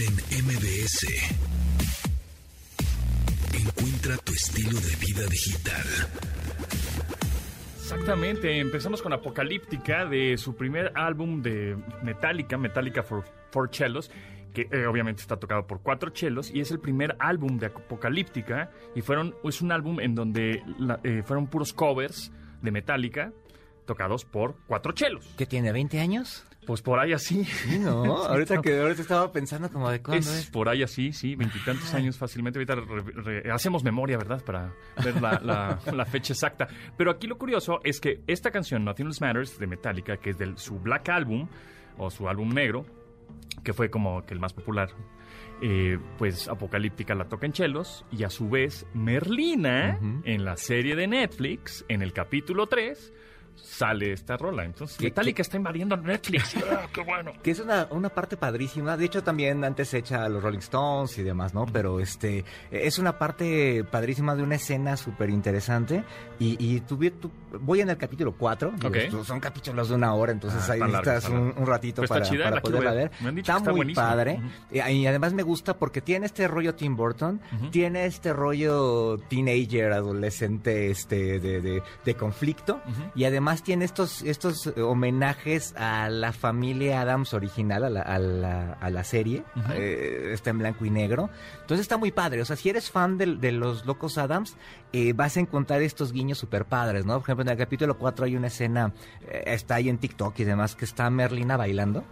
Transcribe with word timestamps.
En 0.00 0.44
MBS. 0.44 1.06
Encuentra 3.54 4.16
tu 4.18 4.32
estilo 4.32 4.78
de 4.80 4.96
vida 4.96 5.26
digital. 5.28 5.82
Exactamente, 7.80 8.58
empezamos 8.58 9.02
con 9.02 9.12
Apocalíptica 9.12 10.06
de 10.06 10.38
su 10.38 10.56
primer 10.56 10.92
álbum 10.94 11.42
de 11.42 11.76
Metallica, 12.02 12.56
Metallica 12.56 13.02
for, 13.02 13.24
for 13.50 13.68
Cellos, 13.72 14.10
que 14.54 14.68
eh, 14.70 14.86
obviamente 14.86 15.20
está 15.20 15.36
tocado 15.38 15.66
por 15.66 15.82
cuatro 15.82 16.10
chelos 16.10 16.50
y 16.52 16.60
es 16.60 16.70
el 16.70 16.80
primer 16.80 17.14
álbum 17.18 17.58
de 17.58 17.66
Apocalíptica 17.66 18.70
y 18.94 19.02
fueron 19.02 19.34
es 19.44 19.60
un 19.60 19.72
álbum 19.72 20.00
en 20.00 20.14
donde 20.14 20.62
la- 20.78 21.00
eh, 21.04 21.22
fueron 21.24 21.46
puros 21.48 21.72
covers 21.74 22.32
de 22.62 22.70
Metallica 22.70 23.32
tocados 23.86 24.24
por 24.24 24.56
cuatro 24.66 24.92
chelos. 24.92 25.34
¿Qué 25.36 25.44
tiene, 25.46 25.70
20 25.72 26.00
años? 26.00 26.44
Pues 26.66 26.80
por 26.80 27.00
ahí 27.00 27.12
así. 27.12 27.44
Sí, 27.44 27.78
¿no? 27.80 28.04
ahorita 28.24 28.60
que 28.62 28.78
ahorita 28.80 29.02
estaba 29.02 29.32
pensando 29.32 29.68
como 29.70 29.90
de 29.90 30.00
cuándo 30.00 30.20
Es 30.20 30.38
es. 30.44 30.50
por 30.50 30.68
ahí 30.68 30.82
así, 30.82 31.12
sí, 31.12 31.34
veintitantos 31.34 31.92
años 31.94 32.16
fácilmente. 32.16 32.58
Ahorita 32.60 32.76
re- 32.76 33.42
re- 33.42 33.50
hacemos 33.52 33.82
memoria, 33.82 34.16
¿verdad? 34.16 34.42
Para 34.44 34.72
ver 35.04 35.20
la, 35.20 35.40
la- 35.42 35.78
la 35.92 36.04
fecha 36.04 36.32
exacta. 36.32 36.68
Pero 36.96 37.10
aquí 37.10 37.26
lo 37.26 37.36
curioso 37.36 37.80
es 37.82 38.00
que 38.00 38.20
esta 38.28 38.50
canción, 38.52 38.84
Nothing 38.84 39.06
Else 39.08 39.24
Matters, 39.24 39.58
de 39.58 39.66
Metallica, 39.66 40.16
que 40.18 40.30
es 40.30 40.38
de 40.38 40.52
su 40.56 40.78
Black 40.78 41.08
Album, 41.08 41.48
o 41.98 42.10
su 42.10 42.28
álbum 42.28 42.50
negro, 42.50 42.86
que 43.64 43.72
fue 43.72 43.90
como 43.90 44.24
que 44.24 44.32
el 44.34 44.40
más 44.40 44.52
popular, 44.52 44.88
eh, 45.62 45.98
pues 46.18 46.48
Apocalíptica 46.48 47.14
la 47.14 47.24
toca 47.28 47.44
en 47.46 47.52
chelos, 47.52 48.04
y 48.12 48.22
a 48.24 48.30
su 48.30 48.48
vez 48.48 48.86
Merlina, 48.94 49.98
en 50.24 50.44
la 50.44 50.56
serie 50.56 50.96
de 50.96 51.06
Netflix, 51.06 51.84
en 51.88 52.02
el 52.02 52.12
capítulo 52.12 52.66
3, 52.68 53.12
sale 53.54 54.12
esta 54.12 54.36
rola. 54.36 54.64
Entonces, 54.64 54.96
¿Qué- 54.96 55.04
Metallica 55.04 55.36
qué- 55.36 55.42
está 55.42 55.56
invadiendo 55.56 55.96
Netflix. 55.96 56.54
¡Ah, 56.70 56.86
¡Qué 56.92 57.02
bueno! 57.02 57.32
Que 57.42 57.50
es 57.52 57.60
una, 57.60 57.86
una 57.90 58.08
parte 58.10 58.36
padrísima. 58.36 58.96
De 58.96 59.04
hecho, 59.04 59.22
también 59.22 59.64
antes 59.64 59.92
hecha 59.94 60.24
a 60.24 60.28
los 60.28 60.42
Rolling 60.42 60.58
Stones 60.60 61.16
y 61.18 61.22
demás, 61.22 61.54
¿no? 61.54 61.66
Pero 61.66 62.00
este 62.00 62.44
es 62.70 62.98
una 62.98 63.18
parte 63.18 63.84
padrísima 63.84 64.34
de 64.36 64.42
una 64.42 64.56
escena 64.56 64.96
súper 64.96 65.30
interesante. 65.30 66.04
Y, 66.38 66.56
y 66.58 66.80
tuve- 66.80 67.10
tu- 67.12 67.30
voy 67.60 67.80
en 67.80 67.90
el 67.90 67.96
capítulo 67.96 68.32
4. 68.36 68.72
Ok. 68.84 68.96
Son 69.24 69.40
capítulos 69.40 69.88
de 69.88 69.94
una 69.94 70.14
hora, 70.14 70.32
entonces 70.32 70.60
Ah, 70.68 70.72
ahí 70.72 70.80
largo, 70.80 70.96
necesitas 70.98 71.28
un, 71.30 71.66
ratito 71.66 72.02
está 72.02 72.14
para, 72.16 72.26
chida, 72.26 72.44
para 72.50 72.60
poderla 72.62 72.92
ver. 72.92 73.10
ver. 73.10 73.22
Me 73.22 73.28
han 73.28 73.34
dicho 73.34 73.56
está, 73.56 73.72
muy 73.72 73.94
padre. 73.94 74.38
Ujú. 74.40 74.48
Y, 74.70 74.80
y 74.80 75.06
además 75.06 75.32
me 75.32 75.42
gusta 75.42 75.76
porque 75.76 76.00
tiene 76.00 76.26
este 76.26 76.48
rollo 76.48 76.74
Tim 76.74 76.96
Burton, 76.96 77.40
tiene 77.70 78.06
este 78.06 78.32
rollo 78.32 79.18
teenager, 79.28 79.92
adolescente, 79.92 80.90
este, 80.90 81.40
de, 81.40 81.60
de- 81.60 81.82
de 82.04 82.14
conflicto. 82.14 82.80
Y 83.14 83.24
además 83.24 83.62
tiene 83.62 83.84
estos, 83.84 84.22
estos 84.22 84.66
eh, 84.68 84.80
homenajes 84.82 85.74
a 85.76 86.08
la 86.08 86.32
familia 86.32 87.00
Adams 87.02 87.34
original, 87.34 87.84
a 87.84 87.90
la, 87.90 88.02
a 88.02 88.18
la, 88.18 88.72
a 88.74 88.90
la 88.90 89.04
serie. 89.04 89.42
Eh, 89.74 90.30
está 90.32 90.50
en 90.50 90.58
blanco 90.58 90.84
y 90.84 90.90
negro. 90.90 91.30
Entonces 91.60 91.82
está 91.84 91.96
muy 91.96 92.12
padre. 92.12 92.40
O 92.42 92.44
sea, 92.44 92.56
si 92.56 92.68
eres 92.68 92.90
fan 92.90 93.18
del- 93.18 93.40
de, 93.40 93.52
los 93.52 93.84
locos 93.86 94.18
Adams, 94.18 94.56
eh, 94.92 95.12
vas 95.14 95.36
a 95.36 95.40
encontrar 95.40 95.82
estos 95.82 96.12
guiños 96.12 96.38
súper 96.38 96.64
padres, 96.64 97.04
¿no? 97.06 97.14
Por 97.14 97.22
ejemplo, 97.22 97.41
en 97.42 97.48
el 97.48 97.56
capítulo 97.56 97.98
4 97.98 98.26
hay 98.26 98.36
una 98.36 98.48
escena, 98.48 98.92
eh, 99.28 99.44
está 99.46 99.76
ahí 99.76 99.88
en 99.88 99.98
TikTok 99.98 100.38
y 100.40 100.44
demás, 100.44 100.74
que 100.74 100.84
está 100.84 101.08
Merlina 101.10 101.56
bailando 101.56 102.04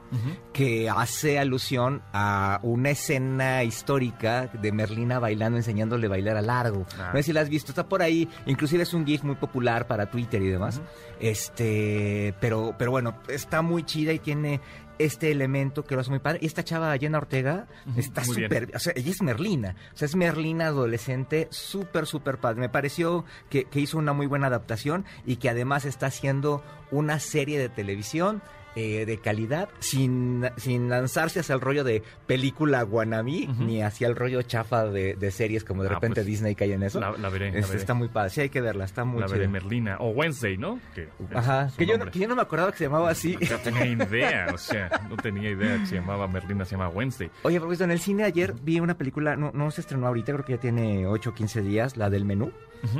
que 0.52 0.90
hace 0.90 1.38
alusión 1.38 2.02
a 2.12 2.60
una 2.62 2.90
escena 2.90 3.62
histórica 3.62 4.48
de 4.48 4.72
Merlina 4.72 5.18
bailando, 5.18 5.56
enseñándole 5.56 6.06
a 6.06 6.10
bailar 6.10 6.36
a 6.36 6.42
largo. 6.42 6.86
Ah. 6.98 7.10
No 7.12 7.18
sé 7.18 7.24
si 7.24 7.32
la 7.32 7.40
has 7.40 7.48
visto, 7.48 7.70
está 7.72 7.88
por 7.88 8.02
ahí, 8.02 8.28
inclusive 8.46 8.82
es 8.82 8.92
un 8.92 9.06
GIF 9.06 9.22
muy 9.22 9.36
popular 9.36 9.86
para 9.86 10.10
Twitter 10.10 10.42
y 10.42 10.48
demás. 10.48 10.80
Este, 11.20 12.34
pero, 12.40 12.74
pero 12.78 12.90
bueno, 12.90 13.14
está 13.28 13.62
muy 13.62 13.84
chida 13.84 14.12
y 14.12 14.18
tiene 14.18 14.60
este 15.00 15.30
elemento 15.30 15.84
que 15.84 15.94
lo 15.94 16.02
hace 16.02 16.10
muy 16.10 16.18
padre. 16.18 16.40
Y 16.42 16.46
esta 16.46 16.62
chava, 16.62 16.96
Jenna 16.98 17.18
Ortega, 17.18 17.66
está 17.96 18.24
súper, 18.24 18.70
o 18.74 18.78
sea, 18.78 18.92
ella 18.94 19.10
es 19.10 19.22
Merlina, 19.22 19.76
o 19.94 19.96
sea, 19.96 20.06
es 20.06 20.14
Merlina 20.14 20.66
adolescente, 20.66 21.48
súper, 21.50 22.06
súper 22.06 22.38
padre. 22.38 22.60
Me 22.60 22.68
pareció 22.68 23.24
que, 23.48 23.64
que 23.64 23.80
hizo 23.80 23.98
una 23.98 24.12
muy 24.12 24.26
buena 24.26 24.48
adaptación 24.48 25.04
y 25.24 25.36
que 25.36 25.48
además 25.48 25.84
está 25.84 26.06
haciendo 26.06 26.62
una 26.90 27.18
serie 27.18 27.58
de 27.58 27.68
televisión 27.68 28.42
eh, 28.76 29.04
de 29.06 29.18
calidad 29.18 29.68
sin, 29.80 30.44
sin 30.56 30.88
lanzarse 30.88 31.40
hacia 31.40 31.54
el 31.54 31.60
rollo 31.60 31.84
de 31.84 32.02
película 32.26 32.84
Ujú. 32.84 33.64
ni 33.64 33.82
hacia 33.82 34.06
el 34.06 34.16
rollo 34.16 34.42
chafa 34.42 34.84
de, 34.86 35.14
de 35.14 35.30
series 35.30 35.64
como 35.64 35.82
de 35.82 35.88
Ah, 35.88 35.94
repente 35.94 36.16
pues, 36.20 36.26
Disney 36.26 36.54
cae 36.54 36.72
en 36.72 36.82
eso. 36.82 37.00
La, 37.00 37.12
la 37.12 37.28
veré, 37.28 37.50
la 37.52 37.58
Es- 37.58 37.68
veré. 37.68 37.80
está 37.80 37.94
muy 37.94 38.08
padre, 38.08 38.30
sí 38.30 38.40
hay 38.42 38.48
que 38.48 38.60
verla, 38.60 38.84
está 38.84 39.04
muy 39.04 39.20
la 39.20 39.26
veré. 39.26 39.48
Merlina. 39.48 39.96
O 39.98 40.10
Wednesday, 40.10 40.56
¿no? 40.56 40.78
Que 40.94 41.08
Ajá, 41.34 41.70
que 41.76 41.86
yo, 41.86 41.98
no, 41.98 42.06
que 42.10 42.18
yo 42.18 42.28
no 42.28 42.36
me 42.36 42.42
acordaba 42.42 42.70
que 42.72 42.78
se 42.78 42.84
llamaba 42.84 43.10
así. 43.10 43.36
No 43.50 43.58
tenía 43.58 43.86
idea, 44.06 44.46
o 44.54 44.58
sea, 44.58 44.90
no 45.08 45.16
tenía 45.16 45.50
idea 45.50 45.78
que 45.78 45.86
se 45.86 45.94
llamaba 45.96 46.26
Merlina, 46.28 46.64
se 46.64 46.72
llama 46.72 46.88
Wednesday. 46.88 47.30
Oye, 47.42 47.60
porque 47.60 47.82
en 47.82 47.90
el 47.90 48.00
cine 48.00 48.24
ayer 48.24 48.54
vi 48.62 48.80
una 48.80 48.96
película, 48.96 49.36
no, 49.36 49.50
no 49.52 49.70
se 49.70 49.80
estrenó 49.80 50.06
ahorita, 50.06 50.32
creo 50.32 50.44
que 50.44 50.52
ya 50.54 50.60
tiene 50.60 51.06
8 51.06 51.30
o 51.30 51.34
15 51.34 51.62
días, 51.62 51.96
la 51.96 52.10
del 52.10 52.24
menú, 52.24 52.52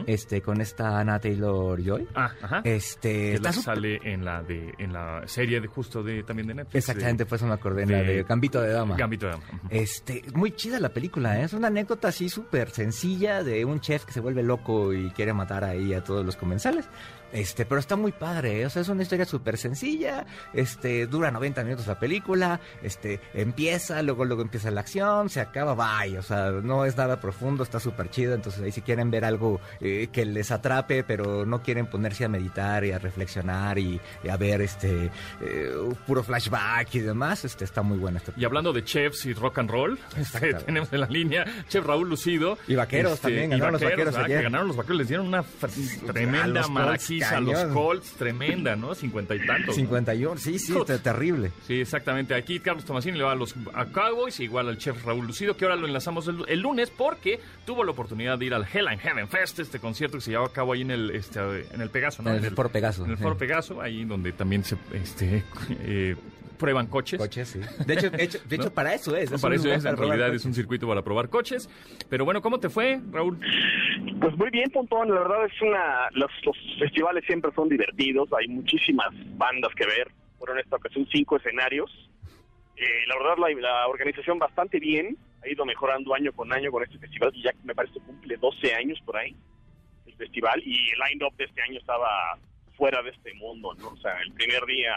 Este, 0.07 0.43
con 0.43 0.61
esta 0.61 0.99
Anna 1.01 1.19
Taylor 1.19 1.81
Joy. 1.83 2.07
Ah, 2.15 2.31
ajá. 2.43 2.61
Este, 2.65 3.33
que 3.33 3.39
la 3.41 3.51
que 3.51 3.57
sale 3.57 4.01
en 4.05 4.25
la 4.25 4.43
de 4.43 4.75
en 4.79 4.93
la 4.93 5.23
serie 5.27 5.61
de 5.61 5.67
justo 5.69 6.03
de 6.03 6.23
también 6.23 6.49
de 6.49 6.55
Netflix. 6.55 6.77
Exactamente, 6.89 7.27
por 7.27 7.37
eso 7.37 7.47
me 7.47 7.55
acordé, 7.55 7.83
en 7.85 7.93
la 7.93 8.03
de- 8.03 8.23
Gambito 8.25 8.61
de 8.61 8.73
Dama. 8.73 8.97
Gambito 8.97 9.27
de 9.27 9.33
Dama. 9.33 9.45
Este, 9.71 10.23
muy 10.35 10.53
chida 10.53 10.79
la 10.81 10.91
película, 10.91 11.41
¿eh? 11.41 11.45
es 11.45 11.53
una 11.53 11.69
anécdota 11.69 12.09
así 12.09 12.29
súper 12.29 12.71
sencilla 12.71 13.43
de 13.43 13.65
un 13.65 13.81
chef 13.81 14.05
que 14.05 14.13
se 14.13 14.21
vuelve 14.21 14.43
loco 14.43 14.93
y 14.93 15.11
quiere 15.11 15.33
matar 15.33 15.65
ahí 15.65 15.95
a 15.95 16.03
todos 16.05 16.25
los 16.25 16.37
comensales. 16.37 16.89
Este, 17.33 17.65
pero 17.65 17.79
está 17.79 17.97
muy 17.97 18.13
padre, 18.13 18.63
¿eh? 18.63 18.67
o 18.67 18.71
sea, 18.71 18.83
es 18.83 18.89
una 18.89 19.03
historia 19.03 19.25
súper 19.25 19.57
sencilla, 19.57 20.27
este, 20.53 21.07
dura 21.07 21.31
90 21.31 21.63
minutos 21.63 21.87
la 21.87 21.99
película, 21.99 22.61
este, 22.83 23.21
empieza, 23.35 24.03
luego 24.03 24.25
luego 24.25 24.43
empieza 24.43 24.71
la 24.71 24.81
acción, 24.81 25.31
se 25.31 25.41
acaba, 25.41 25.75
bye, 25.75 26.19
o 26.19 26.23
sea, 26.23 26.51
no 26.51 26.85
es 26.85 26.97
nada 26.97 27.21
profundo, 27.21 27.63
está 27.63 27.79
súper 27.79 28.11
chido, 28.11 28.35
entonces 28.35 28.63
ahí 28.63 28.73
si 28.73 28.83
quieren 28.83 29.11
ver 29.11 29.25
algo 29.25 29.61
eh, 29.81 30.09
que 30.13 30.25
les 30.25 30.51
atrape, 30.51 31.05
pero 31.05 31.47
no 31.47 31.63
quieren 31.63 31.87
ponerse 31.87 32.25
a 32.25 32.29
meditar 32.29 32.85
y 32.85 32.93
a 32.93 32.99
reflexionar 32.99 33.79
y, 33.79 34.01
y 34.25 34.29
a 34.29 34.37
ver, 34.37 34.61
este, 34.63 35.11
eh, 35.41 35.75
puro 36.07 36.25
flashback 36.25 36.95
y 36.97 37.01
demás, 37.01 37.45
este, 37.45 37.65
está 37.65 37.83
muy 37.83 37.99
buena 37.99 38.19
esta 38.19 38.33
Y 38.37 38.45
hablando 38.45 38.73
de 38.73 38.85
chefs 38.85 39.27
y 39.27 39.35
rock 39.35 39.59
and 39.59 39.71
roll, 39.71 39.99
este, 40.17 40.55
tenemos 40.55 40.93
en 40.93 41.01
la 41.01 41.07
línea 41.07 41.45
Chef 41.69 41.85
Raúl 41.85 42.09
Lucido. 42.09 42.59
Este, 42.61 42.73
Y 42.73 42.77
vaqueros 42.77 43.21
también, 43.21 43.53
y 43.53 43.59
ganaron 43.59 43.73
los 43.75 43.83
vaqueros 43.83 44.17
ayer. 44.17 44.39
Que 44.39 44.45
ganaron 44.45 44.69
los 44.69 44.77
vaqueros, 44.77 44.99
les 44.99 45.09
dieron 45.09 45.27
una 45.29 45.45
tremenda 46.07 46.71
los 46.71 47.20
A 47.25 47.41
los. 47.41 47.65
Colts, 47.73 48.13
tremenda, 48.13 48.77
¿no? 48.77 48.95
Cincuenta 48.95 49.35
y 49.35 49.47
tantos. 49.47 49.75
51, 49.75 50.39
sí, 50.39 50.59
sí, 50.59 50.75
te- 50.87 50.99
terrible. 50.99 51.53
Sí, 51.67 51.81
exactamente. 51.81 52.35
Aquí 52.35 52.61
Carlos 52.61 52.85
Tomasini 52.85 53.19
le 53.19 53.25
va 53.25 53.33
a 53.33 53.35
los 53.35 53.55
a 53.75 53.87
Cowboys, 53.87 54.41
igual 54.41 54.69
al 54.69 54.79
chef 54.79 55.05
Raúl 55.05 55.27
Lucido, 55.27 55.57
que 55.57 55.65
ahora 55.65 55.77
lo 55.77 55.87
enlazamos 55.87 56.27
el, 56.29 56.45
el 56.49 56.61
lunes 56.61 56.91
porque 56.91 57.41
tuvo 57.65 57.85
la 57.85 57.93
oportunidad 57.93 58.39
de 58.39 58.47
ir 58.47 58.55
al 58.55 58.67
Hell 58.73 58.89
and 58.89 59.01
Heaven 59.01 59.29
Fest, 59.29 59.59
este 59.59 59.79
concierto 59.79 60.19
que 60.19 60.23
se 60.23 60.31
llevaba 60.31 60.49
a 60.49 60.53
cabo 60.53 60.73
ahí 60.73 60.83
en 60.83 60.91
el, 60.91 61.11
este, 61.11 61.41
en 61.73 61.81
el 61.81 61.91
Pegaso, 61.91 62.23
¿no? 62.23 62.35
En 62.35 62.45
el 62.45 62.55
Foro 62.55 62.69
Pegaso, 62.71 63.05
En 63.05 63.11
el 63.13 63.17
sí. 63.17 63.23
Foro 63.23 63.37
Pegaso, 63.39 63.81
ahí 63.81 64.05
donde 64.05 64.33
también 64.33 64.65
se 64.65 64.77
este, 64.93 65.45
eh, 65.81 66.17
prueban 66.61 66.87
coches. 66.87 67.19
Coches, 67.19 67.49
sí. 67.49 67.61
De 67.85 67.95
hecho, 67.95 68.11
de 68.11 68.23
hecho, 68.23 68.39
de 68.45 68.57
hecho, 68.57 68.65
¿No? 68.69 68.75
para 68.75 68.95
eso 68.95 69.17
es. 69.17 69.31
No, 69.31 69.37
es 69.37 69.43
para 69.43 69.55
eso 69.57 69.73
es, 69.73 69.85
en 69.85 69.97
realidad 69.97 70.27
coches. 70.27 70.43
es 70.43 70.47
un 70.47 70.55
circuito 70.55 70.87
para 70.87 71.03
probar 71.03 71.29
coches. 71.29 71.69
Pero 72.09 72.25
bueno, 72.25 72.41
¿cómo 72.41 72.61
te 72.61 72.69
fue, 72.69 73.01
Raúl? 73.11 73.41
Pues 74.21 74.37
muy 74.37 74.51
bien, 74.51 74.71
Pontón. 74.71 75.09
La 75.13 75.21
verdad 75.23 75.47
es 75.47 75.63
una. 75.63 76.09
Los, 76.13 76.31
los 76.45 76.57
festivales 76.79 77.25
siempre 77.27 77.51
son 77.57 77.69
divertidos. 77.69 78.29
Hay 78.39 78.47
muchísimas 78.47 79.09
bandas 79.37 79.75
que 79.75 79.87
ver. 79.87 80.09
Fueron 80.39 80.59
en 80.59 80.65
esta 80.65 80.77
ocasión 80.77 81.07
cinco 81.11 81.37
escenarios. 81.37 81.91
Eh, 82.77 83.07
la 83.09 83.17
verdad, 83.17 83.35
la, 83.39 83.61
la 83.61 83.89
organización 83.89 84.39
bastante 84.39 84.79
bien. 84.79 85.17
Ha 85.43 85.49
ido 85.49 85.65
mejorando 85.65 86.15
año 86.15 86.33
con 86.33 86.53
año 86.53 86.71
con 86.71 86.83
este 86.85 86.99
festival. 86.99 87.33
Y 87.35 87.43
ya 87.43 87.51
me 87.65 87.75
parece 87.75 87.95
que 87.95 88.01
cumple 88.07 88.37
12 88.37 88.75
años 88.75 89.01
por 89.05 89.17
ahí 89.17 89.35
el 90.07 90.15
festival. 90.15 90.63
Y 90.65 90.91
el 90.91 90.99
line-up 91.09 91.35
de 91.37 91.45
este 91.45 91.63
año 91.63 91.79
estaba 91.79 92.39
fuera 92.77 93.03
de 93.03 93.11
este 93.11 93.35
mundo, 93.35 93.75
¿no? 93.79 93.89
O 93.89 93.97
sea, 93.99 94.19
el 94.23 94.33
primer 94.33 94.65
día, 94.65 94.93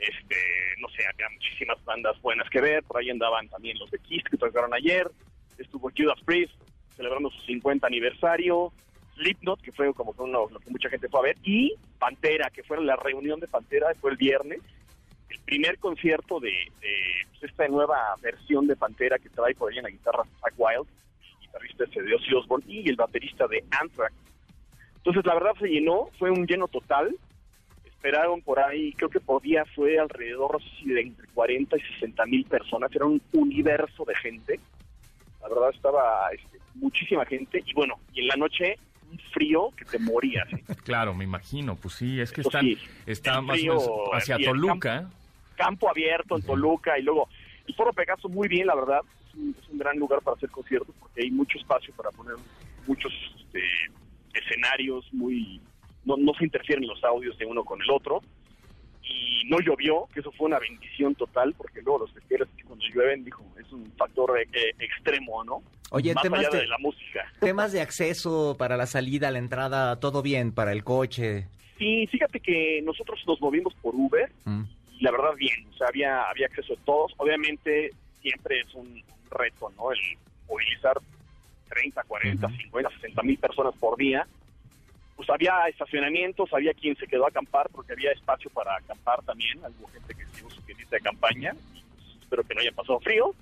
este, 0.00 0.36
no 0.78 0.88
sé, 0.88 1.04
había 1.06 1.28
muchísimas 1.30 1.82
bandas 1.84 2.20
buenas 2.22 2.48
que 2.50 2.60
ver. 2.60 2.82
Por 2.84 2.98
ahí 2.98 3.10
andaban 3.10 3.48
también 3.48 3.78
los 3.78 3.90
de 3.90 3.98
Kiss 3.98 4.24
que 4.24 4.36
tocaron 4.36 4.72
ayer. 4.74 5.10
Estuvo 5.58 5.90
Judas 5.96 6.20
Priest 6.24 6.54
celebrando 6.96 7.30
su 7.30 7.40
50 7.42 7.86
aniversario. 7.86 8.72
Slipknot, 9.14 9.60
que 9.60 9.72
fue 9.72 9.92
como 9.94 10.12
que 10.12 10.26
lo 10.26 10.48
que 10.48 10.70
mucha 10.70 10.88
gente 10.88 11.08
fue 11.08 11.20
a 11.20 11.22
ver, 11.24 11.36
y 11.44 11.74
Pantera, 11.98 12.50
que 12.50 12.62
fue 12.62 12.82
la 12.82 12.96
reunión 12.96 13.38
de 13.38 13.48
Pantera, 13.48 13.88
fue 14.00 14.12
el 14.12 14.16
viernes, 14.16 14.60
el 15.28 15.38
primer 15.40 15.78
concierto 15.78 16.40
de, 16.40 16.52
pues, 16.80 17.50
esta 17.50 17.68
nueva 17.68 18.14
versión 18.22 18.66
de 18.66 18.76
Pantera 18.76 19.18
que 19.18 19.28
trae 19.28 19.54
por 19.54 19.70
ahí 19.70 19.78
en 19.78 19.84
la 19.84 19.90
guitarra 19.90 20.24
Zach 20.40 20.54
Wild, 20.56 20.88
guitarrista 21.40 21.84
ese 21.84 22.02
de 22.02 22.14
Ozzy 22.14 22.34
Osbourne, 22.34 22.64
y 22.66 22.88
el 22.88 22.96
baterista 22.96 23.46
de 23.46 23.62
Anthrax. 23.78 24.14
Entonces, 24.96 25.24
la 25.26 25.34
verdad 25.34 25.52
se 25.60 25.68
llenó, 25.68 26.08
fue 26.18 26.30
un 26.30 26.46
lleno 26.46 26.68
total, 26.68 27.14
esperaron 28.00 28.40
por 28.40 28.58
ahí, 28.58 28.94
creo 28.94 29.10
que 29.10 29.20
por 29.20 29.42
día 29.42 29.62
fue 29.74 29.98
alrededor 29.98 30.58
de 30.82 31.00
entre 31.02 31.26
40 31.34 31.76
y 31.76 31.80
60 32.00 32.26
mil 32.26 32.44
personas, 32.46 32.90
era 32.94 33.04
un 33.04 33.20
universo 33.32 34.06
de 34.06 34.14
gente, 34.14 34.58
la 35.42 35.48
verdad 35.48 35.70
estaba 35.74 36.30
este, 36.32 36.58
muchísima 36.76 37.26
gente, 37.26 37.62
y 37.64 37.74
bueno, 37.74 38.00
y 38.14 38.20
en 38.20 38.28
la 38.28 38.36
noche 38.36 38.78
un 39.12 39.18
frío 39.34 39.70
que 39.76 39.84
te 39.84 39.98
morías. 39.98 40.48
¿eh? 40.52 40.62
Claro, 40.82 41.12
me 41.14 41.24
imagino. 41.24 41.76
Pues 41.76 41.94
sí, 41.94 42.20
es 42.20 42.32
que 42.32 42.40
están, 42.40 42.62
sí, 42.62 42.78
está 43.04 43.40
más 43.42 43.58
o 43.58 43.62
menos 43.62 43.90
hacia 44.14 44.38
Toluca. 44.38 45.10
campo 45.56 45.90
abierto 45.90 46.36
en 46.36 46.42
Toluca 46.42 46.98
y 46.98 47.02
luego 47.02 47.28
El 47.66 47.74
Foro 47.74 47.92
Pegaso 47.92 48.28
muy 48.28 48.48
bien, 48.48 48.66
la 48.66 48.76
verdad. 48.76 49.00
Es 49.28 49.34
un, 49.34 49.54
es 49.60 49.68
un 49.68 49.78
gran 49.78 49.98
lugar 49.98 50.22
para 50.22 50.36
hacer 50.36 50.48
conciertos 50.50 50.94
porque 50.98 51.22
hay 51.22 51.30
mucho 51.30 51.58
espacio 51.58 51.92
para 51.94 52.10
poner 52.12 52.36
muchos 52.86 53.12
este, 53.36 53.62
escenarios, 54.32 55.12
muy 55.12 55.60
no, 56.04 56.16
no 56.16 56.32
se 56.34 56.44
interfieren 56.44 56.86
los 56.86 57.02
audios 57.04 57.36
de 57.38 57.46
uno 57.46 57.64
con 57.64 57.80
el 57.82 57.90
otro. 57.90 58.20
Y 59.02 59.48
no 59.48 59.58
llovió, 59.60 60.06
que 60.12 60.20
eso 60.20 60.30
fue 60.32 60.46
una 60.46 60.58
bendición 60.58 61.14
total, 61.14 61.54
porque 61.56 61.82
luego 61.82 62.00
los 62.00 62.12
pesqueros 62.12 62.48
cuando 62.66 62.84
llueven, 62.94 63.24
dijo, 63.24 63.44
es 63.58 63.70
un 63.72 63.90
factor 63.96 64.38
eh, 64.38 64.46
eh, 64.52 64.74
extremo, 64.78 65.42
¿no? 65.42 65.62
Oye, 65.90 66.14
Más 66.14 66.22
temas 66.22 66.40
allá 66.40 66.50
de... 66.50 66.58
de, 66.58 66.66
la 66.68 66.78
música. 66.78 67.32
temas 67.40 67.72
de 67.72 67.80
acceso 67.80 68.54
para 68.58 68.76
la 68.76 68.86
salida, 68.86 69.30
la 69.32 69.38
entrada, 69.38 69.98
todo 69.98 70.22
bien 70.22 70.52
para 70.52 70.70
el 70.72 70.84
coche. 70.84 71.48
Sí, 71.78 72.06
fíjate 72.08 72.38
que 72.40 72.80
nosotros 72.84 73.18
nos 73.26 73.40
movimos 73.40 73.74
por 73.82 73.94
Uber 73.96 74.30
Mm. 74.44 74.62
y 74.98 75.02
la 75.02 75.10
verdad 75.10 75.34
bien, 75.36 75.66
o 75.72 75.76
sea, 75.76 75.88
había, 75.88 76.22
había 76.30 76.46
acceso 76.46 76.74
a 76.74 76.84
todos. 76.84 77.12
Obviamente 77.16 77.90
siempre 78.20 78.60
es 78.60 78.72
un 78.74 79.02
reto, 79.30 79.72
¿no? 79.76 79.90
El 79.90 79.98
movilizar 80.48 80.96
30, 81.70 82.02
40, 82.04 82.46
Ujú. 82.46 82.56
50, 82.56 82.90
60 83.00 83.22
mil 83.22 83.38
personas 83.38 83.74
por 83.80 83.96
día. 83.96 84.26
Pues 85.20 85.28
había 85.28 85.68
estacionamientos, 85.68 86.50
había 86.50 86.72
quien 86.72 86.96
se 86.96 87.06
quedó 87.06 87.26
a 87.26 87.28
acampar 87.28 87.68
porque 87.68 87.92
había 87.92 88.10
espacio 88.10 88.48
para 88.48 88.74
acampar 88.76 89.22
también. 89.22 89.58
Hubo 89.58 89.86
gente 89.88 90.14
que 90.14 90.24
se 90.24 90.48
su 90.48 90.62
tiendita 90.62 90.96
de 90.96 91.02
campaña. 91.02 91.52
pues, 91.52 92.16
espero 92.22 92.42
que 92.42 92.54
no 92.54 92.62
haya 92.62 92.72
pasado 92.72 93.00
frío. 93.00 93.34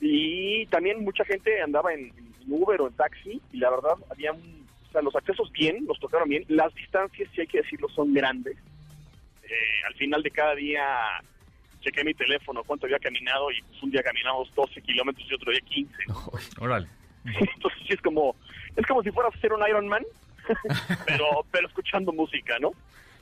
Y 0.00 0.66
también 0.66 1.02
mucha 1.02 1.24
gente 1.24 1.60
andaba 1.60 1.92
en, 1.92 2.12
en 2.16 2.32
Uber 2.46 2.80
o 2.82 2.86
en 2.86 2.94
taxi 2.94 3.42
y 3.52 3.56
la 3.56 3.70
verdad 3.70 3.94
había 4.08 4.30
un, 4.30 4.64
o 4.88 4.92
sea, 4.92 5.02
los 5.02 5.16
accesos 5.16 5.50
bien, 5.50 5.84
los 5.88 5.98
tocaron 5.98 6.28
bien. 6.28 6.44
Las 6.46 6.72
distancias, 6.76 7.28
si 7.34 7.40
hay 7.40 7.48
que 7.48 7.62
decirlo, 7.62 7.88
son 7.88 8.14
grandes. 8.14 8.56
Eh, 9.42 9.86
al 9.88 9.94
final 9.94 10.22
de 10.22 10.30
cada 10.30 10.54
día 10.54 10.96
chequé 11.80 12.04
mi 12.04 12.14
teléfono, 12.14 12.62
cuánto 12.62 12.86
había 12.86 13.00
caminado 13.00 13.50
y 13.50 13.60
pues 13.62 13.82
un 13.82 13.90
día 13.90 14.04
caminamos 14.04 14.54
12 14.54 14.80
kilómetros 14.82 15.28
y 15.28 15.34
otro 15.34 15.50
día 15.50 15.60
15. 15.62 15.92
Órale. 16.60 16.86
Entonces 17.24 17.82
sí 17.84 17.94
es 17.94 18.00
como, 18.00 18.36
es 18.76 18.86
como 18.86 19.02
si 19.02 19.10
fueras 19.10 19.34
a 19.34 19.40
ser 19.40 19.52
un 19.52 19.66
Ironman, 19.68 20.04
pero, 21.06 21.44
pero 21.50 21.66
escuchando 21.68 22.12
música, 22.12 22.58
¿no? 22.58 22.72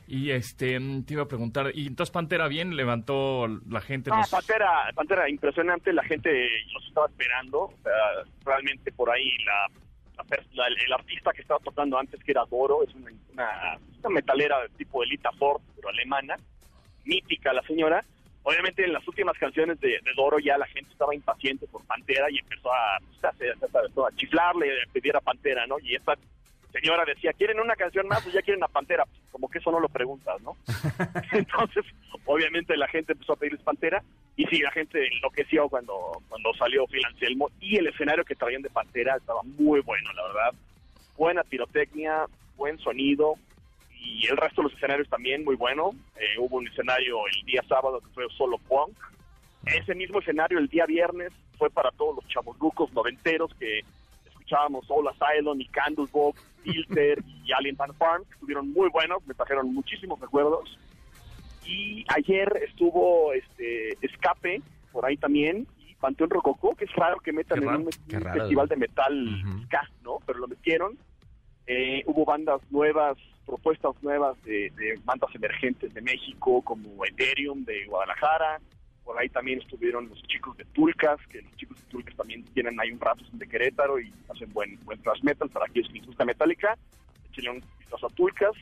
Y 0.07 0.31
este, 0.31 0.79
mm, 0.79 1.03
te 1.03 1.13
iba 1.13 1.23
a 1.23 1.27
preguntar, 1.27 1.71
¿y 1.75 1.85
entonces 1.87 2.11
Pantera 2.11 2.47
bien 2.47 2.75
levantó 2.75 3.47
la 3.69 3.79
gente? 3.81 4.09
Los- 4.09 4.29
Pantera, 4.31 4.91
Pantera, 4.95 5.29
impresionante, 5.29 5.93
la 5.93 6.03
gente 6.03 6.47
los 6.73 6.83
estaba 6.87 7.07
esperando, 7.07 7.59
o 7.65 7.73
sea, 7.83 7.91
realmente 8.43 8.91
por 8.91 9.09
ahí 9.11 9.29
la, 9.45 9.67
el, 10.67 10.77
el 10.85 10.93
artista 10.93 11.31
que 11.31 11.41
estaba 11.43 11.59
tocando 11.63 11.97
antes, 11.99 12.23
que 12.23 12.31
era 12.31 12.43
Doro, 12.49 12.83
es 12.83 12.93
una, 12.95 13.11
una, 13.33 13.77
una 13.99 14.09
metalera 14.09 14.59
de 14.63 14.69
tipo 14.69 15.03
Elita 15.03 15.31
Ford, 15.33 15.61
pero 15.75 15.89
alemana, 15.89 16.35
mítica 17.05 17.53
la 17.53 17.61
señora. 17.63 18.03
Obviamente 18.43 18.83
en 18.83 18.93
las 18.93 19.07
últimas 19.07 19.37
canciones 19.37 19.79
de, 19.79 19.89
de 19.89 20.13
Doro 20.15 20.39
ya 20.39 20.57
la 20.57 20.65
gente 20.67 20.91
estaba 20.91 21.13
impaciente 21.13 21.67
por 21.67 21.85
Pantera 21.85 22.31
y 22.31 22.39
empezó 22.39 22.73
a, 22.73 22.97
pues, 22.99 23.23
a, 23.25 23.27
a- 23.27 24.07
a 24.07 24.15
chiflarle, 24.15 24.71
a 24.81 24.91
pedir 24.91 25.15
a 25.15 25.21
Pantera, 25.21 25.67
¿no? 25.67 25.77
Y 25.79 25.93
esta 25.95 26.15
señora 26.71 27.03
decía, 27.05 27.33
¿quieren 27.33 27.59
una 27.59 27.75
canción 27.75 28.07
más 28.07 28.25
o 28.25 28.29
ya 28.29 28.41
quieren 28.41 28.63
a 28.63 28.67
Pantera? 28.67 29.05
Como 29.31 29.49
que 29.49 29.59
eso 29.59 29.71
no 29.71 29.79
lo 29.79 29.89
preguntas, 29.89 30.41
¿no? 30.41 30.55
Entonces, 31.31 31.85
obviamente 32.25 32.77
la 32.77 32.87
gente 32.87 33.13
empezó 33.13 33.33
a 33.33 33.35
pedirles 33.37 33.61
Pantera 33.61 34.03
y 34.35 34.45
sí, 34.45 34.59
la 34.59 34.71
gente 34.71 35.07
enloqueció 35.07 35.67
cuando, 35.69 36.21
cuando 36.29 36.53
salió 36.53 36.85
Phil 36.87 37.05
Anselmo 37.05 37.49
y 37.59 37.77
el 37.77 37.87
escenario 37.87 38.23
que 38.23 38.35
traían 38.35 38.61
de 38.61 38.69
Pantera 38.69 39.17
estaba 39.17 39.41
muy 39.43 39.81
bueno, 39.81 40.11
la 40.13 40.23
verdad. 40.23 40.53
Buena 41.17 41.43
pirotecnia, 41.43 42.25
buen 42.55 42.79
sonido 42.79 43.35
y 43.99 44.27
el 44.27 44.37
resto 44.37 44.61
de 44.61 44.69
los 44.69 44.77
escenarios 44.77 45.09
también 45.09 45.43
muy 45.43 45.55
bueno. 45.55 45.91
Eh, 46.15 46.37
hubo 46.37 46.57
un 46.57 46.67
escenario 46.67 47.17
el 47.27 47.45
día 47.45 47.63
sábado 47.67 47.99
que 47.99 48.07
fue 48.13 48.27
solo 48.37 48.57
punk. 48.59 48.95
Ese 49.65 49.93
mismo 49.93 50.19
escenario 50.19 50.57
el 50.57 50.67
día 50.67 50.85
viernes 50.85 51.31
fue 51.57 51.69
para 51.69 51.91
todos 51.91 52.15
los 52.15 52.27
chavorrucos 52.27 52.93
noventeros 52.93 53.53
que 53.55 53.81
escuchábamos 54.49 54.85
Soul 54.87 55.07
Asylum 55.07 55.61
y 55.61 55.67
Candlebox, 55.67 56.41
Filter 56.63 57.23
y 57.45 57.51
Alien 57.51 57.75
Fan 57.75 57.93
Farm, 57.95 58.23
que 58.25 58.33
estuvieron 58.33 58.71
muy 58.71 58.89
buenos, 58.89 59.25
me 59.27 59.33
trajeron 59.35 59.71
muchísimos 59.73 60.19
recuerdos. 60.19 60.77
Y 61.65 62.03
ayer 62.15 62.51
estuvo 62.67 63.31
este 63.33 63.89
Escape, 64.01 64.61
por 64.91 65.05
ahí 65.05 65.17
también, 65.17 65.67
y 65.77 65.93
Panteón 65.95 66.31
Rococó, 66.31 66.75
que 66.75 66.85
es 66.85 66.93
raro 66.95 67.19
que 67.19 67.31
metan 67.31 67.59
Qué 67.59 67.65
en 67.65 67.69
raro, 67.69 67.79
un, 67.83 68.23
raro. 68.23 68.39
festival 68.39 68.67
de 68.67 68.75
metal 68.77 69.43
Ujú. 69.45 69.63
ska, 69.65 69.81
¿no? 70.03 70.17
Pero 70.25 70.39
lo 70.39 70.47
metieron. 70.47 70.97
Eh, 71.67 72.01
hubo 72.07 72.25
bandas 72.25 72.59
nuevas, 72.71 73.17
propuestas 73.45 73.93
nuevas 74.01 74.41
de, 74.43 74.71
de 74.75 74.99
bandas 75.05 75.29
emergentes 75.35 75.93
de 75.93 76.01
México, 76.01 76.63
como 76.63 77.05
Ethereum 77.05 77.63
de 77.65 77.85
Guadalajara. 77.85 78.59
Por 79.03 79.19
ahí 79.19 79.29
también 79.29 79.59
estuvieron 79.59 80.07
los 80.09 80.21
chicos 80.23 80.55
de 80.57 80.65
Tulcas, 80.65 81.19
que 81.27 81.41
los 81.41 81.55
chicos 81.55 81.77
de 81.77 81.89
Tulcas 81.89 82.15
también 82.15 82.43
tienen 82.53 82.79
ahí 82.79 82.91
un 82.91 82.99
rato 82.99 83.23
de 83.31 83.47
Querétaro 83.47 83.99
y 83.99 84.13
hacen 84.29 84.51
buen, 84.53 84.79
buen 84.85 85.01
thrash 85.01 85.23
metal 85.23 85.49
para 85.49 85.65
aquellos 85.65 85.87
que 85.89 85.99
les 85.99 86.07
gusta 86.07 86.25
Metallica. 86.25 86.77
Échenle 87.31 87.51
un 87.51 87.63
vistazo 87.79 88.07
a 88.07 88.09
Tulcas. 88.09 88.55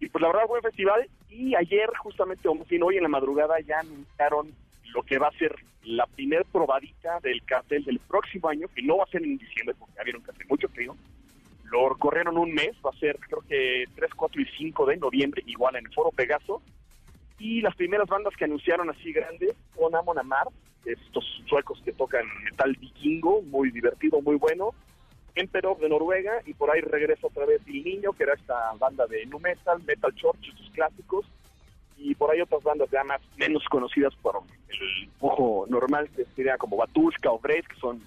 Y 0.00 0.08
pues 0.08 0.20
la 0.20 0.28
verdad, 0.28 0.46
buen 0.48 0.62
festival. 0.62 1.08
Y 1.30 1.54
ayer, 1.54 1.88
justamente, 1.98 2.48
o 2.48 2.64
fin, 2.64 2.82
hoy 2.82 2.96
en 2.96 3.04
la 3.04 3.08
madrugada, 3.08 3.60
ya 3.60 3.80
anunciaron 3.80 4.52
lo 4.92 5.02
que 5.02 5.18
va 5.18 5.28
a 5.28 5.38
ser 5.38 5.54
la 5.84 6.06
primer 6.06 6.44
probadita 6.46 7.20
del 7.20 7.42
cartel 7.44 7.84
del 7.84 8.00
próximo 8.00 8.48
año, 8.48 8.68
que 8.74 8.82
no 8.82 8.98
va 8.98 9.04
a 9.04 9.08
ser 9.08 9.22
en 9.22 9.38
diciembre, 9.38 9.74
porque 9.78 9.94
ya 9.96 10.02
vieron 10.02 10.22
que 10.22 10.32
hace 10.32 10.44
mucho 10.46 10.68
frío. 10.68 10.96
Lo 11.64 11.96
corrieron 11.96 12.36
un 12.38 12.52
mes, 12.52 12.76
va 12.84 12.90
a 12.90 12.98
ser 12.98 13.18
creo 13.18 13.40
que 13.48 13.84
3, 13.94 14.14
4 14.14 14.40
y 14.40 14.46
5 14.58 14.86
de 14.86 14.96
noviembre, 14.96 15.42
igual 15.46 15.76
en 15.76 15.86
el 15.86 15.92
Foro 15.92 16.10
Pegaso. 16.10 16.62
Y 17.38 17.60
las 17.60 17.74
primeras 17.76 18.08
bandas 18.08 18.34
que 18.36 18.44
anunciaron 18.44 18.88
así 18.90 19.12
grandes 19.12 19.54
son 19.74 19.94
Amon 19.94 20.18
Amar, 20.18 20.48
estos 20.84 21.24
suecos 21.46 21.80
que 21.84 21.92
tocan 21.92 22.24
metal 22.44 22.76
vikingo, 22.80 23.42
muy 23.42 23.70
divertido, 23.70 24.20
muy 24.22 24.36
bueno. 24.36 24.70
Emperor 25.34 25.78
de 25.78 25.88
Noruega, 25.90 26.40
y 26.46 26.54
por 26.54 26.70
ahí 26.70 26.80
regresa 26.80 27.26
otra 27.26 27.44
vez 27.44 27.60
El 27.66 27.84
Niño, 27.84 28.12
que 28.12 28.22
era 28.22 28.34
esta 28.34 28.72
banda 28.78 29.06
de 29.06 29.26
nu 29.26 29.38
metal, 29.38 29.82
Metal 29.84 30.14
Church, 30.14 30.48
estos 30.48 30.70
clásicos. 30.70 31.26
Y 31.98 32.14
por 32.14 32.30
ahí 32.30 32.40
otras 32.40 32.62
bandas 32.62 32.88
ya 32.90 33.04
más 33.04 33.20
menos 33.36 33.64
conocidas 33.68 34.14
por 34.22 34.40
el 34.68 35.10
ojo 35.20 35.66
normal, 35.68 36.08
que 36.16 36.24
sería 36.34 36.56
como 36.56 36.78
Batushka 36.78 37.30
o 37.30 37.38
Brace, 37.38 37.64
que 37.68 37.76
son 37.76 38.00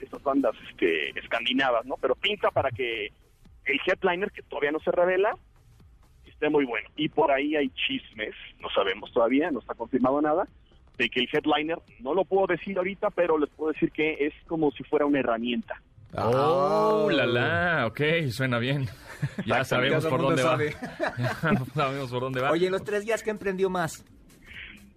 estas 0.00 0.22
bandas 0.22 0.54
este, 0.70 1.10
escandinavas, 1.18 1.86
¿no? 1.86 1.96
Pero 2.00 2.16
pinta 2.16 2.50
para 2.50 2.70
que 2.70 3.12
el 3.64 3.80
headliner, 3.86 4.30
que 4.32 4.42
todavía 4.42 4.72
no 4.72 4.80
se 4.80 4.90
revela, 4.90 5.36
esté 6.42 6.50
muy 6.50 6.64
bueno. 6.64 6.88
Y 6.96 7.08
por 7.08 7.30
ahí 7.30 7.54
hay 7.54 7.70
chismes, 7.70 8.34
no 8.60 8.68
sabemos 8.70 9.12
todavía, 9.12 9.50
no 9.50 9.60
está 9.60 9.74
confirmado 9.74 10.20
nada, 10.20 10.46
de 10.98 11.08
que 11.08 11.20
el 11.20 11.28
headliner, 11.32 11.78
no 12.00 12.14
lo 12.14 12.24
puedo 12.24 12.46
decir 12.48 12.76
ahorita, 12.76 13.10
pero 13.10 13.38
les 13.38 13.48
puedo 13.50 13.72
decir 13.72 13.90
que 13.92 14.26
es 14.26 14.34
como 14.46 14.70
si 14.72 14.82
fuera 14.84 15.06
una 15.06 15.20
herramienta. 15.20 15.80
Oh, 16.14 17.08
Ah. 17.08 17.12
la 17.12 17.26
la, 17.26 17.86
ok, 17.86 18.00
suena 18.30 18.58
bien. 18.58 18.86
Ya 19.46 19.62
sabemos 19.64 20.04
por 20.06 20.20
dónde 20.20 20.42
sabe. 20.42 20.74
va. 20.74 21.14
Ya 21.18 21.64
sabemos 21.74 22.10
por 22.10 22.20
dónde 22.22 22.40
va. 22.40 22.50
Oye, 22.50 22.66
en 22.66 22.72
los 22.72 22.82
tres 22.82 23.04
días 23.04 23.22
que 23.22 23.30
emprendió 23.30 23.70
más. 23.70 24.04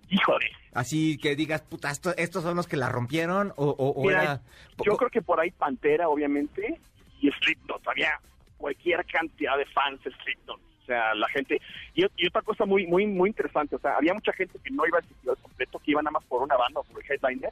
Híjole, 0.10 0.48
Así 0.74 1.18
que 1.18 1.36
digas, 1.36 1.62
puta, 1.62 1.90
esto- 1.90 2.14
estos 2.18 2.44
son 2.44 2.58
los 2.58 2.68
que 2.68 2.76
la 2.76 2.90
rompieron 2.90 3.54
o, 3.56 3.66
o- 3.70 3.90
o 3.92 4.04
Mira, 4.04 4.24
era... 4.24 4.42
yo 4.84 4.98
creo 4.98 5.10
que 5.10 5.22
por 5.22 5.40
ahí 5.40 5.52
Pantera, 5.52 6.10
obviamente, 6.10 6.80
y 7.22 7.30
Slipknot, 7.32 7.88
había 7.88 8.20
cualquier 8.58 9.06
cantidad 9.06 9.58
de 9.58 9.66
fans 9.68 10.04
de 10.04 10.12
Slipknot. 10.12 10.60
O 10.86 10.88
sea, 10.88 11.16
la 11.16 11.28
gente... 11.30 11.60
Y, 11.96 12.04
y 12.16 12.28
otra 12.28 12.44
cosa 12.44 12.64
muy 12.66 12.86
muy 12.86 13.08
muy 13.08 13.30
interesante, 13.30 13.76
o 13.76 13.80
sea, 13.80 13.98
había 13.98 14.14
mucha 14.14 14.32
gente 14.34 14.60
que 14.64 14.70
no 14.70 14.86
iba 14.86 15.00
al 15.00 15.04
festival 15.04 15.38
completo, 15.42 15.80
que 15.80 15.92
iba 15.92 16.02
nada 16.04 16.12
más 16.12 16.24
por 16.26 16.44
una 16.44 16.56
banda 16.56 16.82
o 16.82 16.84
por 16.84 17.04
el 17.04 17.12
headliner, 17.12 17.50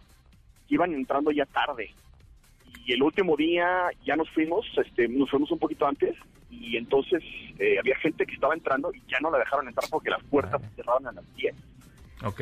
que 0.67 0.75
iban 0.75 0.93
entrando 0.93 1.31
ya 1.31 1.45
tarde. 1.47 1.89
Y 2.85 2.93
el 2.93 3.01
último 3.01 3.35
día 3.35 3.89
ya 4.05 4.15
nos 4.15 4.29
fuimos, 4.29 4.65
este, 4.77 5.07
nos 5.07 5.29
fuimos 5.31 5.49
un 5.51 5.57
poquito 5.57 5.87
antes, 5.87 6.15
y 6.51 6.77
entonces 6.77 7.23
eh, 7.57 7.79
había 7.79 7.95
gente 7.97 8.23
que 8.27 8.33
estaba 8.35 8.53
entrando 8.53 8.91
y 8.93 9.01
ya 9.09 9.17
no 9.19 9.31
la 9.31 9.39
dejaron 9.39 9.67
entrar 9.67 9.89
porque 9.89 10.11
las 10.11 10.23
puertas 10.25 10.61
Vale. 10.61 10.67
se 10.69 10.75
cerraron 10.75 11.07
a 11.07 11.11
las 11.13 11.35
10. 11.35 11.55
Ok. 12.25 12.41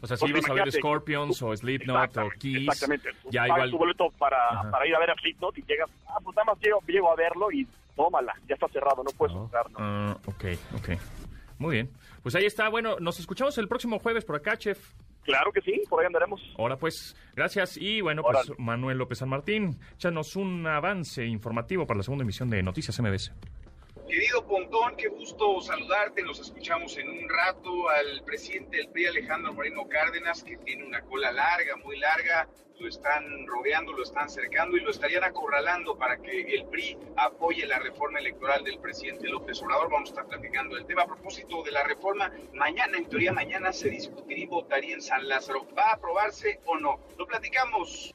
O 0.00 0.06
sea, 0.06 0.16
si 0.16 0.26
ibas 0.26 0.50
a 0.50 0.54
ver. 0.54 0.72
Scorpions 0.72 1.40
o 1.42 1.56
Slipknot 1.56 2.16
o 2.16 2.28
Kiss. 2.38 2.58
Exactamente. 2.68 3.10
ya 3.30 3.46
igual- 3.46 3.70
tu 3.70 3.78
boleto 3.78 4.10
para, 4.18 4.38
para 4.70 4.86
ir 4.86 4.94
a 4.94 4.98
ver 4.98 5.10
a 5.12 5.14
Slipknot 5.14 5.56
y 5.58 5.62
llegas, 5.62 5.88
ah, 6.08 6.18
pues 6.22 6.34
nada 6.36 6.46
más 6.52 6.60
llego, 6.60 6.80
llego 6.86 7.10
a 7.12 7.14
verlo 7.16 7.52
y 7.52 7.66
tómala, 7.96 8.34
ya 8.48 8.54
está 8.54 8.68
cerrado, 8.68 9.02
no 9.02 9.10
puedes 9.16 9.34
Oh. 9.36 9.44
entrar, 9.44 9.70
¿no? 9.70 9.76
Ah, 9.80 10.18
ok, 10.26 10.44
ok. 10.76 10.88
Muy 11.58 11.76
bien. 11.76 11.90
Pues 12.22 12.34
ahí 12.34 12.44
está. 12.46 12.68
Bueno, 12.68 12.96
nos 13.00 13.20
escuchamos 13.20 13.56
el 13.58 13.68
próximo 13.68 13.98
jueves 13.98 14.24
por 14.24 14.36
acá, 14.36 14.56
chef. 14.56 14.92
Claro 15.22 15.52
que 15.52 15.60
sí, 15.62 15.80
por 15.88 16.00
ahí 16.00 16.06
andaremos. 16.06 16.40
Ahora 16.58 16.76
pues, 16.76 17.16
gracias. 17.34 17.76
Y 17.78 18.00
bueno, 18.00 18.22
pues. 18.22 18.52
Manuel 18.58 18.98
López 18.98 19.18
San 19.18 19.28
Martín, 19.30 19.78
échanos 19.94 20.36
un 20.36 20.66
avance 20.66 21.24
informativo 21.24 21.86
para 21.86 21.98
la 21.98 22.02
segunda 22.02 22.24
emisión 22.24 22.50
de 22.50 22.62
Noticias 22.62 23.00
MBS. 23.00 23.32
Querido 24.08 24.46
Pontón, 24.46 24.96
qué 24.96 25.08
gusto 25.08 25.60
saludarte. 25.62 26.22
Nos 26.22 26.38
escuchamos 26.38 26.96
en 26.98 27.08
un 27.08 27.28
rato 27.28 27.88
al 27.88 28.22
presidente 28.24 28.76
del 28.76 28.88
PRI, 28.88 29.06
Alejandro 29.06 29.54
Moreno 29.54 29.88
Cárdenas, 29.88 30.44
que 30.44 30.58
tiene 30.58 30.84
una 30.84 31.00
cola 31.02 31.32
larga, 31.32 31.76
muy 31.76 31.98
larga, 31.98 32.46
lo 32.78 32.88
están 32.88 33.46
rodeando, 33.46 33.92
lo 33.92 34.02
están 34.02 34.28
cercando 34.28 34.76
y 34.76 34.80
lo 34.80 34.90
estarían 34.90 35.24
acorralando 35.24 35.96
para 35.96 36.18
que 36.18 36.42
el 36.54 36.66
PRI 36.66 36.98
apoye 37.16 37.66
la 37.66 37.78
reforma 37.78 38.18
electoral 38.18 38.62
del 38.62 38.78
presidente 38.78 39.26
López 39.26 39.62
Obrador. 39.62 39.90
Vamos 39.90 40.10
a 40.10 40.12
estar 40.12 40.26
platicando 40.26 40.76
del 40.76 40.84
tema. 40.84 41.02
A 41.02 41.06
propósito 41.06 41.62
de 41.62 41.72
la 41.72 41.82
reforma, 41.84 42.30
mañana, 42.52 42.98
en 42.98 43.08
teoría 43.08 43.32
mañana 43.32 43.72
se 43.72 43.88
discutiría 43.88 44.44
y 44.44 44.48
votaría 44.48 44.94
en 44.94 45.02
San 45.02 45.26
Lázaro. 45.26 45.66
¿Va 45.76 45.90
a 45.90 45.94
aprobarse 45.94 46.60
o 46.66 46.76
no? 46.76 47.00
Lo 47.16 47.26
platicamos. 47.26 48.14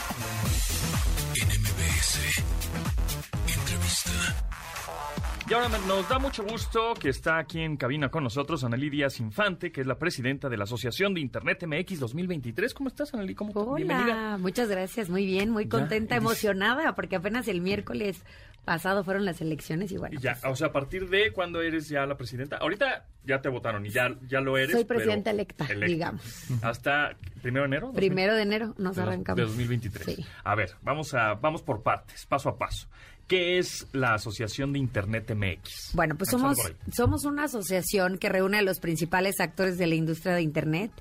Y 5.51 5.53
ahora 5.53 5.67
nos 5.85 6.07
da 6.07 6.17
mucho 6.17 6.45
gusto 6.45 6.93
que 6.93 7.09
está 7.09 7.37
aquí 7.37 7.59
en 7.59 7.75
cabina 7.75 8.07
con 8.07 8.23
nosotros 8.23 8.63
Analí 8.63 8.89
Díaz 8.89 9.19
Infante, 9.19 9.69
que 9.69 9.81
es 9.81 9.87
la 9.87 9.99
presidenta 9.99 10.47
de 10.47 10.55
la 10.55 10.63
Asociación 10.63 11.13
de 11.13 11.19
Internet 11.19 11.65
MX 11.67 11.99
2023. 11.99 12.73
¿Cómo 12.73 12.87
estás, 12.87 13.13
Analí? 13.13 13.35
¿Cómo, 13.35 13.51
Hola, 13.53 13.75
Bienvenida. 13.75 14.37
muchas 14.37 14.69
gracias, 14.69 15.09
muy 15.09 15.25
bien, 15.25 15.49
muy 15.49 15.67
contenta, 15.67 16.15
emocionada, 16.15 16.95
porque 16.95 17.17
apenas 17.17 17.49
el 17.49 17.59
miércoles 17.59 18.23
pasado 18.63 19.03
fueron 19.03 19.25
las 19.25 19.41
elecciones 19.41 19.91
y 19.91 19.97
bueno, 19.97 20.17
Y 20.17 20.21
ya, 20.21 20.37
pues, 20.41 20.53
o 20.53 20.55
sea, 20.55 20.67
a 20.67 20.71
partir 20.71 21.09
de 21.09 21.33
cuándo 21.33 21.61
eres 21.61 21.89
ya 21.89 22.05
la 22.05 22.15
presidenta. 22.15 22.57
Ahorita 22.57 23.07
ya 23.25 23.41
te 23.41 23.49
votaron 23.49 23.85
y 23.85 23.89
ya, 23.89 24.15
ya 24.27 24.39
lo 24.39 24.57
eres. 24.57 24.71
Soy 24.71 24.85
presidenta 24.85 25.31
electa, 25.31 25.65
digamos. 25.65 26.23
Hasta 26.61 27.17
primero 27.41 27.63
de 27.63 27.67
enero. 27.67 27.91
primero 27.91 28.35
de 28.35 28.43
enero 28.43 28.73
nos 28.77 28.95
de 28.95 29.01
arrancamos. 29.01 29.37
De 29.37 29.43
2023. 29.43 30.15
Sí. 30.15 30.25
A 30.43 30.55
ver, 30.55 30.71
vamos, 30.81 31.13
a, 31.13 31.33
vamos 31.33 31.61
por 31.61 31.83
partes, 31.83 32.25
paso 32.25 32.49
a 32.49 32.57
paso. 32.57 32.87
¿Qué 33.31 33.59
es 33.59 33.87
la 33.93 34.15
Asociación 34.15 34.73
de 34.73 34.79
Internet 34.79 35.33
MX? 35.33 35.91
Bueno, 35.93 36.15
pues 36.17 36.31
somos, 36.31 36.57
somos 36.93 37.23
una 37.23 37.45
asociación 37.45 38.17
que 38.17 38.27
reúne 38.27 38.57
a 38.57 38.61
los 38.61 38.81
principales 38.81 39.39
actores 39.39 39.77
de 39.77 39.87
la 39.87 39.95
industria 39.95 40.35
de 40.35 40.41
Internet 40.41 40.91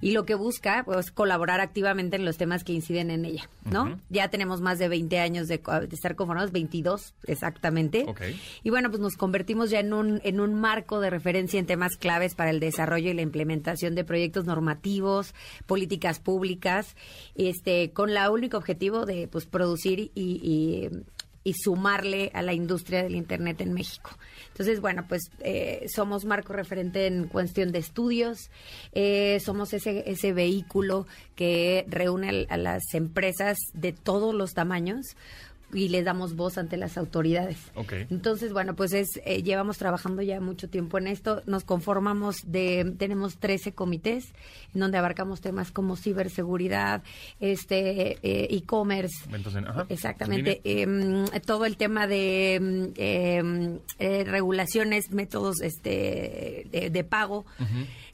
y 0.00 0.12
lo 0.12 0.24
que 0.24 0.36
busca 0.36 0.84
pues 0.84 1.10
colaborar 1.10 1.60
activamente 1.60 2.14
en 2.14 2.24
los 2.24 2.36
temas 2.36 2.62
que 2.62 2.72
inciden 2.72 3.10
en 3.10 3.24
ella, 3.24 3.50
¿no? 3.64 3.98
Ya 4.10 4.28
tenemos 4.28 4.60
más 4.60 4.78
de 4.78 4.86
20 4.86 5.18
años 5.18 5.48
de, 5.48 5.60
estar 5.90 6.14
conformados, 6.14 6.52
22 6.52 7.14
exactamente. 7.26 8.04
Ok. 8.06 8.20
Y 8.62 8.70
bueno, 8.70 8.88
pues 8.88 9.00
nos 9.00 9.16
convertimos 9.16 9.70
ya 9.70 9.80
en 9.80 9.92
un, 9.92 10.20
en 10.22 10.38
un 10.38 10.54
marco 10.54 11.00
de 11.00 11.10
referencia 11.10 11.58
en 11.58 11.66
temas 11.66 11.96
claves 11.96 12.36
para 12.36 12.50
el 12.50 12.60
desarrollo 12.60 13.10
y 13.10 13.14
la 13.14 13.22
implementación 13.22 13.96
de 13.96 14.04
proyectos 14.04 14.44
normativos, 14.44 15.34
políticas 15.66 16.20
públicas, 16.20 16.94
este, 17.34 17.90
con 17.90 18.14
la 18.14 18.30
único 18.30 18.56
objetivo 18.56 19.04
de 19.04 19.26
pues 19.26 19.46
producir 19.46 19.98
y, 19.98 20.10
y- 20.14 20.88
y 21.44 21.54
sumarle 21.54 22.30
a 22.34 22.42
la 22.42 22.52
industria 22.52 23.02
del 23.02 23.14
Internet 23.16 23.60
en 23.60 23.72
México. 23.72 24.10
Entonces, 24.48 24.80
bueno, 24.80 25.06
pues 25.08 25.30
eh, 25.40 25.86
somos 25.92 26.24
marco 26.24 26.52
referente 26.52 27.06
en 27.06 27.26
cuestión 27.28 27.72
de 27.72 27.78
estudios, 27.78 28.50
eh, 28.92 29.40
somos 29.40 29.72
ese, 29.72 30.04
ese 30.10 30.32
vehículo 30.32 31.06
que 31.34 31.84
reúne 31.88 32.46
a 32.48 32.56
las 32.56 32.82
empresas 32.94 33.58
de 33.72 33.92
todos 33.92 34.34
los 34.34 34.52
tamaños 34.52 35.16
y 35.72 35.88
les 35.88 36.04
damos 36.04 36.34
voz 36.34 36.58
ante 36.58 36.76
las 36.76 36.98
autoridades. 36.98 37.58
Entonces, 38.10 38.52
bueno, 38.52 38.74
pues 38.74 38.92
es 38.92 39.08
eh, 39.24 39.42
llevamos 39.42 39.78
trabajando 39.78 40.22
ya 40.22 40.40
mucho 40.40 40.68
tiempo 40.68 40.98
en 40.98 41.06
esto. 41.06 41.42
Nos 41.46 41.64
conformamos 41.64 42.36
de 42.46 42.94
tenemos 42.98 43.38
13 43.38 43.72
comités 43.72 44.32
en 44.74 44.80
donde 44.80 44.98
abarcamos 44.98 45.40
temas 45.40 45.70
como 45.70 45.96
ciberseguridad, 45.96 47.02
este 47.40 48.18
eh, 48.22 48.48
e-commerce, 48.50 49.28
exactamente, 49.88 50.60
en 50.64 51.24
em, 51.32 51.40
todo 51.44 51.64
el 51.64 51.76
tema 51.76 52.06
de 52.06 52.54
em, 52.96 53.78
eh, 53.98 54.24
regulaciones, 54.24 55.10
métodos 55.10 55.60
este 55.62 56.66
de, 56.70 56.90
de 56.90 57.04
pago. 57.04 57.44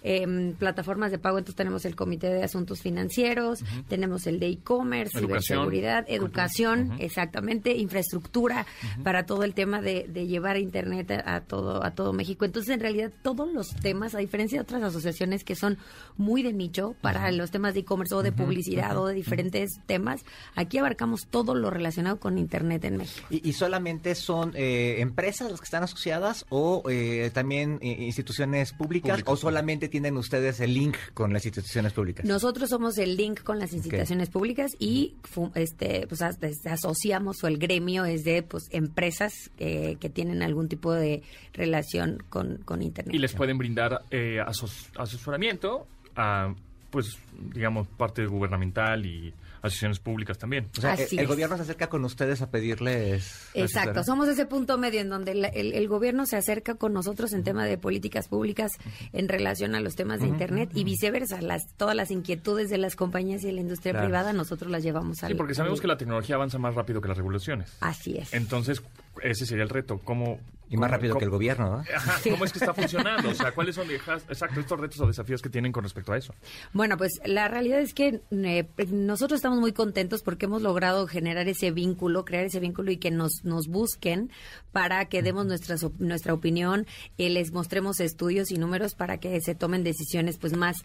Em, 0.03 0.55
plataformas 0.55 1.11
de 1.11 1.19
pago, 1.19 1.39
entonces 1.39 1.57
tenemos 1.57 1.85
el 1.85 1.97
Comité 1.97 2.29
de 2.29 2.43
Asuntos 2.43 2.81
Financieros, 2.81 3.61
tenemos 3.89 4.27
el 4.27 4.41
de 4.41 4.49
e-commerce, 4.49 5.19
ciberseguridad, 5.19 6.05
educación, 6.09 6.93
exactamente, 6.99 7.77
infraestructura 7.77 8.67
para 9.03 9.27
todo 9.27 9.45
el 9.45 9.55
tema 9.55 9.81
de, 9.81 10.07
de 10.09 10.27
llevar 10.27 10.57
internet 10.57 11.11
a, 11.11 11.37
a 11.37 11.41
todo 11.43 11.85
a 11.85 11.93
todo 11.93 12.13
México. 12.13 12.45
Entonces, 12.45 12.75
en 12.75 12.81
realidad, 12.81 13.13
todos 13.23 13.53
los 13.53 13.69
temas, 13.69 14.15
a 14.15 14.19
diferencia 14.19 14.59
de 14.59 14.63
otras 14.63 14.83
asociaciones 14.83 15.45
que 15.45 15.55
son 15.55 15.79
muy 16.17 16.43
de 16.43 16.53
nicho 16.53 16.95
para 17.01 17.31
los 17.31 17.51
temas 17.51 17.75
de 17.75 17.81
e-commerce 17.81 18.15
o 18.15 18.23
de 18.23 18.33
publicidad 18.33 18.97
o 18.97 19.07
de 19.07 19.15
diferentes 19.15 19.81
temas, 19.87 20.25
aquí 20.55 20.79
abarcamos 20.79 21.27
todo 21.29 21.55
lo 21.55 21.71
relacionado 21.71 22.19
con 22.19 22.39
internet 22.39 22.85
en 22.85 22.99
México. 22.99 23.27
¿Y, 23.31 23.49
y 23.49 23.53
solamente 23.53 24.15
son 24.15 24.53
eh, 24.55 24.97
empresas 25.01 25.51
las 25.51 25.61
que 25.61 25.65
están 25.65 25.83
asociadas 25.83 26.47
o 26.49 26.83
eh, 26.89 27.31
también 27.33 27.79
eh, 27.81 27.97
instituciones 28.01 28.73
públicas 28.73 28.89
Públicas. 28.89 29.23
o 29.27 29.37
solamente 29.37 29.88
tienen 29.89 30.17
ustedes 30.17 30.61
el 30.61 30.75
link 30.75 30.97
con 31.15 31.33
las 31.33 31.45
instituciones 31.45 31.93
públicas? 31.93 32.25
Nosotros 32.25 32.71
somos 32.71 32.97
el 32.99 33.17
link 33.17 33.43
con 33.43 33.59
las 33.59 33.73
instituciones 33.73 34.31
públicas 34.31 34.71
y 34.79 35.15
este 35.55 36.07
pues 36.07 36.23
as- 36.23 36.39
as- 36.43 36.67
asociamos 36.67 37.43
o 37.43 37.47
el 37.49 37.59
gremio 37.59 38.05
es 38.05 38.25
de 38.25 38.43
pues 38.43 38.65
empresas 38.71 39.33
eh, 39.59 39.97
que 40.01 40.09
tienen 40.09 40.43
algún 40.43 40.69
tipo 40.69 40.93
de 40.93 41.23
relación 41.53 42.23
con, 42.29 42.59
con 42.65 42.83
internet. 42.83 43.15
Y 43.15 43.19
les 43.19 43.33
pueden 43.35 43.59
brindar 43.59 44.03
eh, 44.11 44.39
asos- 44.47 44.89
asesoramiento 44.97 45.87
a, 46.17 46.55
pues, 46.91 47.19
digamos, 47.55 47.87
parte 47.89 48.27
gubernamental 48.27 49.05
y 49.07 49.33
asociaciones 49.63 49.99
públicas 50.01 50.39
también. 50.39 50.69
O 50.77 50.81
sea, 50.81 50.93
Así 50.93 51.15
el, 51.17 51.21
el 51.21 51.25
es. 51.25 51.29
gobierno 51.29 51.57
se 51.57 51.63
acerca 51.63 51.89
con 51.89 52.05
ustedes 52.05 52.43
a 52.43 52.51
pedirles... 52.51 53.49
Exacto, 53.55 54.03
somos 54.05 54.29
ese 54.29 54.47
punto 54.47 54.79
medio 54.79 55.01
en 55.01 55.09
donde 55.09 55.35
la- 55.35 55.49
el, 55.49 55.73
el 55.75 55.89
gobierno 55.89 56.27
se 56.27 56.37
acerca 56.37 56.75
con 56.77 56.93
nosotros 56.93 57.33
en 57.33 57.43
tema 57.45 57.65
de 57.65 57.79
políticas 57.79 58.29
públicas 58.29 58.73
en 59.13 59.29
relación 59.29 59.75
a 59.75 59.81
los 59.81 59.95
temas 59.97 60.21
de 60.21 60.27
Internet 60.29 60.71
y 60.75 60.85
viceversa, 60.85 61.41
las, 61.43 61.67
todas 61.77 61.95
las 61.97 62.11
inquietudes 62.11 62.71
de 62.71 62.79
las 62.79 62.97
compañías 62.97 63.43
y 63.43 63.47
de 63.47 63.53
la 63.53 63.61
industria 63.61 63.93
Claro. 63.93 64.07
privada 64.07 64.33
nosotros 64.33 64.71
las 64.71 64.83
llevamos 64.83 65.23
al... 65.23 65.31
Sí, 65.33 65.35
porque 65.35 65.55
sabemos 65.55 65.79
al- 65.79 65.83
que 65.83 65.89
la 65.89 65.97
tecnología 65.97 66.35
avanza 66.37 66.59
más 66.59 66.75
rápido 66.75 67.01
que 67.01 67.09
las 67.09 67.17
regulaciones. 67.17 67.77
Así 67.81 68.17
es. 68.19 68.33
Entonces, 68.35 68.83
ese 69.23 69.47
sería 69.47 69.65
el 69.65 69.71
reto. 69.71 70.01
¿Cómo, 70.05 70.39
Y 70.71 70.77
más 70.77 70.89
cómo- 70.89 70.95
rápido 70.97 71.13
cómo- 71.15 71.19
que 71.21 71.25
el 71.25 71.31
gobierno, 71.31 71.71
¿no? 71.71 71.85
Ajá, 71.95 72.21
¿Cómo 72.31 72.45
es 72.45 72.53
que 72.53 72.59
está 72.59 72.75
funcionando? 72.75 73.31
O 73.31 73.35
sea, 73.35 73.53
¿cuáles 73.53 73.75
son 73.75 73.87
exacto, 74.29 74.61
estos 74.61 74.79
retos 74.81 75.01
o 75.01 75.07
desafíos 75.07 75.41
que 75.41 75.49
tienen 75.49 75.73
con 75.73 75.83
respecto 75.83 76.13
a 76.13 76.19
eso? 76.19 76.35
Bueno, 76.73 76.97
pues 76.99 77.13
la 77.25 77.49
realidad 77.49 77.81
es 77.81 77.95
que 77.95 78.21
eh, 78.31 78.69
nosotros 78.91 79.39
estamos 79.39 79.59
muy 79.61 79.73
contentos 79.73 80.23
porque 80.23 80.47
hemos 80.47 80.61
logrado 80.63 81.07
generar 81.07 81.49
ese 81.49 81.71
vínculo, 81.71 82.25
crear 82.25 82.45
ese 82.45 82.61
vínculo 82.61 82.91
y 82.91 82.99
que 82.99 83.11
nos, 83.11 83.45
nos 83.45 83.67
busquen 83.69 84.31
para 84.73 85.07
que 85.07 85.23
demos 85.23 85.47
nuestra, 85.47 85.79
so- 85.79 85.93
nuestra 85.99 86.35
opinión, 86.35 86.87
eh, 87.17 87.31
les 87.31 87.51
mostremos 87.53 87.99
estudios 88.01 88.51
y 88.51 88.59
números 88.59 88.95
para 88.95 89.19
que 89.19 89.41
se 89.41 89.55
tomen 89.55 89.83
decisiones 89.85 90.37
pues 90.39 90.55
más, 90.57 90.77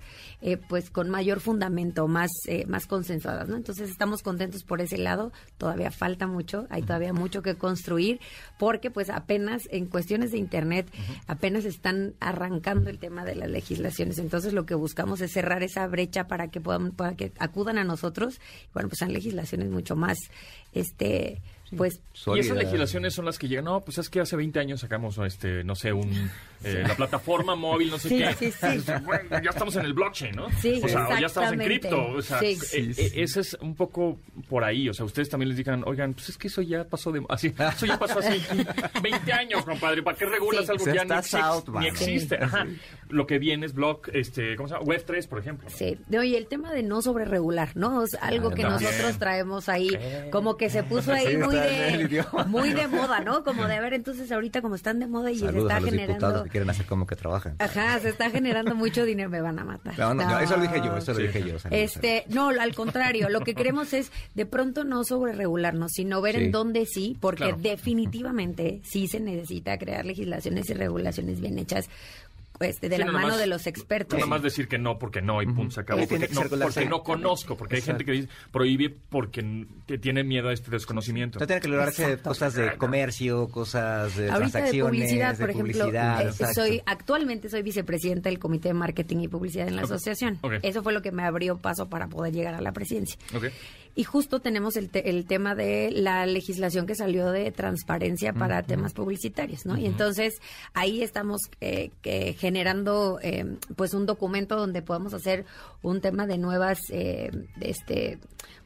eh, 0.42 0.58
pues 0.58 0.90
con 0.90 1.10
mayor 1.10 1.42
fundamento, 1.42 2.08
más, 2.08 2.32
eh, 2.48 2.66
más 2.68 2.88
consensuadas, 2.88 3.50
¿no? 3.50 3.58
Entonces 3.58 3.90
estamos 3.90 4.22
contentos 4.24 4.64
por 4.64 4.80
ese 4.82 4.98
lado, 4.98 5.34
todavía 5.58 5.92
falta 5.92 6.26
mucho, 6.26 6.68
hay 6.70 6.82
todavía 6.84 7.12
mucho 7.14 7.42
que 7.42 7.56
construir 7.56 8.20
porque 8.58 8.92
pues 8.92 9.10
apenas 9.10 9.64
en 9.72 9.88
cuestiones 9.88 10.32
de 10.32 10.38
Internet, 10.38 10.88
apenas 11.28 11.66
están 11.66 12.14
arrancando 12.20 12.90
el 12.90 13.00
tema 13.00 13.26
de 13.26 13.36
las 13.36 13.50
legislaciones. 13.50 14.20
Entonces 14.20 14.54
lo 14.54 14.66
que 14.66 14.76
buscamos 14.76 15.22
es 15.22 15.32
cerrar 15.32 15.64
esa 15.64 15.88
brecha 15.88 16.28
para 16.28 16.50
que 16.50 16.62
puedan, 16.62 16.92
para 16.92 17.16
que 17.16 17.32
acudan 17.40 17.78
a 17.78 17.84
nosotros. 17.84 18.40
Bueno, 18.74 18.90
pues 18.90 19.00
sean 19.00 19.14
legislaciones 19.14 19.70
mucho 19.70 19.96
más, 19.96 20.18
este, 20.74 21.42
pues 21.76 22.02
Y 22.36 22.40
esas 22.40 22.58
legislaciones 22.58 23.14
son 23.14 23.26
las 23.26 23.38
que 23.38 23.48
llegan, 23.48 23.66
no, 23.66 23.82
pues 23.82 23.98
es 23.98 24.10
que 24.10 24.20
hace 24.22 24.36
20 24.36 24.60
años 24.60 24.82
sacamos, 24.82 25.18
este, 25.20 25.64
no 25.64 25.76
sé, 25.76 25.92
un, 25.94 26.30
eh, 26.64 26.84
la 26.88 26.96
plataforma 26.96 27.56
móvil, 27.56 27.90
no 27.92 28.00
sé 28.00 28.10
Sí, 28.10 28.18
qué. 28.18 28.52
sí, 28.52 28.52
sí. 28.52 28.92
Bueno, 29.04 29.30
ya 29.44 29.50
estamos 29.50 29.76
en 29.76 29.86
el 29.86 29.94
blockchain, 29.94 30.36
¿no? 30.36 30.48
Sí, 30.62 30.82
o 30.84 30.88
sea, 30.88 31.08
o 31.08 31.20
ya 31.20 31.26
estamos 31.28 31.52
en 31.54 31.62
exactamente. 31.62 31.66
cripto. 31.66 32.06
O 32.18 32.22
sea, 32.22 32.40
Sí. 32.40 32.46
eh, 32.48 32.56
Sí, 32.62 32.78
eh, 32.90 32.94
sí. 32.94 33.22
ese 33.22 33.40
es 33.42 33.58
un 33.62 33.76
poco 33.76 34.20
por 34.50 34.64
ahí. 34.64 34.88
O 34.90 34.94
sea, 34.94 35.06
ustedes 35.06 35.30
también 35.30 35.50
les 35.50 35.58
digan, 35.58 35.84
oigan, 35.86 36.14
pues 36.14 36.30
es 36.30 36.38
que 36.38 36.48
eso 36.48 36.62
ya 36.62 36.84
pasó 36.86 37.12
de, 37.12 37.24
así, 37.30 37.54
eso 37.76 37.86
ya 37.86 37.98
pasó 38.00 38.20
hace 38.20 38.40
20 39.02 39.34
años, 39.34 39.66
compadre. 39.66 40.02
¿Para 40.04 40.18
qué 40.18 40.26
regulas 40.26 40.66
Sí. 40.66 40.72
algo 40.72 40.86
que 40.86 40.94
ya 40.94 41.06
no 41.06 41.16
está 41.16 41.20
existe? 41.20 41.38
out, 41.42 41.70
ni 41.80 41.88
existe? 41.88 42.36
Ajá. 42.42 42.68
Lo 43.14 43.28
que 43.28 43.40
viene 43.40 43.66
es 43.66 43.74
block, 43.74 44.10
este, 44.14 44.56
¿cómo 44.56 44.68
se 44.68 44.74
llama? 44.76 44.86
Web 44.86 45.04
3, 45.06 45.28
por 45.28 45.40
ejemplo. 45.40 45.70
Sí, 45.70 45.98
de- 46.08 46.20
oye, 46.20 46.38
el 46.38 46.48
tema 46.48 46.72
de 46.74 46.84
no 46.84 47.02
sobreregular, 47.02 47.70
¿no? 47.76 48.04
Es 48.04 48.16
algo 48.22 48.50
Ah, 48.50 48.54
que 48.56 48.64
también. 48.64 48.90
nosotros 48.92 49.18
traemos 49.20 49.70
ahí, 49.70 49.90
como 50.32 50.58
que 50.58 50.70
se 50.70 50.84
puso 50.84 51.14
ahí 51.14 51.28
Sí, 51.28 51.38
muy 51.38 51.56
de, 51.56 52.26
muy 52.48 52.74
de 52.74 52.88
moda, 52.88 53.20
¿no? 53.22 53.44
Como 53.44 53.66
de, 53.68 53.76
a 53.76 53.82
ver, 53.82 53.94
entonces 53.94 54.32
ahorita 54.32 54.62
como 54.62 54.76
están 54.76 55.00
de 55.00 55.08
moda 55.08 55.32
y 55.32 55.36
se 55.40 55.46
Saludos 55.46 55.64
está 55.66 55.78
a 55.78 55.80
los 55.80 55.92
diputados 55.92 56.12
generando... 56.18 56.44
que 56.46 56.50
quieren 56.50 56.70
hacer 56.70 56.86
como 56.86 57.06
que 57.08 57.16
trabajan. 57.16 57.56
Ajá, 57.60 58.00
se 58.00 58.10
está 58.10 58.30
generando 58.30 58.76
mucho 58.76 59.06
dinero, 59.06 59.30
me 59.30 59.42
van 59.42 59.60
a 59.60 59.64
matar. 59.64 59.98
No, 59.98 60.14
no, 60.14 60.24
no, 60.28 60.40
eso 60.40 60.56
lo 60.58 60.64
dije 60.64 60.82
yo, 60.84 60.98
eso 60.98 61.14
lo 61.14 61.20
dije 61.20 61.40
yo. 61.44 61.60
saludos, 61.60 61.66
Este, 61.72 62.24
no, 62.30 62.50
al 62.50 62.74
contrario, 62.76 63.30
lo 63.30 63.42
que 63.42 63.54
queremos 63.56 63.94
es 63.94 64.12
de 64.34 64.46
pronto 64.46 64.84
no 64.84 65.04
sobre 65.04 65.34
regularnos, 65.34 65.92
sino 65.94 66.22
ver 66.22 66.36
Sí. 66.36 66.46
en 66.46 66.52
dónde 66.52 66.86
sí, 66.86 67.18
porque 67.20 67.44
Claro. 67.44 67.58
definitivamente 67.62 68.82
sí 68.84 69.08
se 69.08 69.20
necesita 69.20 69.78
crear 69.78 70.06
legislaciones 70.06 70.70
y 70.70 70.74
regulaciones 70.74 71.40
bien 71.40 71.58
hechas 71.60 71.90
este, 72.64 72.90
de 72.90 72.98
Sí, 72.98 73.02
la 73.04 73.08
no, 73.08 73.14
mano 73.14 73.38
de 73.38 73.48
los 73.48 73.68
expertos. 73.68 74.14
No 74.14 74.26
nada 74.26 74.30
más 74.30 74.44
decir 74.44 74.68
que 74.68 74.78
no 74.78 74.98
porque 75.00 75.22
no 75.22 75.42
y 75.42 75.46
punto, 75.46 75.72
se 75.76 75.82
acabó. 75.82 76.02
Sí, 76.02 76.08
Porque 76.08 76.28
que 76.28 76.34
no, 76.34 76.42
porque 76.42 76.86
no 76.86 77.04
conozco, 77.04 77.58
porque 77.58 77.76
hay 77.76 77.82
gente 77.82 78.06
que 78.06 78.12
dice 78.12 78.30
prohíbe 78.52 78.90
porque 78.90 79.68
tiene 80.02 80.24
miedo 80.24 80.50
a 80.50 80.54
este 80.54 80.72
desconocimiento. 80.72 81.40
No 81.40 81.48
tiene 81.48 81.62
que 81.62 81.68
lograrse 81.68 82.04
Exacto. 82.04 82.30
cosas 82.30 82.54
de 82.54 82.78
comercio, 82.78 83.48
cosas 83.50 84.16
de 84.16 84.30
Ahorita 84.30 84.46
de 84.46 84.52
transacciones, 84.52 84.92
publicidad, 84.92 85.38
por 85.38 85.50
ejemplo, 85.50 85.74
publicidad, 85.86 86.28
eh, 86.28 86.54
soy 86.54 86.82
actualmente 86.86 87.50
soy 87.50 87.62
vicepresidenta 87.62 88.30
del 88.30 88.40
Comité 88.40 88.70
de 88.70 88.74
Marketing 88.74 89.18
y 89.18 89.28
Publicidad 89.28 89.68
en 89.68 89.76
la 89.76 89.84
asociación. 89.84 90.40
Eso 90.62 90.84
fue 90.84 90.94
lo 90.94 91.02
que 91.02 91.12
me 91.12 91.24
abrió 91.24 91.58
paso 91.58 91.90
para 91.90 92.08
poder 92.08 92.34
llegar 92.34 92.54
a 92.56 92.62
la 92.62 92.72
presidencia. 92.72 93.18
Ok. 93.36 93.46
Y 93.96 94.04
justo 94.06 94.40
tenemos 94.40 94.76
el, 94.76 94.90
te- 94.90 95.10
el 95.10 95.26
tema 95.26 95.54
de 95.54 95.92
la 95.92 96.26
legislación 96.26 96.88
que 96.88 96.96
salió 96.96 97.32
de 97.32 97.52
transparencia 97.52 98.34
para 98.34 98.64
temas 98.64 98.94
publicitarios, 98.94 99.66
¿no? 99.66 99.78
Y 99.78 99.86
entonces 99.86 100.42
ahí 100.74 101.04
estamos 101.04 101.42
eh, 101.62 101.92
que 102.02 102.34
generando 102.34 103.20
eh, 103.22 103.58
pues 103.76 103.94
un 103.94 104.06
documento 104.06 104.56
donde 104.56 104.82
podamos 104.82 105.14
hacer 105.14 105.46
un 105.84 106.02
tema 106.02 106.26
de 106.26 106.38
nuevas, 106.40 106.80
eh, 106.90 107.30
de 107.56 107.70
este, 107.70 108.18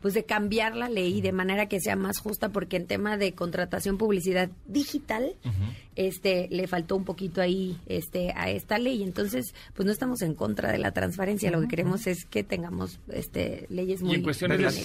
pues 0.01 0.13
de 0.13 0.23
cambiar 0.23 0.75
la 0.75 0.87
ley 0.87 1.19
de 1.19 1.31
manera 1.33 1.67
que 1.67 1.81
sea 1.81 1.95
más 1.95 2.19
justa, 2.19 2.49
porque 2.49 2.77
en 2.77 2.87
tema 2.87 3.17
de 3.17 3.33
contratación 3.33 3.97
publicidad 3.97 4.49
digital, 4.65 5.35
este, 5.95 6.47
le 6.51 6.67
faltó 6.67 6.95
un 6.95 7.03
poquito 7.05 7.41
ahí, 7.41 7.77
este, 7.87 8.31
a 8.35 8.49
esta 8.51 8.77
ley. 8.77 9.01
Entonces, 9.03 9.53
pues 9.73 9.85
no 9.85 9.91
estamos 9.91 10.21
en 10.21 10.35
contra 10.35 10.71
de 10.71 10.77
la 10.77 10.91
transparencia. 10.91 11.49
Lo 11.51 11.59
que 11.61 11.67
queremos 11.67 12.05
es 12.07 12.25
que 12.25 12.43
tengamos, 12.43 12.99
este, 13.11 13.65
leyes 13.69 14.01
muy 14.01 14.11
Y 14.11 14.15
en 14.15 14.23
cuestiones 14.23 14.57
Reglas 14.57 14.75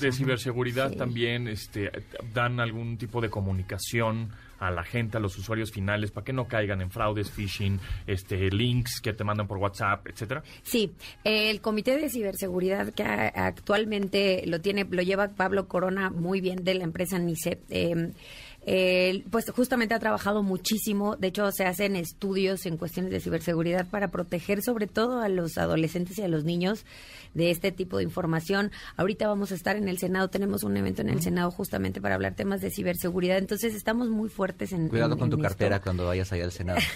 de, 0.00 0.12
ciberseguridad 0.12 0.90
Sí. 0.90 0.96
también 0.96 1.48
este, 1.48 1.90
dan 2.32 2.60
algún 2.60 2.96
tipo 2.98 3.20
de 3.20 3.30
comunicación 3.30 4.30
a 4.58 4.70
la 4.70 4.84
gente, 4.84 5.16
a 5.16 5.20
los 5.20 5.36
usuarios 5.38 5.72
finales, 5.72 6.12
para 6.12 6.24
que 6.24 6.32
no 6.32 6.46
caigan 6.46 6.80
en 6.82 6.90
fraudes, 6.90 7.30
phishing, 7.32 7.80
este, 8.06 8.48
links 8.50 9.00
que 9.00 9.12
te 9.12 9.24
mandan 9.24 9.48
por 9.48 9.58
WhatsApp, 9.58 10.06
etcétera. 10.06 10.44
Sí, 10.62 10.92
el 11.24 11.60
Comité 11.60 11.96
de 11.98 12.08
Ciberseguridad 12.08 12.92
que 12.94 13.02
actualmente 13.02 14.44
lo 14.46 14.60
tiene, 14.60 14.86
lo 14.88 15.02
lleva 15.02 15.28
Pablo 15.28 15.66
Corona 15.66 16.10
muy 16.10 16.40
bien 16.40 16.62
de 16.64 16.74
la 16.74 16.84
empresa 16.84 17.18
NICE. 17.18 17.58
eh, 17.70 18.12
eh, 18.64 19.24
pues 19.30 19.50
justamente 19.50 19.94
ha 19.94 19.98
trabajado 19.98 20.42
muchísimo, 20.42 21.16
de 21.16 21.28
hecho 21.28 21.50
se 21.52 21.64
hacen 21.64 21.96
estudios 21.96 22.64
en 22.66 22.76
cuestiones 22.76 23.10
de 23.10 23.20
ciberseguridad 23.20 23.86
para 23.88 24.08
proteger 24.10 24.62
sobre 24.62 24.86
todo 24.86 25.20
a 25.20 25.28
los 25.28 25.58
adolescentes 25.58 26.18
y 26.18 26.22
a 26.22 26.28
los 26.28 26.44
niños 26.44 26.84
de 27.34 27.50
este 27.50 27.72
tipo 27.72 27.96
de 27.96 28.04
información. 28.04 28.70
Ahorita 28.96 29.26
vamos 29.26 29.52
a 29.52 29.54
estar 29.54 29.76
en 29.76 29.88
el 29.88 29.98
Senado, 29.98 30.28
tenemos 30.28 30.62
un 30.62 30.76
evento 30.76 31.02
en 31.02 31.08
el 31.08 31.22
Senado 31.22 31.50
justamente 31.50 32.00
para 32.00 32.14
hablar 32.14 32.34
temas 32.34 32.60
de 32.60 32.70
ciberseguridad, 32.70 33.38
entonces 33.38 33.74
estamos 33.74 34.08
muy 34.10 34.28
fuertes 34.28 34.72
en... 34.72 34.88
Cuidado 34.88 35.14
en- 35.14 35.18
con 35.18 35.30
tu 35.30 35.36
en 35.36 35.40
esto. 35.40 35.48
cartera 35.48 35.80
cuando 35.80 36.06
vayas 36.06 36.30
allá 36.32 36.44
al 36.44 36.52
Senado. 36.52 36.78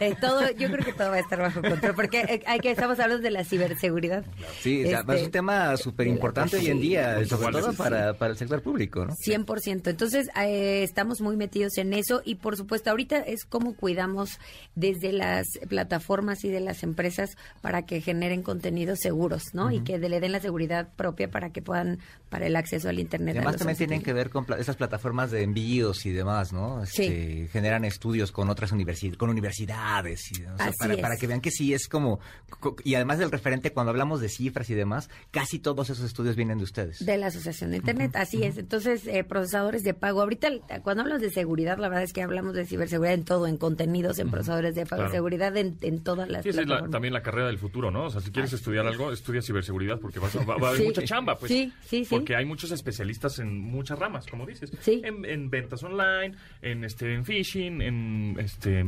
Eh, 0.00 0.14
todo, 0.20 0.50
yo 0.52 0.70
creo 0.70 0.84
que 0.84 0.92
todo 0.92 1.10
va 1.10 1.16
a 1.16 1.20
estar 1.20 1.38
bajo 1.38 1.60
control, 1.60 1.94
porque 1.94 2.20
eh, 2.20 2.42
hay 2.46 2.60
que 2.60 2.70
estamos 2.70 2.98
hablando 2.98 3.22
de 3.22 3.30
la 3.30 3.44
ciberseguridad. 3.44 4.24
Sí, 4.60 4.84
o 4.84 4.88
sea, 4.88 5.00
Este, 5.00 5.16
es 5.16 5.22
un 5.24 5.30
tema 5.30 5.76
súper 5.76 6.06
importante 6.06 6.56
hoy 6.56 6.66
en 6.68 6.80
día, 6.80 7.18
Sí, 7.20 7.26
sobre 7.26 7.52
todo 7.52 7.72
para, 7.74 8.14
para 8.14 8.32
el 8.32 8.38
sector 8.38 8.62
público, 8.62 9.04
¿no? 9.06 9.14
100%. 9.14 9.88
Entonces, 9.90 10.28
eh, 10.42 10.81
estamos 10.84 11.20
muy 11.20 11.36
metidos 11.36 11.76
en 11.78 11.92
eso 11.94 12.22
y, 12.24 12.36
por 12.36 12.56
supuesto, 12.56 12.90
ahorita 12.90 13.18
es 13.18 13.44
cómo 13.44 13.74
cuidamos 13.74 14.38
desde 14.74 15.12
las 15.12 15.46
plataformas 15.68 16.44
y 16.44 16.48
de 16.50 16.60
las 16.60 16.82
empresas 16.82 17.36
para 17.60 17.82
que 17.86 18.00
generen 18.00 18.42
contenidos 18.42 19.00
seguros, 19.00 19.54
¿no? 19.54 19.70
Y 19.70 19.80
que 19.80 19.98
le 19.98 20.20
den 20.20 20.32
la 20.32 20.40
seguridad 20.40 20.88
propia 20.96 21.30
para 21.30 21.50
que 21.50 21.62
puedan, 21.62 21.98
para 22.28 22.46
el 22.46 22.56
acceso 22.56 22.88
al 22.88 22.98
Internet. 22.98 23.36
Además 23.36 23.56
también 23.56 23.76
tienen 23.78 24.02
que 24.02 24.12
ver 24.12 24.30
con 24.30 24.44
pla- 24.44 24.58
esas 24.58 24.76
plataformas 24.76 25.30
de 25.30 25.42
envíos 25.42 26.06
y 26.06 26.10
demás, 26.12 26.52
¿no? 26.52 26.82
Este, 26.82 27.48
Generan 27.52 27.84
estudios 27.84 28.32
con 28.32 28.48
otras 28.50 28.72
universidades, 28.72 29.18
con 29.18 29.30
universidades, 29.30 30.30
y, 30.32 30.42
o 30.44 30.56
sea, 30.56 30.66
Así 30.66 30.78
para, 30.78 30.94
es. 30.94 31.00
para 31.00 31.16
que 31.16 31.26
vean 31.26 31.40
que 31.40 31.50
sí 31.50 31.72
es 31.74 31.88
como... 31.88 32.20
co- 32.60 32.76
Y 32.84 32.94
además 32.94 33.18
del 33.18 33.30
referente, 33.30 33.72
cuando 33.72 33.90
hablamos 33.90 34.20
de 34.20 34.28
cifras 34.28 34.68
y 34.70 34.74
demás, 34.74 35.10
casi 35.30 35.58
todos 35.58 35.90
esos 35.90 36.04
estudios 36.04 36.36
vienen 36.36 36.58
de 36.58 36.64
ustedes. 36.64 37.04
De 37.04 37.16
la 37.16 37.26
Asociación 37.26 37.70
de 37.70 37.78
Internet, 37.78 38.12
así 38.16 38.42
es. 38.42 38.58
Entonces, 38.58 39.06
eh, 39.06 39.24
procesadores 39.24 39.82
de 39.82 39.94
pago. 39.94 40.20
Ahorita, 40.22 40.48
cuando 40.80 41.02
hablamos 41.02 41.22
de 41.22 41.30
seguridad, 41.30 41.78
la 41.78 41.88
verdad 41.88 42.04
es 42.04 42.12
que 42.12 42.22
hablamos 42.22 42.54
de 42.54 42.64
ciberseguridad 42.66 43.14
en 43.14 43.24
todo, 43.24 43.46
en 43.46 43.56
contenidos, 43.58 44.18
en 44.18 44.30
procesadores 44.30 44.74
de 44.74 44.86
pago, 44.86 45.02
Claro. 45.02 45.12
seguridad 45.12 45.56
en, 45.56 45.76
en 45.82 46.02
todas 46.02 46.28
las 46.28 46.42
Sí, 46.42 46.48
esa 46.50 46.62
es 46.62 46.68
la- 46.68 46.88
también 46.88 47.12
la 47.12 47.22
carrera 47.22 47.46
del 47.48 47.58
futuro, 47.58 47.90
¿no? 47.90 48.04
O 48.06 48.10
sea, 48.10 48.20
si 48.20 48.30
quieres 48.30 48.52
estudiar 48.52 48.86
algo, 48.86 49.12
estudia 49.12 49.42
ciberseguridad 49.42 49.98
porque 50.00 50.18
vas 50.18 50.34
a- 50.36 50.44
va, 50.44 50.56
va 50.56 50.66
a 50.66 50.68
haber 50.70 50.80
Sí. 50.80 50.86
mucha 50.86 51.02
chamba, 51.04 51.36
pues. 51.36 51.50
Sí, 51.52 51.72
sí, 51.84 52.04
sí. 52.04 52.14
Porque 52.14 52.34
hay 52.36 52.44
muchos 52.44 52.70
especialistas 52.72 53.38
en 53.38 53.58
muchas 53.58 53.98
ramas, 53.98 54.26
como 54.26 54.46
dices. 54.46 54.72
Sí. 54.80 55.02
En, 55.04 55.24
en 55.24 55.50
ventas 55.50 55.82
online, 55.82 56.34
en 56.62 56.84
este 56.84 57.14
en 57.14 57.24
phishing, 57.24 57.82
en 57.82 58.36
este 58.38 58.84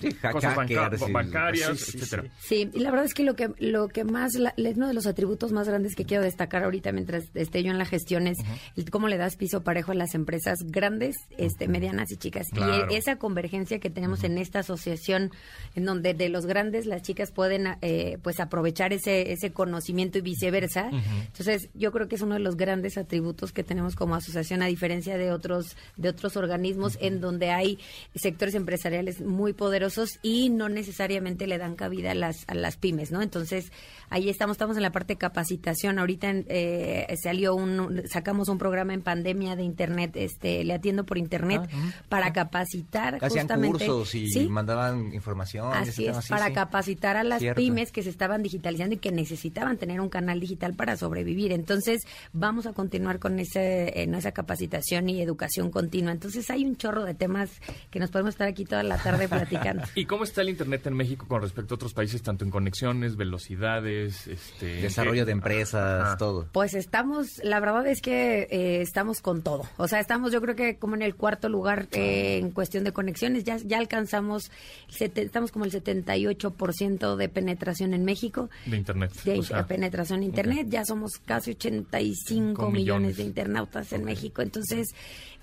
Sí, 0.00 0.12
cosas 0.12 0.54
banca- 0.56 0.90
bancarias, 1.10 1.78
sí, 1.80 1.98
etcétera. 1.98 2.24
Sí, 2.40 2.70
y 2.74 2.80
la 2.80 2.90
verdad 2.90 3.06
es 3.06 3.14
que 3.14 3.22
lo 3.22 3.34
que 3.36 3.50
lo 3.58 3.88
que 3.88 4.04
más, 4.04 4.34
la- 4.34 4.54
uno 4.56 4.88
de 4.88 4.94
los 4.94 5.06
atributos 5.06 5.52
más 5.52 5.68
grandes 5.68 5.94
que 5.94 6.04
quiero 6.04 6.22
destacar 6.22 6.64
ahorita 6.64 6.92
mientras 6.92 7.24
esté 7.34 7.62
yo 7.62 7.70
en 7.70 7.78
la 7.78 7.86
gestión 7.86 8.26
es 8.26 8.36
el 8.76 8.90
cómo 8.90 9.08
le 9.08 9.16
das 9.16 9.36
piso 9.36 9.62
parejo 9.62 9.92
a 9.92 9.94
las 9.94 10.14
empresas 10.14 10.58
grandes, 10.64 11.16
este, 11.38 11.68
medianas 11.68 12.10
y 12.12 12.16
chicas. 12.16 12.46
Claro. 12.52 12.86
Y 12.90 12.96
esa 12.96 13.16
convergencia 13.16 13.78
que 13.78 13.88
tenemos 13.90 14.24
en 14.24 14.36
esta 14.38 14.58
asociación, 14.58 15.30
en 15.74 15.84
donde 15.84 16.12
de 16.14 16.28
los 16.28 16.44
grandes 16.46 16.84
las 16.86 17.02
chicas 17.02 17.30
pueden 17.32 17.66
eh, 17.82 18.18
pues 18.22 18.40
aprovechar 18.40 18.92
ese, 18.92 19.32
ese 19.32 19.52
conocimiento 19.52 20.18
y 20.18 20.20
viceversa. 20.22 20.90
Entonces, 21.26 21.68
yo 21.74 21.92
creo 21.92 22.08
que 22.08 22.16
es 22.16 22.22
uno 22.22 22.34
de 22.34 22.40
los 22.40 22.56
grandes 22.56 22.98
atributos 22.98 23.52
que 23.52 23.62
tenemos 23.64 23.94
como 23.96 24.14
asociación, 24.14 24.62
a 24.62 24.66
diferencia 24.66 25.16
de 25.16 25.30
otros, 25.32 25.76
de 25.96 26.08
otros 26.10 26.36
organismos 26.36 26.98
en 27.00 27.20
donde 27.20 27.50
hay 27.50 27.78
sectores 28.14 28.54
empresariales 28.54 29.20
muy 29.20 29.52
poderosos 29.52 29.85
y 30.22 30.50
no 30.50 30.68
necesariamente 30.68 31.46
le 31.46 31.58
dan 31.58 31.76
cabida 31.76 32.12
a 32.12 32.14
las, 32.14 32.44
a 32.48 32.54
las 32.54 32.76
pymes, 32.76 33.10
¿no? 33.12 33.22
Entonces, 33.22 33.70
ahí 34.10 34.28
estamos, 34.28 34.54
estamos 34.56 34.76
en 34.76 34.82
la 34.82 34.92
parte 34.92 35.14
de 35.14 35.18
capacitación. 35.18 35.98
Ahorita 35.98 36.30
eh, 36.48 37.06
salió 37.22 37.54
un, 37.54 38.02
sacamos 38.08 38.48
un 38.48 38.58
programa 38.58 38.94
en 38.94 39.02
pandemia 39.02 39.56
de 39.56 39.62
internet, 39.62 40.12
este, 40.14 40.64
le 40.64 40.74
atiendo 40.74 41.04
por 41.04 41.18
internet 41.18 41.62
para 42.08 42.32
capacitar 42.32 43.16
Hacían 43.16 43.46
justamente. 43.46 43.86
cursos 43.86 44.14
y 44.14 44.28
Sí, 44.28 44.48
mandaban 44.48 45.12
información. 45.14 45.72
Así 45.72 46.06
es, 46.06 46.28
para 46.28 46.46
sí. 46.48 46.52
capacitar 46.52 47.16
a 47.16 47.24
las 47.24 47.40
Cierto. 47.40 47.60
pymes 47.60 47.92
que 47.92 48.02
se 48.02 48.10
estaban 48.10 48.42
digitalizando 48.42 48.94
y 48.94 48.98
que 48.98 49.12
necesitaban 49.12 49.76
tener 49.78 50.00
un 50.00 50.08
canal 50.08 50.40
digital 50.40 50.74
para 50.74 50.96
sobrevivir. 50.96 51.52
Entonces, 51.52 52.02
vamos 52.32 52.66
a 52.66 52.72
continuar 52.72 53.18
con 53.18 53.38
ese, 53.38 54.02
en 54.02 54.14
esa 54.14 54.32
capacitación 54.32 55.08
y 55.08 55.20
educación 55.22 55.70
continua. 55.70 56.12
Entonces, 56.12 56.48
hay 56.50 56.64
un 56.64 56.76
chorro 56.76 57.04
de 57.04 57.14
temas 57.14 57.50
que 57.90 57.98
nos 58.00 58.10
podemos 58.10 58.34
estar 58.34 58.48
aquí 58.48 58.64
toda 58.64 58.82
la 58.82 58.98
tarde 58.98 59.28
platicando. 59.28 59.75
¿Y 59.94 60.04
cómo 60.06 60.24
está 60.24 60.42
el 60.42 60.48
Internet 60.48 60.86
en 60.86 60.94
México 60.94 61.26
con 61.28 61.42
respecto 61.42 61.74
a 61.74 61.76
otros 61.76 61.94
países, 61.94 62.22
tanto 62.22 62.44
en 62.44 62.50
conexiones, 62.50 63.16
velocidades, 63.16 64.26
este, 64.26 64.82
Desarrollo 64.82 65.24
de 65.26 65.32
empresas, 65.32 66.02
Ajá. 66.02 66.16
todo. 66.16 66.48
Pues 66.52 66.74
estamos, 66.74 67.38
la 67.42 67.60
verdad 67.60 67.86
es 67.86 68.00
que 68.00 68.48
eh, 68.50 68.80
estamos 68.82 69.20
con 69.20 69.42
todo. 69.42 69.64
O 69.76 69.88
sea, 69.88 70.00
estamos 70.00 70.32
yo 70.32 70.40
creo 70.40 70.54
que 70.56 70.76
como 70.78 70.94
en 70.94 71.02
el 71.02 71.14
cuarto 71.14 71.48
lugar 71.48 71.88
eh, 71.92 72.38
en 72.38 72.50
cuestión 72.50 72.84
de 72.84 72.92
conexiones. 72.92 73.44
Ya, 73.44 73.56
ya 73.58 73.78
alcanzamos, 73.78 74.50
estamos 74.88 75.52
como 75.52 75.64
el 75.64 75.72
78% 75.72 77.16
de 77.16 77.28
penetración 77.28 77.94
en 77.94 78.04
México. 78.04 78.50
De 78.66 78.76
Internet. 78.76 79.12
de 79.24 79.38
o 79.38 79.42
sea, 79.42 79.66
penetración 79.66 80.20
en 80.20 80.24
internet. 80.24 80.66
Ya 80.70 80.84
somos 80.84 81.12
casi 81.24 81.52
85 81.52 82.54
Con 82.54 82.72
millones. 82.72 82.76
millones. 82.76 83.16
de 83.16 83.22
internautas 83.24 83.92
en 83.92 84.04
México. 84.04 84.42
Entonces, 84.42 84.88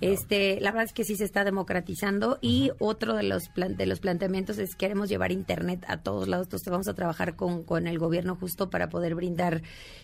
este, 0.02 0.60
la 0.60 0.72
verdad 0.72 0.86
es 0.86 0.94
que 0.94 1.04
sí 1.04 1.16
se 1.16 1.24
está 1.24 1.44
democratizando 1.44 2.38
y 2.42 2.72
otro 2.80 3.16
de 3.16 3.24
los 3.24 3.48
plan- 3.50 3.76
de 3.78 3.86
los 3.86 4.00
planteamientos 4.00 4.23
es 4.24 4.76
queremos 4.76 5.10
llevar 5.10 5.32
internet 5.32 5.84
a 5.88 5.98
todos 5.98 6.28
lados. 6.28 6.48
Entonces, 6.48 6.70
vamos 6.70 6.88
a 6.88 6.94
trabajar 6.94 7.36
con, 7.36 7.64
con 7.64 7.88
el 7.88 8.00
gobierno 8.00 8.36
justo 8.36 8.70
para 8.70 8.90
poder 8.90 9.16
brindar 9.16 9.62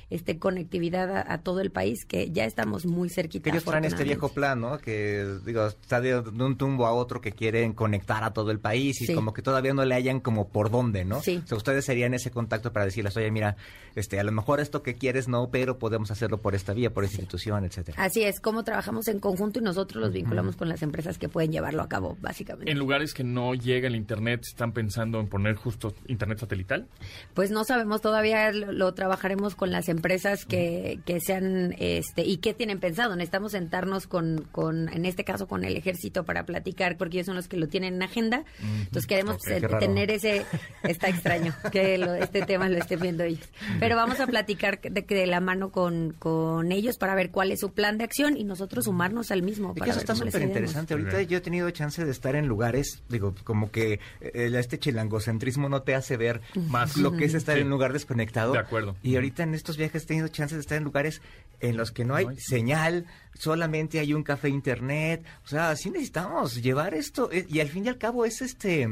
este 0.10 0.40
conectividad 0.40 1.16
a, 1.16 1.34
a 1.34 1.38
todo 1.44 1.62
el 1.62 1.72
país, 1.72 2.06
que 2.06 2.32
ya 2.32 2.46
estamos 2.46 2.86
muy 2.86 3.10
cerquita. 3.10 3.44
Que 3.44 3.50
ellos 3.52 3.64
traen 3.64 3.86
este 3.86 4.04
viejo 4.04 4.30
plan, 4.30 4.60
¿no? 4.62 4.78
Que, 4.80 5.26
digo, 5.46 5.68
está 5.68 6.02
de, 6.02 6.22
de 6.22 6.44
un 6.44 6.58
tumbo 6.58 6.88
a 6.88 6.94
otro 6.94 7.22
que 7.22 7.32
quieren 7.32 7.74
conectar 7.74 8.24
a 8.24 8.32
todo 8.34 8.52
el 8.52 8.60
país 8.60 9.00
y 9.02 9.06
Sí. 9.06 9.14
como 9.16 9.34
que 9.34 9.42
todavía 9.42 9.74
no 9.74 9.86
le 9.86 9.96
hayan 9.96 10.20
como 10.20 10.50
por 10.50 10.72
dónde, 10.72 11.06
¿no? 11.06 11.22
Sí. 11.22 11.42
O 11.44 11.48
sea, 11.48 11.58
ustedes 11.58 11.86
serían 11.86 12.14
ese 12.14 12.32
contacto 12.32 12.74
para 12.74 12.86
decirles, 12.86 13.16
oye, 13.18 13.30
mira, 13.32 13.56
este, 13.96 14.20
a 14.20 14.24
lo 14.24 14.32
mejor 14.32 14.60
esto 14.60 14.82
que 14.84 14.96
quieres 14.96 15.28
no, 15.28 15.50
pero 15.52 15.78
podemos 15.78 16.10
hacerlo 16.12 16.42
por 16.42 16.56
esta 16.56 16.74
vía, 16.74 16.92
por 16.92 17.04
esta 17.04 17.18
institución, 17.18 17.66
etcétera. 17.66 18.02
Así 18.04 18.24
es, 18.24 18.40
cómo 18.40 18.64
trabajamos 18.64 19.08
en 19.08 19.20
conjunto 19.20 19.60
y 19.60 19.62
nosotros 19.62 20.02
los 20.02 20.12
vinculamos 20.12 20.56
con 20.56 20.70
las 20.70 20.82
empresas 20.82 21.18
que 21.20 21.30
pueden 21.30 21.52
llevarlo 21.52 21.84
a 21.84 21.88
cabo, 21.90 22.18
básicamente. 22.20 22.72
En 22.72 22.80
lugares 22.80 23.14
que 23.14 23.24
no 23.24 23.54
llega 23.54 23.88
el 23.88 23.96
Internet, 23.96 24.09
¿están 24.48 24.72
pensando 24.72 25.20
en 25.20 25.28
poner 25.28 25.56
justo 25.56 25.94
Internet 26.08 26.40
satelital? 26.40 26.88
Pues 27.34 27.52
no 27.52 27.64
sabemos 27.64 28.02
todavía, 28.02 28.52
lo, 28.52 28.72
lo 28.72 28.94
trabajaremos 28.94 29.56
con 29.56 29.72
las 29.72 29.90
empresas 29.90 30.46
que, 30.46 31.00
que 31.06 31.20
sean, 31.20 31.76
este, 31.80 32.24
y 32.24 32.38
qué 32.38 32.54
tienen 32.54 32.80
pensado. 32.80 33.16
Necesitamos 33.16 33.52
sentarnos 33.52 34.08
con, 34.08 34.48
con, 34.52 34.90
en 34.90 35.06
este 35.06 35.24
caso, 35.24 35.48
con 35.48 35.64
el 35.64 35.76
ejército 35.78 36.24
para 36.26 36.46
platicar, 36.46 36.98
porque 36.98 37.18
ellos 37.18 37.28
son 37.28 37.36
los 37.36 37.48
que 37.48 37.58
lo 37.58 37.68
tienen 37.68 37.96
en 37.96 38.04
agenda. 38.04 38.44
Entonces 38.80 39.06
queremos 39.08 39.38
tener 39.80 40.12
ese, 40.12 40.46
está 40.84 41.10
extraño 41.10 41.54
que 41.72 41.98
lo- 41.98 42.16
este 42.16 42.42
tema 42.42 42.70
lo 42.70 42.78
estén 42.78 43.00
viendo 43.00 43.24
ellos. 43.24 43.48
Pero 43.80 43.96
vamos 43.96 44.20
a 44.20 44.28
platicar 44.28 44.80
de, 44.82 45.02
de 45.02 45.28
la 45.28 45.40
mano 45.40 45.72
con, 45.72 46.14
con 46.18 46.72
ellos 46.72 46.98
para 46.98 47.16
ver 47.16 47.32
cuál 47.32 47.52
es 47.52 47.60
su 47.60 47.72
plan 47.74 47.98
de 47.98 48.04
acción 48.04 48.38
y 48.38 48.44
nosotros 48.44 48.86
sumarnos 48.86 49.32
al 49.32 49.44
mismo. 49.44 49.70
Es 49.70 49.74
que 49.76 49.80
para 49.82 49.92
eso 49.92 50.00
está 50.00 50.16
súper 50.16 50.42
interesante. 50.42 50.94
Ahorita 50.94 51.22
yo 51.24 51.38
he 51.38 51.42
tenido 51.42 51.70
chance 51.72 52.04
de 52.04 52.12
estar 52.12 52.36
en 52.36 52.48
lugares, 52.48 53.02
digo, 53.10 53.34
como 53.44 53.72
que 53.72 53.99
que 54.20 54.28
eh, 54.46 54.60
este 54.60 54.80
chilangocentrismo 54.80 55.70
no 55.70 55.82
te 55.84 55.96
hace 55.96 56.18
ver 56.18 56.42
Más. 56.70 56.98
lo 56.98 57.12
que 57.16 57.26
es 57.26 57.34
estar 57.34 57.56
Sí. 57.56 57.62
en 57.62 57.68
un 57.68 57.72
lugar 57.72 57.94
desconectado. 57.94 58.54
De 58.54 58.60
acuerdo. 58.60 58.96
Y 59.04 59.16
ahorita 59.16 59.44
en 59.44 59.54
estos 59.56 59.78
viajes 59.78 60.04
he 60.04 60.08
tenido 60.08 60.28
chances 60.28 60.58
de 60.58 60.62
estar 60.62 60.78
en 60.78 60.84
lugares 60.84 61.22
en 61.62 61.78
los 61.78 61.92
que 61.92 62.06
no 62.06 62.16
hay 62.16 62.26
No 62.26 62.32
hay. 62.32 62.38
señal, 62.40 63.06
solamente 63.34 64.00
hay 64.00 64.14
un 64.14 64.24
café 64.24 64.50
internet. 64.50 65.24
O 65.46 65.48
sea, 65.48 65.76
sí 65.76 65.90
necesitamos 65.90 66.62
llevar 66.62 66.94
esto. 66.94 67.32
eh, 67.32 67.46
Y 67.50 67.60
al 67.60 67.70
fin 67.70 67.86
y 67.86 67.90
al 67.90 67.98
cabo 67.98 68.26
es 68.26 68.42
este. 68.42 68.88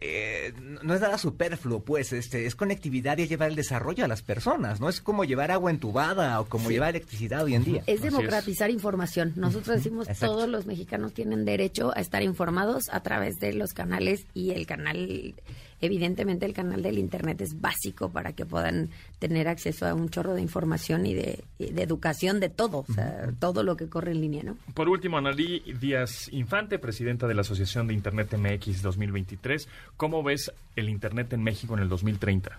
eh, 0.00 0.52
no 0.82 0.94
es 0.94 1.00
nada 1.00 1.18
superfluo, 1.18 1.80
pues. 1.80 2.12
este 2.12 2.46
Es 2.46 2.54
conectividad 2.54 3.18
y 3.18 3.22
es 3.22 3.28
llevar 3.28 3.50
el 3.50 3.56
desarrollo 3.56 4.04
a 4.04 4.08
las 4.08 4.22
personas. 4.22 4.80
No 4.80 4.88
es 4.88 5.00
como 5.00 5.24
llevar 5.24 5.50
agua 5.50 5.70
entubada 5.70 6.40
o 6.40 6.46
como 6.46 6.70
llevar 6.70 6.90
electricidad 6.90 7.44
hoy 7.44 7.54
en 7.54 7.64
día. 7.64 7.82
Es 7.86 7.98
Así 8.00 8.06
es. 8.08 8.12
democratizar 8.12 8.70
información. 8.70 9.32
Nosotros 9.36 9.76
decimos 9.76 10.08
Exacto. 10.08 10.34
todos 10.34 10.48
los 10.48 10.66
mexicanos 10.66 11.12
tienen 11.12 11.44
derecho 11.44 11.92
a 11.96 12.00
estar 12.00 12.22
informados 12.22 12.88
a 12.90 13.02
través 13.02 13.38
de 13.40 13.52
los 13.52 13.72
canales 13.72 14.26
y 14.34 14.50
el 14.52 14.66
canal, 14.66 15.34
evidentemente 15.82 16.46
el 16.46 16.54
canal 16.54 16.82
del 16.82 16.98
internet 16.98 17.40
es 17.42 17.60
básico 17.60 18.10
para 18.10 18.32
que 18.32 18.46
puedan 18.46 18.88
tener 19.18 19.48
acceso 19.48 19.86
a 19.86 19.92
un 19.92 20.08
chorro 20.08 20.34
de 20.34 20.40
información 20.40 21.04
y 21.04 21.12
de, 21.14 21.44
y 21.58 21.72
de 21.72 21.82
educación 21.82 22.40
de 22.40 22.48
todo, 22.48 22.86
o 22.88 22.92
sea, 22.94 23.30
todo 23.38 23.62
lo 23.62 23.76
que 23.76 23.88
corre 23.88 24.12
en 24.12 24.20
línea, 24.20 24.42
¿no? 24.44 24.56
Por 24.74 24.88
último, 24.88 25.18
Analí 25.18 25.60
Díaz 25.80 26.32
Infante, 26.32 26.78
presidenta 26.78 27.26
de 27.26 27.34
la 27.34 27.42
Asociación 27.42 27.88
de 27.88 27.94
Internet 27.94 28.34
MX 28.36 28.80
2023. 28.82 29.68
¿Cómo 29.96 30.22
ves 30.22 30.52
el 30.76 30.88
Internet 30.88 31.32
en 31.32 31.42
México 31.42 31.74
en 31.74 31.80
el 31.80 31.88
2030? 31.88 32.58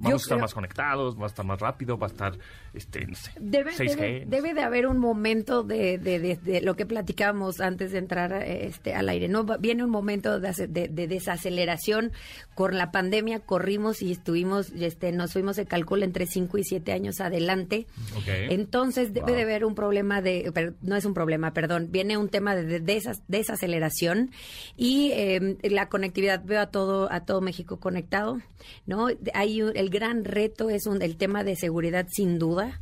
Vamos 0.00 0.22
a 0.22 0.24
estar 0.24 0.38
más 0.40 0.54
conectados, 0.54 1.18
va 1.18 1.24
a 1.24 1.26
estar 1.26 1.44
más 1.46 1.60
rápido, 1.60 1.98
va 1.98 2.06
a 2.06 2.10
estar, 2.10 2.32
este, 2.74 3.06
no 3.06 3.14
sé, 3.14 3.30
Debe, 3.38 3.70
6G. 3.72 3.76
debe, 3.96 4.12
no 4.12 4.18
sé. 4.20 4.26
debe 4.28 4.54
de 4.54 4.62
haber 4.62 4.86
un 4.86 4.98
momento 4.98 5.62
de, 5.62 5.98
de, 5.98 6.18
de- 6.18 6.36
de 6.36 6.60
lo 6.62 6.74
que 6.76 6.86
platicábamos 6.86 7.60
antes 7.60 7.92
de 7.92 7.98
entrar 7.98 8.32
este, 8.42 8.94
al 8.94 9.08
aire. 9.08 9.28
No 9.28 9.44
viene 9.58 9.84
un 9.84 9.90
momento 9.90 10.40
de, 10.40 10.52
de- 10.68 10.88
de 10.88 11.06
desaceleración. 11.08 12.12
Con 12.54 12.76
la 12.76 12.90
pandemia 12.92 13.40
corrimos 13.40 14.02
y 14.02 14.12
estuvimos, 14.12 14.70
este, 14.72 15.12
nos 15.12 15.32
fuimos, 15.32 15.56
se 15.56 15.66
calcula, 15.66 16.04
entre 16.04 16.26
5 16.26 16.58
y 16.58 16.64
7 16.64 16.92
años 16.92 17.20
adelante. 17.20 17.86
Ok. 18.16 18.24
Entonces 18.50 19.12
debe 19.12 19.32
de 19.32 19.42
haber 19.42 19.64
un 19.64 19.74
problema 19.74 20.20
de, 20.22 20.50
pero 20.54 20.74
no 20.82 20.96
es 20.96 21.04
un 21.04 21.14
problema, 21.14 21.52
perdón, 21.52 21.88
viene 21.90 22.16
un 22.16 22.28
tema 22.28 22.54
de, 22.54 22.64
de 22.64 22.80
desas- 22.80 23.22
desaceleración 23.28 24.30
y 24.76 25.10
eh, 25.12 25.56
la 25.62 25.88
conectividad. 25.88 26.42
Veo 26.44 26.60
a 26.60 26.66
todo 26.66 27.10
a 27.12 27.20
todo 27.24 27.40
México 27.40 27.78
conectado, 27.80 28.40
¿no? 28.86 29.08
Hay 29.34 29.62
un- 29.62 29.76
gran 29.90 30.24
reto 30.24 30.70
es 30.70 30.86
un, 30.86 31.02
el 31.02 31.16
tema 31.16 31.44
de 31.44 31.56
seguridad 31.56 32.06
sin 32.08 32.38
duda, 32.38 32.80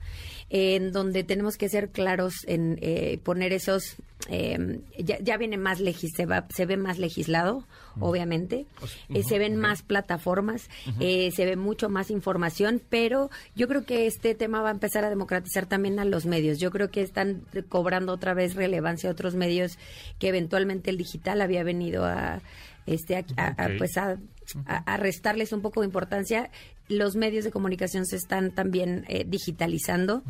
en 0.51 0.92
donde 0.92 1.25
tenemos 1.25 1.57
que 1.57 1.68
ser 1.68 1.90
claros 1.90 2.44
en 2.47 2.79
eh, 2.81 3.18
poner 3.23 3.53
esos. 3.53 3.97
Eh, 4.28 4.80
ya, 4.98 5.18
ya 5.20 5.36
viene 5.36 5.56
más 5.56 5.80
legis, 5.80 6.12
se, 6.16 6.26
va, 6.26 6.46
se 6.54 6.66
ve 6.66 6.76
más 6.76 6.98
legislado, 6.98 7.64
obviamente, 8.00 8.66
Eh, 9.14 9.22
se 9.24 9.38
ven 9.38 9.56
más 9.56 9.82
plataformas, 9.82 10.68
eh, 11.00 11.30
se 11.34 11.44
ve 11.46 11.56
mucho 11.56 11.88
más 11.88 12.10
información, 12.10 12.80
pero 12.88 13.30
yo 13.56 13.66
creo 13.68 13.84
que 13.84 14.06
este 14.06 14.34
tema 14.34 14.60
va 14.62 14.68
a 14.68 14.72
empezar 14.72 15.04
a 15.04 15.10
democratizar 15.10 15.66
también 15.66 15.98
a 15.98 16.04
los 16.04 16.26
medios. 16.26 16.58
Yo 16.60 16.70
creo 16.70 16.90
que 16.90 17.02
están 17.02 17.42
cobrando 17.68 18.12
otra 18.12 18.34
vez 18.34 18.54
relevancia 18.54 19.08
a 19.08 19.12
otros 19.12 19.34
medios 19.34 19.78
que 20.18 20.28
eventualmente 20.28 20.90
el 20.90 20.98
digital 20.98 21.40
había 21.40 21.64
venido 21.64 22.04
a 22.04 22.40
este 22.86 23.16
a, 23.16 23.24
a- 23.36 23.48
a, 23.48 23.68
pues 23.78 23.96
a 23.98 24.96
restarles 24.96 25.52
un 25.52 25.60
poco 25.60 25.80
de 25.80 25.86
importancia. 25.86 26.50
Los 26.88 27.16
medios 27.16 27.44
de 27.44 27.50
comunicación 27.50 28.06
se 28.06 28.16
están 28.16 28.50
también 28.50 29.04
eh, 29.08 29.24
digitalizando 29.28 30.22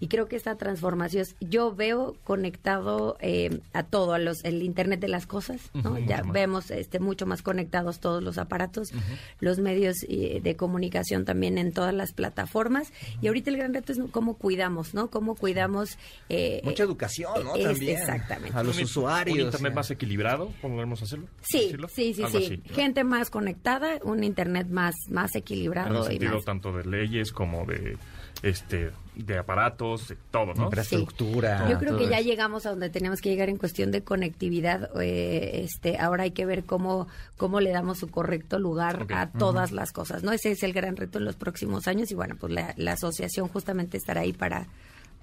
y 0.00 0.08
creo 0.08 0.28
que 0.28 0.36
esta 0.36 0.56
transformación, 0.56 1.26
yo 1.42 1.74
veo 1.74 2.16
conectado 2.24 3.18
eh, 3.20 3.45
a 3.72 3.82
todo, 3.84 4.12
a 4.14 4.18
los 4.18 4.44
el 4.44 4.62
internet 4.62 5.00
de 5.00 5.08
las 5.08 5.26
cosas, 5.26 5.60
¿no? 5.74 5.98
Ya 5.98 6.22
vemos 6.22 6.70
este 6.70 7.00
mucho 7.00 7.26
más 7.26 7.42
conectados 7.42 8.00
todos 8.00 8.22
los 8.22 8.38
aparatos, 8.38 8.92
los 9.40 9.58
medios 9.58 9.96
eh, 10.08 10.40
de 10.42 10.56
comunicación 10.56 11.24
también 11.24 11.58
en 11.58 11.72
todas 11.72 11.94
las 11.94 12.12
plataformas 12.12 12.92
y 13.20 13.28
ahorita 13.28 13.50
el 13.50 13.56
gran 13.56 13.74
reto 13.74 13.92
es 13.92 13.98
cómo 14.10 14.34
cuidamos, 14.36 14.94
¿no? 14.94 15.08
Cómo 15.10 15.34
cuidamos 15.34 15.98
eh, 16.28 16.60
Mucha 16.64 16.82
eh, 16.82 16.86
educación, 16.86 17.32
¿no? 17.44 17.56
es- 17.56 17.64
También. 17.64 17.98
exactamente. 17.98 18.56
A 18.58 18.62
los 18.62 18.76
Un- 18.78 18.84
usuarios. 18.84 19.38
¿Un 19.38 19.44
Internet 19.44 19.72
eh. 19.72 19.74
más 19.74 19.90
equilibrado? 19.90 20.52
¿Podemos 20.62 21.02
hacerlo? 21.02 21.26
Sí, 21.42 21.58
decirlo? 21.64 21.88
sí, 21.88 22.14
sí, 22.14 22.22
Algo 22.22 22.38
sí. 22.38 22.44
así, 22.46 22.62
¿no? 22.68 22.74
Gente 22.74 23.04
más 23.04 23.30
conectada, 23.30 23.98
un 24.02 24.24
internet 24.24 24.68
más 24.68 24.94
más 25.10 25.30
En 25.34 25.38
el 25.38 25.42
equilibrado 25.42 26.04
y 26.04 26.06
sentido 26.12 26.34
más 26.34 26.44
tanto 26.44 26.72
de 26.72 26.84
leyes 26.84 27.32
como 27.32 27.64
de, 27.66 27.96
este, 28.42 28.90
de 29.16 29.38
aparatos, 29.38 30.08
de 30.08 30.16
todo, 30.30 30.54
¿no? 30.54 30.64
Infraestructura. 30.64 31.68
Yo 31.70 31.78
creo 31.78 31.96
que 31.96 32.08
ya 32.08 32.20
llegamos 32.20 32.66
a 32.66 32.70
donde 32.70 32.90
tenemos 32.90 33.20
que 33.20 33.30
llegar 33.30 33.48
en 33.48 33.56
cuestión 33.56 33.90
de 33.90 34.02
conectividad. 34.02 34.90
eh, 35.00 35.62
este, 35.64 35.98
ahora 35.98 36.24
hay 36.24 36.32
que 36.32 36.46
ver 36.46 36.64
cómo 36.64 37.08
cómo 37.36 37.60
le 37.60 37.70
damos 37.70 37.98
su 37.98 38.08
correcto 38.08 38.58
lugar 38.58 39.06
a 39.12 39.30
todas 39.30 39.72
las 39.72 39.92
cosas. 39.92 40.22
No 40.22 40.32
ese 40.32 40.52
es 40.52 40.62
el 40.62 40.72
gran 40.72 40.96
reto 40.96 41.18
en 41.18 41.24
los 41.24 41.36
próximos 41.36 41.88
años 41.88 42.10
y 42.10 42.14
bueno, 42.14 42.36
pues 42.38 42.52
la, 42.52 42.74
la 42.76 42.92
asociación 42.92 43.48
justamente 43.48 43.96
estará 43.96 44.20
ahí 44.22 44.32
para 44.32 44.66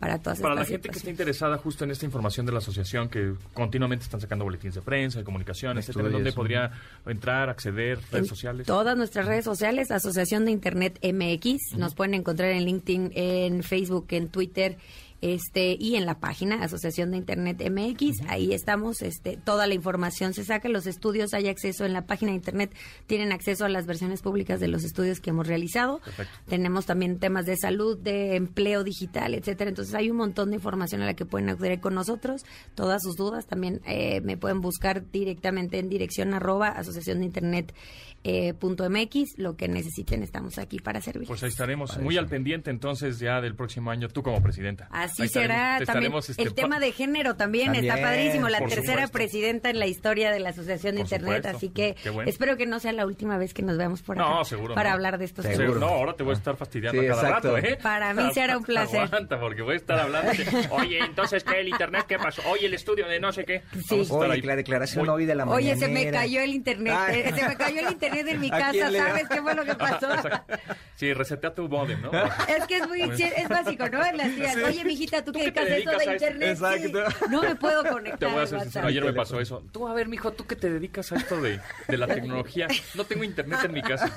para 0.03 0.19
todas 0.19 0.39
Para 0.41 0.55
la 0.55 0.65
gente 0.65 0.89
que 0.89 0.97
esté 0.97 0.99
situaciones. 0.99 1.19
interesada 1.19 1.57
justo 1.57 1.83
en 1.85 1.91
esta 1.91 2.05
información 2.05 2.45
de 2.45 2.51
la 2.51 2.57
asociación, 2.57 3.07
que 3.07 3.33
continuamente 3.53 4.03
están 4.03 4.19
sacando 4.19 4.43
boletines 4.43 4.75
de 4.75 4.81
prensa, 4.81 5.19
de 5.19 5.25
comunicación, 5.25 5.77
etcétera, 5.77 6.09
¿dónde 6.09 6.33
podría 6.33 6.71
entrar, 7.05 7.49
acceder, 7.49 7.99
redes 8.11 8.11
En 8.11 8.25
sociales? 8.25 8.67
Todas 8.67 8.97
nuestras 8.97 9.25
redes 9.25 9.45
sociales, 9.45 9.91
Asociación 9.91 10.43
de 10.45 10.51
Internet 10.51 10.99
MX, 11.01 11.77
nos 11.77 11.95
pueden 11.95 12.15
encontrar 12.15 12.51
en 12.51 12.65
LinkedIn, 12.65 13.11
en 13.15 13.63
Facebook, 13.63 14.07
en 14.09 14.27
Twitter, 14.27 14.77
este 15.23 15.77
y 15.79 15.95
en 15.95 16.05
la 16.05 16.19
página 16.19 16.63
Asociación 16.63 17.11
de 17.11 17.17
Internet 17.17 17.63
MX, 17.69 18.27
ahí 18.27 18.53
estamos, 18.53 19.01
este 19.01 19.37
toda 19.37 19.67
la 19.67 19.73
información 19.73 20.33
se 20.33 20.43
saca, 20.43 20.67
los 20.67 20.85
estudios 20.85 21.33
hay 21.33 21.47
acceso 21.47 21.85
en 21.85 21.93
la 21.93 22.05
página 22.05 22.31
de 22.31 22.35
internet, 22.35 22.75
tienen 23.07 23.31
acceso 23.31 23.63
a 23.63 23.69
las 23.69 23.85
versiones 23.85 24.21
públicas 24.21 24.59
de 24.59 24.67
los 24.67 24.83
estudios 24.83 25.21
que 25.21 25.29
hemos 25.29 25.47
realizado. 25.47 25.99
Perfecto. 25.99 26.33
Tenemos 26.47 26.85
también 26.85 27.19
temas 27.19 27.45
de 27.45 27.55
salud, 27.55 27.97
de 27.97 28.35
empleo 28.35 28.83
digital, 28.83 29.33
etcétera. 29.33 29.69
Entonces 29.69 29.95
hay 29.95 30.09
un 30.09 30.17
montón 30.17 30.49
de 30.49 30.55
información 30.55 31.01
a 31.01 31.05
la 31.05 31.13
que 31.13 31.25
pueden 31.25 31.49
acceder 31.49 31.79
con 31.79 31.95
nosotros. 31.95 32.43
Todas 32.75 33.01
sus 33.01 33.15
dudas 33.15 33.45
también 33.45 33.81
eh, 33.85 34.19
me 34.21 34.35
pueden 34.35 34.59
buscar 34.59 35.09
directamente 35.09 35.79
en 35.79 35.87
dirección 35.87 36.33
arroba 36.33 36.67
asociación 36.67 37.19
de 37.19 37.25
internet 37.25 37.73
eh, 38.23 38.53
punto 38.53 38.89
MX. 38.89 39.37
Lo 39.37 39.55
que 39.55 39.67
necesiten 39.67 40.23
estamos 40.23 40.57
aquí 40.57 40.79
para 40.79 41.01
servir. 41.01 41.27
Pues 41.27 41.43
ahí 41.43 41.49
estaremos 41.49 41.97
muy 41.99 42.17
al 42.17 42.27
pendiente 42.27 42.71
entonces 42.71 43.19
ya 43.19 43.41
del 43.41 43.55
próximo 43.55 43.91
año, 43.91 44.07
tú 44.07 44.23
como 44.23 44.41
presidenta. 44.41 44.87
Así 44.91 45.23
Ahí 45.23 45.27
será 45.29 45.77
te 45.79 45.85
también. 45.85 46.13
este, 46.15 46.41
el 46.41 46.53
tema 46.53 46.79
de 46.79 46.91
género 46.91 47.35
también, 47.35 47.73
También, 47.73 47.85
está 47.85 48.01
padrísimo. 48.01 48.49
La 48.49 48.59
por 48.59 48.69
tercera 48.69 49.07
supuesto. 49.07 49.11
presidenta 49.13 49.69
en 49.69 49.79
la 49.79 49.87
historia 49.87 50.31
de 50.31 50.39
la 50.39 50.49
Asociación 50.49 50.95
de 50.95 51.01
Por 51.01 51.05
Internet. 51.13 51.35
supuesto. 51.43 51.57
Así 51.57 51.69
que 51.69 51.95
bueno. 52.11 52.29
espero 52.29 52.57
que 52.57 52.65
no 52.65 52.79
sea 52.79 52.93
la 52.93 53.05
última 53.05 53.37
vez 53.37 53.53
que 53.53 53.61
nos 53.61 53.77
veamos 53.77 54.01
por 54.01 54.17
No, 54.17 54.35
acá 54.35 54.45
seguro 54.45 54.75
para 54.75 54.89
no. 54.89 54.95
hablar 54.95 55.17
de 55.17 55.25
estos 55.25 55.45
Seguro. 55.45 55.73
temas. 55.73 55.79
No, 55.81 55.87
ahora 55.87 56.13
te 56.15 56.23
voy 56.23 56.31
a 56.33 56.37
estar 56.37 56.55
fastidiando 56.55 57.01
Sí, 57.01 57.07
a 57.07 57.09
cada 57.11 57.21
exacto. 57.27 57.55
rato, 57.55 57.67
¿eh? 57.67 57.77
Para 57.81 58.13
mí 58.13 58.23
será 58.33 58.57
un 58.57 58.63
placer. 58.63 59.01
Aguanta, 59.01 59.39
porque 59.39 59.61
voy 59.61 59.73
a 59.73 59.77
estar 59.77 59.99
hablando 59.99 60.31
de, 60.31 60.67
oye, 60.71 60.99
entonces, 60.99 61.43
¿qué? 61.43 61.59
¿El 61.59 61.67
internet 61.69 62.05
qué 62.07 62.17
pasó? 62.17 62.41
Oye, 62.49 62.67
el 62.67 62.73
estudio 62.73 63.07
de 63.07 63.19
no 63.19 63.31
sé 63.31 63.43
qué. 63.45 63.63
Sí. 63.73 63.85
Vamos 63.89 64.11
a 64.11 64.13
estar 64.15 64.29
Oye, 64.31 64.41
la 64.43 64.55
declaración 64.55 65.09
hoy 65.09 65.25
de 65.25 65.35
la 65.35 65.45
Oye, 65.45 65.75
se 65.75 65.87
me 65.87 66.09
cayó 66.09 66.41
el 66.41 66.53
internet, 66.53 66.95
eh, 67.11 67.31
se 67.35 67.47
me 67.47 67.55
cayó 67.55 67.79
el 67.81 67.91
internet 67.91 68.12
en 68.19 68.39
mi 68.39 68.47
¿A 68.51 68.69
quién 68.71 68.83
casa, 68.83 69.05
¿sabes 69.07 69.29
qué 69.29 69.41
fue 69.41 69.55
lo 69.55 69.65
que 69.65 69.75
pasó? 69.75 70.13
Exacto. 70.13 70.53
Sí, 70.95 71.13
resetea 71.13 71.53
tu 71.53 71.67
modem, 71.67 72.01
¿no? 72.01 72.11
Es 72.47 72.65
que 72.67 72.77
es 72.77 72.87
muy 72.87 73.01
sí, 73.17 73.23
es 73.23 73.49
básico, 73.49 73.89
¿no? 73.89 74.05
En 74.05 74.17
las 74.17 74.35
tías, 74.35 74.55
oye, 74.57 74.85
mijita, 74.85 75.23
¿tú, 75.23 75.31
¿Tú 75.31 75.39
qué 75.39 75.51
qué 75.51 75.65
dedicas 75.65 75.93
eso 75.95 76.03
de 76.03 76.09
a 76.09 76.13
internet? 76.13 76.49
esto? 76.53 76.71
Sí. 76.71 76.85
Exacto. 76.85 77.27
No 77.29 77.41
me 77.41 77.55
puedo 77.55 77.83
conectar. 77.83 78.19
Te 78.19 78.25
voy 78.27 78.35
a 78.35 78.57
WhatsApp. 78.57 78.85
ayer 78.85 79.03
me 79.03 79.13
pasó 79.13 79.39
eso. 79.39 79.63
Tú, 79.71 79.87
a 79.87 79.93
ver, 79.93 80.07
mijo, 80.07 80.31
tú 80.31 80.45
que 80.45 80.55
te 80.55 80.69
dedicas 80.69 81.11
a 81.11 81.15
esto 81.15 81.41
de, 81.41 81.59
de 81.87 81.97
la 81.97 82.07
tecnología. 82.07 82.67
No 82.95 83.03
tengo 83.05 83.23
internet 83.23 83.59
en 83.65 83.73
mi 83.73 83.81
casa. 83.81 84.11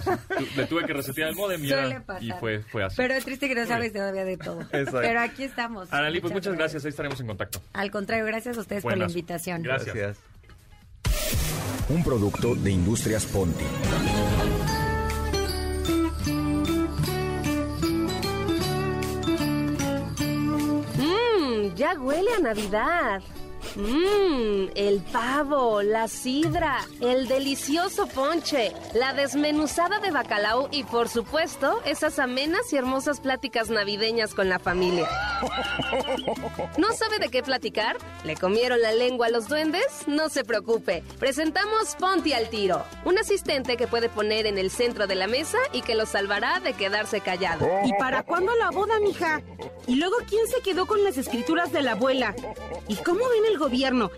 Le 0.57 0.67
tuve 0.67 0.85
que 0.85 0.93
resetear 0.93 1.31
el 1.31 1.35
modem 1.35 1.65
y, 1.65 1.71
era- 1.73 2.05
y 2.21 2.31
fue, 2.33 2.61
fue 2.61 2.85
así. 2.85 2.97
Pero 2.97 3.15
es 3.15 3.25
triste 3.25 3.49
que 3.49 3.55
no 3.55 3.67
sabes 3.67 3.93
todavía 3.93 4.25
de 4.25 4.37
todo. 4.37 4.61
Exacto. 4.63 5.01
Pero 5.01 5.21
aquí 5.21 5.45
estamos. 5.45 5.93
Arali, 5.93 6.21
pues 6.21 6.33
muchas 6.33 6.55
gracias. 6.55 6.85
Ahí 6.85 6.91
estaremos 6.91 7.19
en 7.21 7.27
contacto. 7.27 7.61
Al 7.73 7.91
contrario, 7.91 8.25
gracias 8.27 8.57
a 8.59 8.61
ustedes 8.61 8.83
por 8.83 8.97
la 8.97 9.07
invitación. 9.07 9.63
Gracias. 9.63 9.95
Gracias. 9.95 10.19
Un 11.89 12.03
producto 12.03 12.57
de 12.57 12.73
Industrias 12.73 13.25
Ponti. 13.27 13.65
Mmm, 20.99 21.75
ya 21.77 21.95
huele 21.99 22.35
a 22.37 22.41
Navidad. 22.41 23.23
Mmm, 23.77 24.71
el 24.75 25.03
pavo, 25.13 25.83
la 25.83 26.09
sidra, 26.09 26.79
el 27.03 27.29
delicioso 27.29 28.07
ponche, 28.07 28.73
la 28.95 29.13
desmenuzada 29.13 30.01
de 30.01 30.11
bacalao 30.11 30.69
y 30.73 30.85
por 30.85 31.11
supuesto 31.11 31.83
esas 31.85 32.19
amenas 32.19 32.73
y 32.73 32.77
hermosas 32.77 33.21
pláticas 33.21 33.69
navideñas 33.69 34.33
con 34.33 34.49
la 34.49 34.59
familia. 34.59 35.07
¿No 36.79 36.93
sabe 36.95 37.19
de 37.19 37.29
qué 37.29 37.43
platicar? 37.43 37.99
¿Le 38.25 38.35
comieron 38.37 38.81
la 38.81 38.93
lengua 38.93 39.27
a 39.27 39.31
los 39.31 39.47
duendes? 39.47 39.85
No 40.07 40.31
se 40.31 40.43
preocupe. 40.43 41.05
Presentamos 41.19 41.97
Ponti 41.99 42.33
al 42.33 42.49
tiro, 42.49 42.83
un 43.05 43.19
asistente 43.19 43.77
que 43.77 43.87
puede 43.87 44.09
poner 44.09 44.47
en 44.47 44.57
el 44.57 44.71
centro 44.71 45.07
de 45.07 45.17
la 45.17 45.27
mesa 45.27 45.59
y 45.73 45.83
que 45.83 45.95
lo 45.95 46.07
salvará 46.07 46.61
de 46.61 46.73
quedarse 46.73 47.21
callado. 47.21 47.69
¿Y 47.85 47.93
para 47.99 48.23
cuándo 48.23 48.55
la 48.57 48.71
boda, 48.71 48.99
mija? 49.01 49.43
Y 49.87 49.97
luego, 49.97 50.17
¿quién 50.29 50.47
se 50.49 50.63
quedó 50.63 50.87
con 50.87 51.05
las 51.05 51.19
escrituras 51.19 51.73
de 51.73 51.83
la 51.83 51.93
abuela? 51.93 52.35
¿Y 52.89 52.97
cómo 52.97 53.21
ven 53.29 53.45
el 53.47 53.59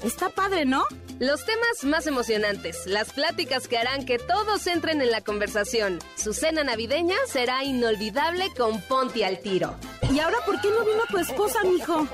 Está 0.02 0.28
padre, 0.28 0.64
¿no? 0.64 0.84
Los 1.18 1.44
temas 1.44 1.84
más 1.84 2.06
emocionantes, 2.06 2.87
las 2.87 3.12
pláticas 3.12 3.66
que 3.66 3.78
harán 3.78 4.04
que 4.04 4.18
todos 4.18 4.66
entren 4.66 5.00
en 5.02 5.11
la 5.11 5.20
conversación. 5.20 5.98
Su 6.16 6.32
cena 6.32 6.62
navideña 6.62 7.16
será 7.26 7.64
inolvidable 7.64 8.46
con 8.56 8.80
Ponti 8.82 9.24
al 9.24 9.40
tiro. 9.40 9.76
¿Y 10.11 10.20
ahora 10.20 10.38
por 10.46 10.61
qué 10.61 10.68
no 10.70 10.84
vino 10.84 11.02
tu 11.08 11.18
esposa, 11.18 11.62
mijo? 11.64 12.06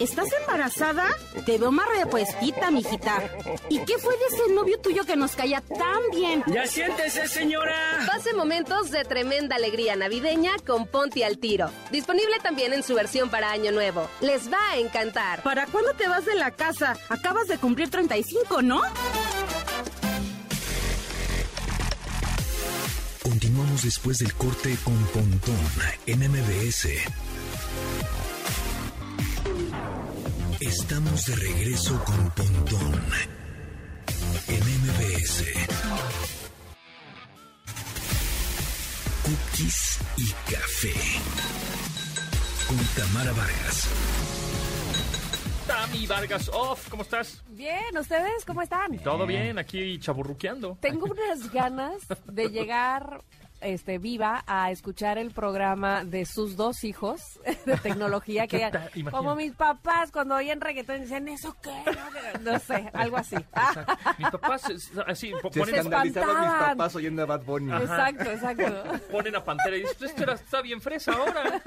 ¿Estás 0.00 0.28
embarazada? 0.40 1.06
Te 1.44 1.58
veo 1.58 1.70
más 1.70 1.86
repuestita, 1.88 2.70
mijita. 2.70 3.22
¿Y 3.68 3.78
qué 3.80 3.98
fue 3.98 4.16
de 4.16 4.24
ese 4.26 4.52
novio 4.52 4.78
tuyo 4.80 5.04
que 5.04 5.16
nos 5.16 5.36
caía 5.36 5.60
tan 5.60 6.10
bien? 6.10 6.42
¡Ya 6.46 6.66
siéntese, 6.66 7.28
señora! 7.28 8.04
Pase 8.06 8.34
momentos 8.34 8.90
de 8.90 9.04
tremenda 9.04 9.56
alegría 9.56 9.96
navideña 9.96 10.52
con 10.66 10.86
Ponti 10.86 11.22
al 11.22 11.38
tiro. 11.38 11.70
Disponible 11.90 12.38
también 12.42 12.72
en 12.72 12.82
su 12.82 12.94
versión 12.94 13.30
para 13.30 13.50
Año 13.50 13.72
Nuevo. 13.72 14.08
Les 14.20 14.50
va 14.52 14.58
a 14.72 14.78
encantar. 14.78 15.42
¿Para 15.42 15.66
cuándo 15.66 15.92
te 15.94 16.08
vas 16.08 16.24
de 16.24 16.34
la 16.34 16.50
casa? 16.50 16.96
Acabas 17.08 17.48
de 17.48 17.58
cumplir 17.58 17.90
35, 17.90 18.62
¿no? 18.62 18.82
Continuamos 23.22 23.82
después 23.82 24.18
del 24.18 24.32
corte 24.34 24.76
con 24.84 24.96
Pontón 25.06 25.58
en 26.06 26.20
MBS. 26.30 26.88
Estamos 30.66 31.26
de 31.26 31.36
regreso 31.36 32.04
con 32.04 32.28
Pontón 32.30 33.00
en 34.48 34.60
MBS. 34.82 35.44
Cookies 39.22 40.00
y 40.16 40.32
café. 40.52 40.92
Con 42.66 42.78
Tamara 42.96 43.32
Vargas. 43.32 43.88
Tami 45.68 46.06
Vargas 46.08 46.50
Off, 46.52 46.88
¿cómo 46.88 47.02
estás? 47.02 47.44
Bien, 47.50 47.96
¿ustedes 47.96 48.44
cómo 48.44 48.60
están? 48.60 48.98
Todo 48.98 49.24
bien, 49.24 49.58
aquí 49.58 50.00
chaburruqueando. 50.00 50.78
Tengo 50.80 51.06
unas 51.06 51.52
ganas 51.52 52.02
de 52.26 52.48
llegar 52.48 53.22
este, 53.60 53.98
viva 53.98 54.44
a 54.46 54.70
escuchar 54.70 55.18
el 55.18 55.30
programa 55.30 56.04
de 56.04 56.24
sus 56.26 56.56
dos 56.56 56.84
hijos 56.84 57.40
de 57.66 57.76
tecnología 57.78 58.46
que 58.48 58.70
como 59.10 59.34
mis 59.34 59.52
papás 59.54 60.10
cuando 60.12 60.34
oían 60.36 60.60
reggaetón 60.60 61.00
decían 61.00 61.26
eso 61.28 61.56
qué 61.62 61.70
no, 62.42 62.52
No 62.52 62.58
sé 62.58 62.90
algo 62.94 63.16
así. 63.16 63.36
Exacto. 63.36 63.96
Mis 64.18 64.30
papás 64.30 64.62
así 65.06 65.32
po- 65.42 65.52
Se 65.52 65.60
ponen, 65.60 65.74
escandalizaban 65.74 66.40
mis 66.40 66.50
papás 66.68 66.96
oyendo 66.96 67.22
a 67.22 67.26
Bad 67.26 67.42
Bunny. 67.44 67.72
exacto 67.72 68.30
exacto. 68.30 68.82
Ponen 69.10 69.36
a 69.36 69.44
Pantera 69.44 69.76
y 69.76 69.80
dicen, 69.82 70.08
esto 70.08 70.32
está 70.32 70.60
bien 70.62 70.80
fresa 70.80 71.12
ahora. 71.12 71.62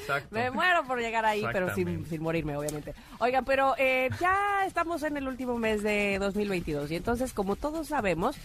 Exacto. 0.00 0.28
me 0.34 0.50
muero 0.50 0.84
por 0.84 0.98
llegar 1.00 1.24
ahí 1.24 1.44
pero 1.52 1.74
sin, 1.74 2.06
sin 2.06 2.22
morirme 2.22 2.56
obviamente 2.56 2.94
oigan 3.18 3.44
pero 3.44 3.74
eh, 3.78 4.08
ya 4.20 4.64
estamos 4.66 5.02
en 5.02 5.16
el 5.16 5.26
último 5.28 5.58
mes 5.58 5.82
de 5.82 6.18
2022 6.20 6.90
y 6.90 6.96
entonces 6.96 7.32
como 7.32 7.56
todos 7.56 7.88
sabemos 7.88 8.36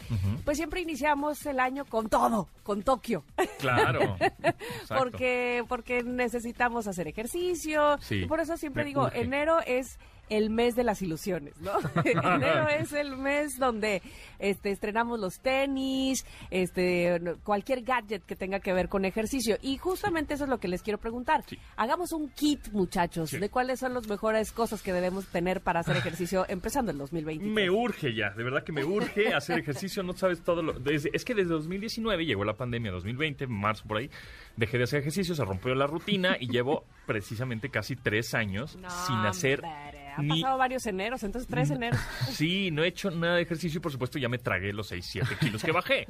pues 0.46 0.58
siempre 0.58 0.82
iniciamos 0.82 1.46
el 1.46 1.60
año 1.60 1.86
con 1.86 2.10
todo 2.10 2.48
con 2.64 2.84
Tokio 2.84 3.24
Claro. 3.60 4.18
Porque 4.88 5.64
porque 5.68 6.04
necesitamos 6.04 6.88
hacer 6.88 7.08
ejercicio 7.08 7.98
Sí, 8.02 8.16
y 8.24 8.26
por 8.26 8.40
eso 8.40 8.58
siempre 8.58 8.84
digo 8.84 9.04
urge. 9.06 9.22
enero 9.22 9.60
es 9.66 9.98
el 10.32 10.50
mes 10.50 10.76
de 10.76 10.84
las 10.84 11.02
ilusiones, 11.02 11.54
¿no? 11.62 11.72
enero 12.06 12.68
es 12.70 12.94
el 12.94 13.16
mes 13.18 13.58
donde 13.60 14.02
este 14.40 14.72
estrenamos 14.72 15.20
los 15.20 15.40
tenis, 15.40 16.26
este 16.50 17.20
cualquier 17.44 17.82
gadget 17.84 18.24
que 18.26 18.36
tenga 18.36 18.60
que 18.60 18.74
ver 18.74 18.90
con 18.90 19.06
ejercicio 19.06 19.58
y 19.62 19.78
justamente 19.78 20.34
eso 20.34 20.46
es 20.46 20.50
lo 20.50 20.60
que 20.60 20.68
les 20.68 20.82
quiero 20.82 21.00
preguntar. 21.00 21.44
Sí. 21.48 21.58
Hagamos 21.76 22.12
un 22.14 22.30
kit, 22.30 22.70
muchachos, 22.72 23.30
Sí. 23.30 23.38
de 23.38 23.50
cuáles 23.50 23.80
son 23.80 23.94
las 23.94 24.08
mejores 24.08 24.52
cosas 24.52 24.82
que 24.82 24.94
debemos 24.94 25.28
tener 25.28 25.62
para 25.62 25.82
hacer 25.82 25.96
ejercicio 25.98 26.46
empezando 26.48 26.92
el 26.92 26.98
2020. 26.98 27.46
Me 27.46 27.70
urge 27.70 28.14
ya, 28.16 28.32
de 28.32 28.44
verdad 28.44 28.64
que 28.64 28.72
me 28.72 28.84
urge 28.84 29.34
hacer 29.34 29.60
ejercicio, 29.60 30.02
no 30.04 30.14
sabes 30.14 30.42
todo 30.44 30.62
lo... 30.64 30.74
desde- 30.74 31.12
es 31.14 31.26
que 31.26 31.36
desde 31.36 31.50
2019 31.52 32.26
llegó 32.26 32.44
la 32.46 32.54
pandemia, 32.56 32.92
2020, 32.92 33.48
marzo 33.48 33.86
por 33.88 33.98
ahí, 33.98 34.10
dejé 34.56 34.78
de 34.78 34.86
hacer 34.86 35.00
ejercicio, 35.02 35.36
se 35.36 35.44
rompió 35.46 35.76
la 35.76 35.88
rutina 35.88 36.38
y 36.40 36.48
llevo 36.50 36.86
precisamente 37.06 37.70
casi 37.70 37.96
tres 37.96 38.34
años 38.34 38.76
No, 38.78 38.90
sin 38.90 39.16
hacer 39.18 39.62
Han 40.18 40.28
ni... 40.28 40.42
pasado 40.42 40.58
varios 40.58 40.86
eneros, 40.86 41.24
entonces 41.24 41.50
tres 41.50 41.70
eneros. 41.72 42.00
Sí, 42.32 42.72
no 42.72 42.84
he 42.84 42.88
hecho 42.88 43.12
nada 43.12 43.36
de 43.36 43.44
ejercicio 43.44 43.78
y 43.78 43.82
por 43.82 43.92
supuesto 43.92 44.18
ya 44.18 44.30
me 44.30 44.38
tragué 44.38 44.74
los 44.74 44.88
6, 44.88 45.06
7 45.06 45.28
kilos 45.40 45.64
que 45.64 45.72
bajé. 45.72 46.08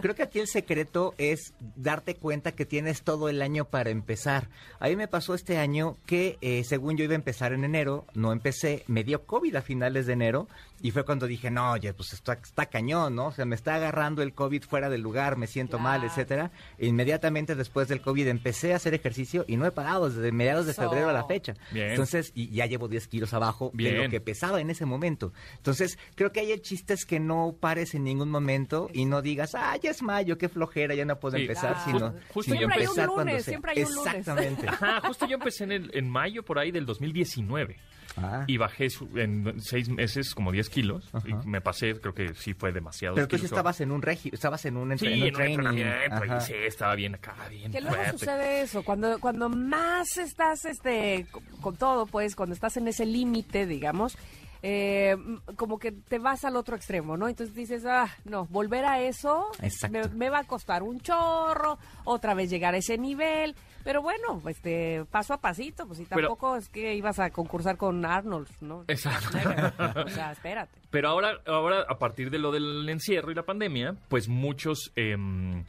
Creo 0.00 0.14
que 0.14 0.22
aquí 0.22 0.38
el 0.38 0.48
secreto 0.48 1.14
es 1.18 1.54
darte 1.76 2.16
cuenta 2.16 2.52
que 2.52 2.66
tienes 2.66 3.02
todo 3.02 3.28
el 3.28 3.40
año 3.42 3.64
para 3.64 3.90
empezar. 3.90 4.48
A 4.80 4.88
mí 4.88 4.96
me 4.96 5.08
pasó 5.08 5.34
este 5.34 5.58
año 5.58 5.96
que 6.06 6.38
eh, 6.40 6.64
según 6.64 6.96
yo 6.96 7.04
iba 7.04 7.12
a 7.12 7.16
empezar 7.16 7.52
en 7.52 7.64
enero, 7.64 8.06
no 8.14 8.32
empecé, 8.32 8.84
me 8.86 9.04
dio 9.04 9.24
COVID 9.24 9.56
a 9.56 9.62
finales 9.62 10.06
de 10.06 10.14
enero 10.14 10.48
y 10.82 10.90
fue 10.90 11.04
cuando 11.04 11.28
dije, 11.28 11.50
no, 11.50 11.72
oye, 11.72 11.92
pues 11.94 12.12
esto 12.12 12.32
está 12.32 12.66
cañón, 12.66 13.14
¿no? 13.14 13.26
O 13.26 13.32
sea, 13.32 13.44
me 13.44 13.54
está 13.54 13.76
agarrando 13.76 14.20
el 14.22 14.34
COVID 14.34 14.64
fuera 14.64 14.90
del 14.90 15.00
lugar, 15.00 15.36
me 15.36 15.46
siento 15.46 15.78
mal, 15.78 16.02
etcétera. 16.02 16.50
Inmediatamente 16.78 17.54
después 17.54 17.86
del 17.86 18.02
COVID 18.02 18.26
empecé 18.26 18.72
a 18.72 18.76
hacer 18.76 18.92
ejercicio 18.92 19.44
y 19.46 19.56
no 19.56 19.64
he 19.64 19.70
parado 19.70 20.10
desde 20.10 20.32
mediados 20.32 20.66
de 20.66 20.72
Eso. 20.72 20.82
febrero 20.82 21.08
a 21.08 21.12
la 21.12 21.24
fecha. 21.24 21.54
Bien. 21.70 21.90
Entonces, 21.90 22.32
y 22.34 22.48
ya 22.50 22.66
llevo 22.66 22.88
10 22.88 23.06
kilos 23.06 23.31
abajo 23.34 23.70
de 23.74 23.76
Bien. 23.76 24.02
lo 24.04 24.08
que 24.10 24.20
pesaba 24.20 24.60
en 24.60 24.70
ese 24.70 24.84
momento. 24.86 25.32
Entonces, 25.56 25.98
creo 26.14 26.32
que 26.32 26.40
ahí 26.40 26.52
el 26.52 26.62
chiste 26.62 26.94
es 26.94 27.04
que 27.06 27.20
no 27.20 27.56
pares 27.58 27.94
en 27.94 28.04
ningún 28.04 28.30
momento 28.30 28.88
y 28.92 29.04
no 29.04 29.22
digas, 29.22 29.54
ah, 29.54 29.76
ya 29.82 29.90
es 29.90 30.02
mayo, 30.02 30.38
qué 30.38 30.48
flojera, 30.48 30.94
ya 30.94 31.04
no 31.04 31.18
puedo 31.18 31.36
Sí. 31.36 31.42
empezar, 31.42 31.74
Ah. 31.76 31.82
sino, 31.84 32.14
Justo 32.32 32.42
sino 32.52 32.56
siempre 32.58 32.76
hay 32.78 32.82
un 32.84 32.88
empezar 32.90 33.08
cuando 33.08 33.32
lunes, 33.32 33.44
siempre 33.44 33.72
hay 33.72 33.82
un 33.84 33.94
lunes. 33.94 34.14
Exactamente. 34.14 34.66
Ajá, 34.68 35.00
justo 35.06 35.26
yo 35.26 35.34
empecé 35.36 35.64
en, 35.64 35.72
el- 35.72 35.90
en 35.94 36.08
mayo 36.08 36.42
por 36.44 36.58
ahí 36.58 36.70
del 36.70 36.86
2019 36.86 37.76
Ah. 38.14 38.44
y 38.46 38.58
bajé 38.58 38.88
en 39.14 39.58
seis 39.62 39.88
meses 39.88 40.34
como 40.34 40.52
10 40.52 40.68
kilos 40.68 41.08
y 41.24 41.32
Ajá. 41.32 41.42
me 41.46 41.62
pasé, 41.62 41.94
creo 41.98 42.12
que 42.12 42.34
sí 42.34 42.52
fue 42.52 42.70
demasiado. 42.70 43.14
Pero 43.14 43.26
tú 43.26 43.38
sí 43.38 43.46
estabas 43.46 43.80
en 43.80 43.90
un 43.90 44.02
regi, 44.02 44.28
estabas 44.34 44.66
en 44.66 44.76
un, 44.76 44.92
entre- 44.92 45.08
Sí, 45.08 45.14
en 45.14 45.20
un 45.20 45.26
en 45.28 45.28
un 45.28 45.34
training. 45.34 45.54
entrenamiento, 45.78 46.36
y 46.36 46.40
sí, 46.42 46.52
estaba 46.66 46.94
bien 46.94 47.14
acá, 47.14 47.34
bien 47.48 47.72
Que 47.72 47.80
luego 47.80 47.96
fuerte. 47.96 48.18
sucede 48.18 48.60
eso, 48.62 48.82
cuando, 48.84 49.18
cuando 49.18 49.48
más 49.48 50.18
estás 50.18 50.66
este 50.66 51.26
con, 51.30 51.42
con 51.62 51.76
todo, 51.76 52.04
pues, 52.04 52.36
cuando 52.36 52.54
estás 52.54 52.76
en 52.76 52.86
ese 52.88 53.06
límite, 53.06 53.21
digamos, 53.24 54.16
eh, 54.64 55.16
como 55.56 55.78
que 55.78 55.90
te 55.92 56.18
vas 56.18 56.44
al 56.44 56.56
otro 56.56 56.76
extremo, 56.76 57.16
¿no? 57.16 57.28
Entonces 57.28 57.54
dices, 57.54 57.84
ah, 57.84 58.08
no, 58.24 58.46
volver 58.46 58.84
a 58.84 59.00
eso 59.00 59.50
me, 59.90 60.06
me 60.08 60.30
va 60.30 60.40
a 60.40 60.44
costar 60.44 60.82
un 60.84 61.00
chorro, 61.00 61.78
otra 62.04 62.34
vez 62.34 62.48
llegar 62.48 62.74
a 62.74 62.76
ese 62.76 62.96
nivel, 62.96 63.56
pero 63.82 64.02
bueno, 64.02 64.40
este, 64.48 65.04
paso 65.10 65.34
a 65.34 65.38
pasito, 65.40 65.86
pues 65.86 65.98
y 65.98 66.04
Pero- 66.04 66.28
tampoco 66.28 66.56
es 66.56 66.68
que 66.68 66.94
ibas 66.94 67.18
a 67.18 67.30
concursar 67.30 67.76
con 67.76 68.04
Arnold, 68.04 68.48
¿no? 68.60 68.84
Exacto. 68.86 69.36
O 70.06 70.08
sea, 70.08 70.30
espérate. 70.32 70.78
Pero 70.90 71.08
ahora, 71.08 71.38
ahora, 71.46 71.84
a 71.88 71.98
partir 71.98 72.30
de 72.30 72.38
lo 72.38 72.52
del 72.52 72.88
encierro 72.88 73.32
y 73.32 73.34
la 73.34 73.42
pandemia, 73.44 73.96
pues 74.08 74.28
muchos 74.28 74.92
em, 74.94 75.64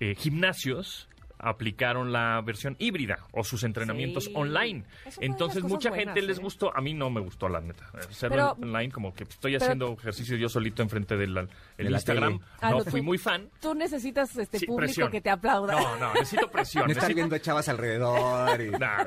eh, 0.00 0.14
gimnasios 0.14 1.08
aplicaron 1.42 2.12
la 2.12 2.40
versión 2.42 2.76
híbrida 2.78 3.18
o 3.32 3.44
sus 3.44 3.62
entrenamientos 3.64 4.24
Sí. 4.24 4.32
online. 4.34 4.84
Entonces 5.20 5.62
mucha 5.62 5.88
buenas, 5.90 6.06
gente 6.14 6.22
les 6.22 6.38
¿eh? 6.38 6.42
gustó, 6.42 6.76
a 6.76 6.80
mí 6.80 6.94
no 6.94 7.10
me 7.10 7.20
gustó 7.20 7.48
la 7.48 7.60
neta. 7.60 7.84
Hacerlo 8.08 8.54
Pero- 8.58 8.68
online 8.70 8.92
como 8.92 9.14
que 9.14 9.24
estoy 9.24 9.52
pero- 9.52 9.64
haciendo 9.64 9.92
ejercicio 9.92 10.36
yo 10.36 10.48
solito 10.48 10.82
enfrente 10.82 11.16
del 11.16 11.36
el 11.78 11.86
De 11.86 11.90
Instagram. 11.92 12.40
Ah, 12.60 12.70
no 12.70 12.78
no, 12.78 12.84
fui 12.84 13.00
tú- 13.00 13.04
muy 13.06 13.18
fan. 13.18 13.48
Tú 13.60 13.74
necesitas 13.74 14.36
este 14.36 14.58
Sí, 14.58 14.66
público 14.66 14.86
presión. 14.86 15.10
que 15.10 15.20
te 15.20 15.30
aplauda. 15.30 15.72
No, 15.80 15.96
no, 15.96 16.12
necesito 16.14 16.48
presión. 16.50 16.84
No 16.86 16.92
estar 16.92 17.04
necesito- 17.08 17.14
viendo 17.16 17.36
a 17.36 17.40
chavas 17.40 17.68
alrededor. 17.68 18.60
y- 18.60 18.70
Nah. 18.80 19.04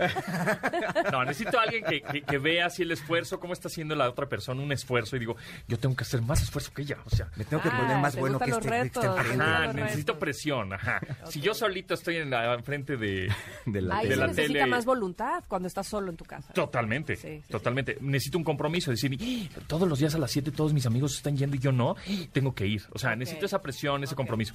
No, 1.12 1.24
necesito 1.26 1.60
a 1.60 1.64
alguien 1.64 1.84
que, 1.86 2.02
que- 2.02 2.22
que 2.22 2.38
vea 2.38 2.68
así 2.68 2.84
el 2.84 2.92
esfuerzo, 2.92 3.40
cómo 3.40 3.54
está 3.54 3.68
haciendo 3.68 3.96
la 3.96 4.10
otra 4.10 4.28
persona 4.28 4.62
un 4.62 4.72
esfuerzo 4.72 5.16
y 5.16 5.20
digo, 5.20 5.36
yo 5.68 5.78
tengo 5.78 5.96
que 5.96 6.04
hacer 6.04 6.22
más 6.22 6.42
esfuerzo 6.42 6.74
que 6.74 6.84
ella. 6.84 6.98
O 7.06 7.10
sea, 7.10 7.28
Me 7.36 7.46
tengo 7.46 7.62
que 7.64 7.70
Ah, 7.70 7.78
poner 7.80 7.98
más 7.98 8.16
bueno 8.16 8.40
que 8.40 8.46
este, 8.52 8.70
que 8.70 8.80
este 8.82 9.00
enfrente. 9.00 9.44
ajá, 9.44 9.74
necesito 9.74 10.14
retos. 10.14 10.18
presión, 10.18 10.74
ajá. 10.74 11.00
Si 11.30 11.42
yo 11.42 11.54
solito 11.54 11.94
estoy 11.94 12.18
en 12.24 12.30
la 12.32 12.54
enfrente 12.54 12.98
de, 12.98 13.32
de 13.66 13.82
la 13.82 13.98
Ahí 13.98 14.08
de 14.08 14.16
se 14.16 14.20
la 14.20 14.28
necesita 14.28 14.54
tele. 14.60 14.66
más 14.68 14.86
voluntad 14.86 15.44
cuando 15.48 15.68
estás 15.68 15.88
solo 15.88 16.10
en 16.10 16.18
tu 16.18 16.26
casa. 16.26 16.52
Totalmente, 16.54 17.16
Sí, 17.16 17.42
sí, 17.46 17.52
totalmente. 17.52 17.98
Necesito 18.02 18.38
un 18.38 18.44
compromiso, 18.44 18.92
decir, 18.92 19.18
"Ah, 19.22 19.60
todos 19.68 19.88
los 19.88 20.00
días 20.00 20.16
a 20.16 20.18
las 20.18 20.32
7 20.32 20.52
todos 20.52 20.74
mis 20.74 20.86
amigos 20.86 21.16
están 21.16 21.38
yendo 21.38 21.56
y 21.56 21.60
yo 21.60 21.72
no, 21.72 21.96
tengo 22.32 22.54
que 22.56 22.66
ir. 22.66 22.82
O 22.92 23.00
sea, 23.00 23.16
necesito 23.16 23.46
esa 23.46 23.62
presión, 23.62 24.04
ese 24.04 24.16
compromiso. 24.16 24.54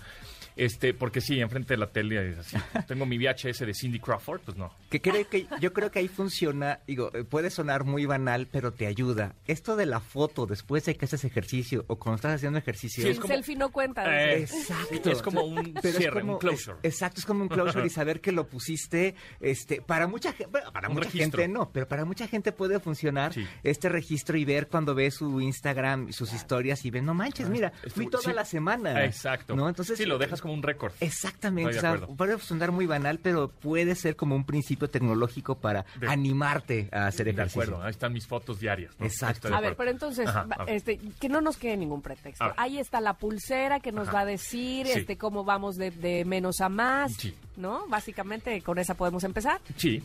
Este, 0.56 0.92
porque 0.94 1.20
sí, 1.20 1.40
enfrente 1.40 1.74
de 1.74 1.78
la 1.78 1.86
tele 1.88 2.30
es 2.32 2.38
así. 2.38 2.56
Tengo 2.88 3.06
mi 3.06 3.16
VHS 3.18 3.64
de 3.64 3.74
Cindy 3.74 4.00
Crawford, 4.00 4.40
pues 4.40 4.56
no. 4.56 4.72
Que 4.90 5.00
creo 5.00 5.28
que 5.28 5.46
yo 5.60 5.72
creo 5.72 5.90
que 5.90 6.00
ahí 6.00 6.08
funciona, 6.08 6.80
digo, 6.86 7.10
eh, 7.14 7.24
puede 7.24 7.50
sonar 7.50 7.84
muy 7.84 8.06
banal, 8.06 8.48
pero 8.50 8.72
te 8.72 8.86
ayuda. 8.86 9.34
Esto 9.46 9.76
de 9.76 9.86
la 9.86 10.00
foto 10.00 10.46
después 10.46 10.84
de 10.84 10.96
que 10.96 11.04
haces 11.04 11.24
ejercicio 11.24 11.84
o 11.88 11.96
cuando 11.96 12.16
estás 12.16 12.34
haciendo 12.34 12.58
ejercicio. 12.58 13.02
Sí, 13.04 13.10
es 13.10 13.16
el 13.16 13.22
como- 13.22 13.34
selfie 13.34 13.56
no 13.56 13.70
cuenta. 13.70 14.04
Eh. 14.24 14.40
Exacto. 14.40 15.10
Es 15.10 15.22
como 15.22 15.42
un 15.42 15.74
Pero 15.82 15.98
cierre, 15.98 16.20
como- 16.20 16.32
un 16.34 16.38
closure. 16.38 16.78
es- 16.82 16.94
exacto, 16.94 17.20
es 17.20 17.26
como 17.26 17.42
un 17.42 17.48
y 17.66 17.90
saber 17.90 18.20
que 18.20 18.32
lo 18.32 18.46
pusiste, 18.46 19.14
este, 19.40 19.80
para 19.80 20.06
mucha 20.06 20.32
gente, 20.32 20.58
para 20.72 20.88
Un 20.88 20.94
mucha 20.94 21.06
registro. 21.10 21.40
gente 21.40 21.48
no, 21.52 21.70
pero 21.70 21.86
para 21.88 22.04
mucha 22.04 22.26
gente 22.28 22.52
puede 22.52 22.78
funcionar 22.80 23.32
Sí. 23.34 23.46
este 23.62 23.88
registro 23.88 24.36
y 24.36 24.44
ver 24.44 24.68
cuando 24.68 24.94
ve 24.94 25.10
su 25.10 25.40
Instagram, 25.40 26.12
sus 26.12 26.32
historias 26.32 26.84
y 26.84 26.90
ven, 26.90 27.04
no 27.04 27.14
manches, 27.14 27.48
mira, 27.48 27.72
fui 27.94 28.06
toda 28.08 28.22
sí. 28.24 28.32
la 28.32 28.44
semana. 28.44 29.04
Exacto. 29.04 29.54
¿no? 29.56 29.68
Entonces, 29.68 29.98
sí, 29.98 30.04
lo 30.06 30.18
dejas 30.18 30.40
como 30.40 30.54
un 30.54 30.62
récord. 30.62 30.92
Exactamente, 31.00 31.76
o 31.78 31.80
sea, 31.80 31.96
puede 31.98 32.38
sonar 32.38 32.72
muy 32.72 32.86
banal, 32.86 33.18
pero 33.18 33.48
puede 33.48 33.94
ser 33.94 34.16
como 34.16 34.34
un 34.36 34.44
principio 34.44 34.88
tecnológico 34.88 35.56
para 35.58 35.84
De- 35.98 36.08
animarte 36.08 36.88
a 36.92 37.06
hacer 37.06 37.24
De 37.26 37.32
ejercicio. 37.32 37.62
acuerdo, 37.62 37.82
ahí 37.84 37.90
están 37.90 38.12
mis 38.12 38.26
fotos 38.26 38.60
diarias. 38.60 38.94
¿no? 38.98 39.06
Exacto. 39.06 39.54
A 39.54 39.60
ver, 39.60 39.76
pero 39.76 39.90
entonces, 39.90 40.26
Ajá, 40.28 40.44
ver. 40.44 40.76
este, 40.76 40.98
que 41.20 41.28
no 41.28 41.40
nos 41.40 41.56
quede 41.56 41.76
ningún 41.76 42.02
pretexto. 42.02 42.52
Ahí 42.56 42.78
está 42.78 43.00
la 43.00 43.14
pulsera 43.14 43.80
que 43.80 43.92
nos 43.92 44.08
Ajá. 44.08 44.16
va 44.18 44.20
a 44.20 44.24
decir 44.26 44.86
Sí. 44.86 44.92
este 45.00 45.16
cómo 45.18 45.44
vamos 45.44 45.76
de, 45.76 45.90
de 45.90 46.24
menos 46.24 46.60
a 46.60 46.68
más, 46.68 47.12
Sí. 47.14 47.34
¿No? 47.58 47.86
Básicamente 47.88 48.60
con 48.62 48.78
esa 48.78 48.94
podemos 48.94 49.24
empezar. 49.24 49.60
Sí. 49.76 50.02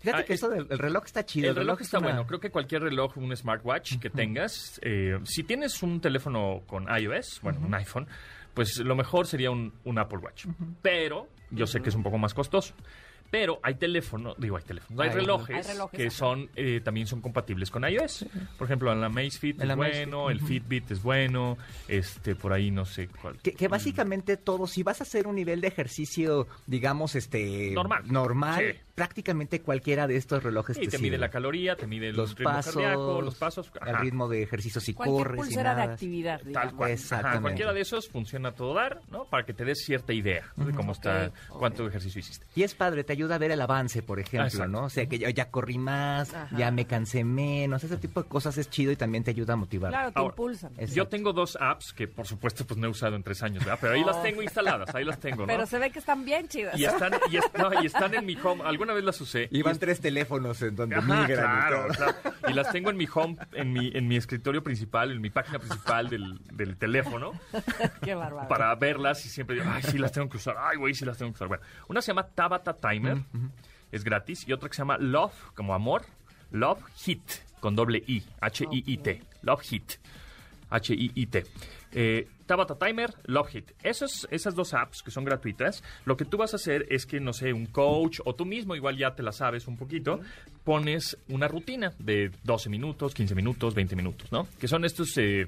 Fíjate 0.00 0.22
Ah, 0.22 0.24
que 0.24 0.32
es- 0.34 0.40
eso 0.40 0.48
del 0.48 0.66
el 0.70 0.78
reloj 0.78 1.04
está 1.04 1.26
chido. 1.26 1.50
El 1.50 1.56
reloj 1.56 1.80
está 1.82 1.98
es 1.98 2.02
una- 2.02 2.12
bueno. 2.12 2.26
Creo 2.26 2.40
que 2.40 2.50
cualquier 2.50 2.82
reloj, 2.82 3.16
un 3.18 3.36
smartwatch 3.36 3.98
que 3.98 4.08
tengas, 4.08 4.80
eh, 4.82 5.18
si 5.24 5.42
tienes 5.42 5.82
un 5.82 6.00
teléfono 6.00 6.62
con 6.66 6.86
iOS, 6.88 7.40
bueno, 7.42 7.60
un 7.66 7.74
iPhone, 7.74 8.06
pues 8.54 8.78
lo 8.78 8.94
mejor 8.96 9.26
sería 9.26 9.50
un, 9.50 9.72
un 9.84 9.98
Apple 9.98 10.18
Watch. 10.18 10.46
Pero 10.80 11.28
yo 11.50 11.66
sé 11.66 11.82
que 11.82 11.90
es 11.90 11.94
un 11.94 12.02
poco 12.02 12.16
más 12.18 12.32
costoso. 12.32 12.74
Pero 13.30 13.60
hay 13.62 13.74
teléfonos, 13.74 14.34
digo, 14.38 14.56
hay 14.56 14.64
teléfonos, 14.64 15.00
hay, 15.00 15.08
Hay 15.08 15.14
relojes, 15.14 15.56
Hay 15.56 15.62
relojes, 15.62 15.96
que 15.96 16.06
ajá. 16.08 16.16
son 16.16 16.50
eh, 16.56 16.80
también 16.82 17.06
son 17.06 17.20
compatibles 17.20 17.70
con 17.70 17.84
iOS. 17.84 18.26
Por 18.58 18.66
ejemplo, 18.66 18.94
la 18.94 19.06
Amazfit 19.06 19.60
es 19.60 19.70
Amazfit, 19.70 19.96
bueno, 20.10 20.30
el 20.30 20.40
Fitbit 20.40 20.90
es 20.90 21.02
bueno, 21.02 21.56
este 21.88 22.34
por 22.34 22.52
ahí 22.52 22.70
no 22.70 22.84
sé 22.84 23.08
cuál. 23.08 23.38
Que, 23.38 23.52
que 23.52 23.68
básicamente 23.68 24.36
todo, 24.36 24.66
si 24.66 24.82
vas 24.82 25.00
a 25.00 25.04
hacer 25.04 25.26
un 25.26 25.36
nivel 25.36 25.60
de 25.60 25.68
ejercicio, 25.68 26.48
digamos, 26.66 27.14
este... 27.14 27.70
Normal. 27.72 28.02
Normal, 28.06 28.60
Sí. 28.72 28.78
Prácticamente 29.00 29.62
cualquiera 29.62 30.06
de 30.06 30.16
estos 30.16 30.42
relojes 30.42 30.76
Sí, 30.76 30.82
te 30.86 30.98
mide 30.98 31.06
sirve. 31.06 31.18
la 31.18 31.30
caloría, 31.30 31.74
te 31.74 31.86
mide 31.86 32.08
el 32.10 32.16
los 32.16 32.34
ritmo 32.36 32.52
pasos, 32.52 32.74
cardíaco, 32.74 33.22
los 33.22 33.34
pasos, 33.34 33.70
el 33.80 33.88
ajá. 33.94 34.02
ritmo 34.02 34.28
de 34.28 34.42
ejercicio 34.42 34.78
si 34.78 34.92
Cualquier 34.92 35.16
corres 35.26 35.38
y 35.40 35.42
pulsera 35.44 35.74
de 35.74 35.82
actividad, 35.82 36.38
Tal 36.40 36.48
digamos. 36.48 36.74
cual. 36.74 36.90
Exactamente. 36.90 37.28
Ajá, 37.38 37.40
cualquiera 37.40 37.72
de 37.72 37.80
esos 37.80 38.08
funciona 38.10 38.50
a 38.50 38.52
todo 38.52 38.74
dar, 38.74 39.00
¿no? 39.10 39.24
Para 39.24 39.46
que 39.46 39.54
te 39.54 39.64
des 39.64 39.78
cierta 39.86 40.12
idea 40.12 40.44
¿no? 40.56 40.66
de 40.66 40.72
cómo 40.74 40.92
está, 40.92 41.30
Ok, 41.48 41.58
cuánto 41.58 41.86
ejercicio 41.86 42.18
hiciste. 42.20 42.44
Y 42.54 42.62
es 42.62 42.74
padre, 42.74 43.02
te 43.02 43.14
ayuda 43.14 43.36
a 43.36 43.38
ver 43.38 43.52
el 43.52 43.60
avance, 43.62 44.02
por 44.02 44.20
ejemplo, 44.20 44.46
Exacto. 44.48 44.68
¿no? 44.70 44.84
O 44.84 44.90
sea, 44.90 45.06
que 45.06 45.18
ya, 45.18 45.30
ya 45.30 45.50
corrí 45.50 45.78
más, 45.78 46.34
Ajá. 46.34 46.54
ya 46.58 46.70
me 46.70 46.84
cansé 46.86 47.24
menos, 47.24 47.82
ese 47.84 47.96
tipo 47.96 48.22
de 48.22 48.28
cosas 48.28 48.58
es 48.58 48.68
chido 48.68 48.92
y 48.92 48.96
también 48.96 49.24
te 49.24 49.30
ayuda 49.30 49.54
a 49.54 49.56
motivar. 49.56 49.90
Claro, 49.92 50.12
te 50.12 50.18
Ahora, 50.18 50.32
impulsan. 50.32 50.72
Exacto. 50.74 50.94
Yo 50.94 51.08
tengo 51.08 51.32
dos 51.32 51.56
apps 51.58 51.94
que, 51.94 52.06
por 52.06 52.26
supuesto, 52.26 52.66
pues 52.66 52.78
no 52.78 52.86
he 52.86 52.90
usado 52.90 53.16
en 53.16 53.22
tres 53.22 53.42
años, 53.42 53.64
¿verdad? 53.64 53.78
Pero 53.80 53.94
ahí 53.94 54.04
las 54.04 54.22
tengo 54.22 54.42
instaladas, 54.42 54.94
ahí 54.94 55.04
las 55.06 55.18
tengo, 55.18 55.42
¿no? 55.42 55.46
Pero 55.46 55.64
se 55.64 55.78
ve 55.78 55.90
que 55.90 56.00
están 56.00 56.22
bien 56.26 56.46
chidas. 56.48 56.78
Y 56.78 56.84
están, 56.84 57.12
y, 57.30 57.36
es- 57.38 57.44
no, 57.58 57.82
y 57.82 57.86
están 57.86 58.12
en 58.14 58.26
mi 58.26 58.36
home. 58.36 58.62
Alguna 58.90 58.94
vez 58.94 59.04
las 59.04 59.20
usé. 59.20 59.48
Y 59.52 59.62
van 59.62 59.78
tres 59.78 60.00
teléfonos 60.00 60.60
en 60.62 60.74
donde 60.74 60.96
Ajá, 60.96 61.22
migran 61.22 61.28
y 61.28 61.60
claro, 61.60 61.86
todo. 61.86 61.94
claro. 61.94 62.36
Y 62.48 62.52
las 62.54 62.70
tengo 62.72 62.90
en 62.90 62.96
mi 62.96 63.06
home, 63.12 63.36
en 63.52 63.72
mi, 63.72 63.92
en 63.94 64.08
mi 64.08 64.16
escritorio 64.16 64.62
principal, 64.64 65.12
en 65.12 65.20
mi 65.20 65.30
página 65.30 65.58
principal 65.60 66.08
del, 66.08 66.40
del 66.52 66.76
teléfono, 66.76 67.32
Qué 68.02 68.14
bárbaro. 68.16 68.48
para 68.48 68.74
verlas 68.74 69.24
y 69.24 69.28
siempre 69.28 69.56
digo, 69.56 69.66
ay, 69.72 69.82
sí 69.84 69.96
las 69.98 70.10
tengo 70.10 70.28
que 70.28 70.38
usar, 70.38 70.56
ay, 70.58 70.76
güey, 70.76 70.92
sí 70.94 71.04
las 71.04 71.16
tengo 71.18 71.30
que 71.30 71.36
usar. 71.36 71.46
Bueno, 71.48 71.62
una 71.88 72.02
se 72.02 72.08
llama 72.08 72.26
Tabata 72.26 72.74
Timer, 72.74 73.18
es 73.92 74.02
gratis, 74.02 74.46
y 74.48 74.52
otra 74.52 74.68
que 74.68 74.74
se 74.74 74.80
llama 74.80 74.98
Love, 74.98 75.34
como 75.54 75.72
amor, 75.74 76.02
Love 76.50 76.82
Hit, 76.96 77.22
con 77.60 77.76
doble 77.76 78.02
I, 78.08 78.24
H-I-I-T, 78.40 79.22
Love 79.42 79.60
Hit, 79.62 79.92
H-I-I-T. 80.70 81.44
Eh, 81.92 82.28
Tabata 82.50 82.76
Timer, 82.76 83.14
Love 83.26 83.48
Hit. 83.48 83.70
Esos, 83.80 84.26
esas 84.30 84.56
dos 84.56 84.74
apps 84.74 85.02
que 85.02 85.12
son 85.12 85.24
gratuitas, 85.24 85.84
lo 86.04 86.16
que 86.16 86.24
tú 86.24 86.36
vas 86.36 86.52
a 86.52 86.56
hacer 86.56 86.84
es 86.90 87.06
que, 87.06 87.20
no 87.20 87.32
sé, 87.32 87.52
un 87.52 87.66
coach 87.66 88.18
o 88.24 88.34
tú 88.34 88.44
mismo, 88.44 88.74
igual 88.74 88.96
ya 88.96 89.14
te 89.14 89.22
la 89.22 89.30
sabes 89.30 89.68
un 89.68 89.76
poquito, 89.76 90.18
pones 90.64 91.16
una 91.28 91.46
rutina 91.46 91.92
de 92.00 92.32
12 92.42 92.68
minutos, 92.68 93.14
15 93.14 93.36
minutos, 93.36 93.72
20 93.74 93.94
minutos, 93.94 94.32
¿no? 94.32 94.48
Que 94.58 94.66
son 94.66 94.84
estos 94.84 95.16
eh, 95.18 95.46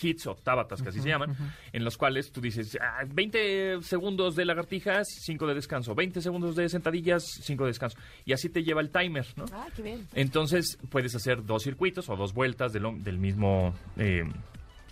hits 0.00 0.26
o 0.26 0.34
tabatas, 0.34 0.82
que 0.82 0.88
así 0.88 1.00
se 1.00 1.10
llaman, 1.10 1.36
en 1.72 1.84
los 1.84 1.96
cuales 1.96 2.32
tú 2.32 2.40
dices, 2.40 2.76
ah, 2.80 3.04
20 3.06 3.80
segundos 3.82 4.34
de 4.34 4.44
lagartijas, 4.44 5.06
5 5.20 5.46
de 5.46 5.54
descanso, 5.54 5.94
20 5.94 6.20
segundos 6.20 6.56
de 6.56 6.68
sentadillas, 6.68 7.22
5 7.40 7.64
de 7.64 7.70
descanso. 7.70 7.98
Y 8.24 8.32
así 8.32 8.48
te 8.48 8.64
lleva 8.64 8.80
el 8.80 8.90
timer, 8.90 9.26
¿no? 9.36 9.44
Ah, 9.52 9.68
qué 9.76 9.82
bien. 9.82 10.08
Entonces 10.14 10.76
puedes 10.90 11.14
hacer 11.14 11.44
dos 11.44 11.62
circuitos 11.62 12.08
o 12.08 12.16
dos 12.16 12.34
vueltas 12.34 12.72
del, 12.72 13.02
del 13.04 13.18
mismo, 13.18 13.74
eh, 13.96 14.24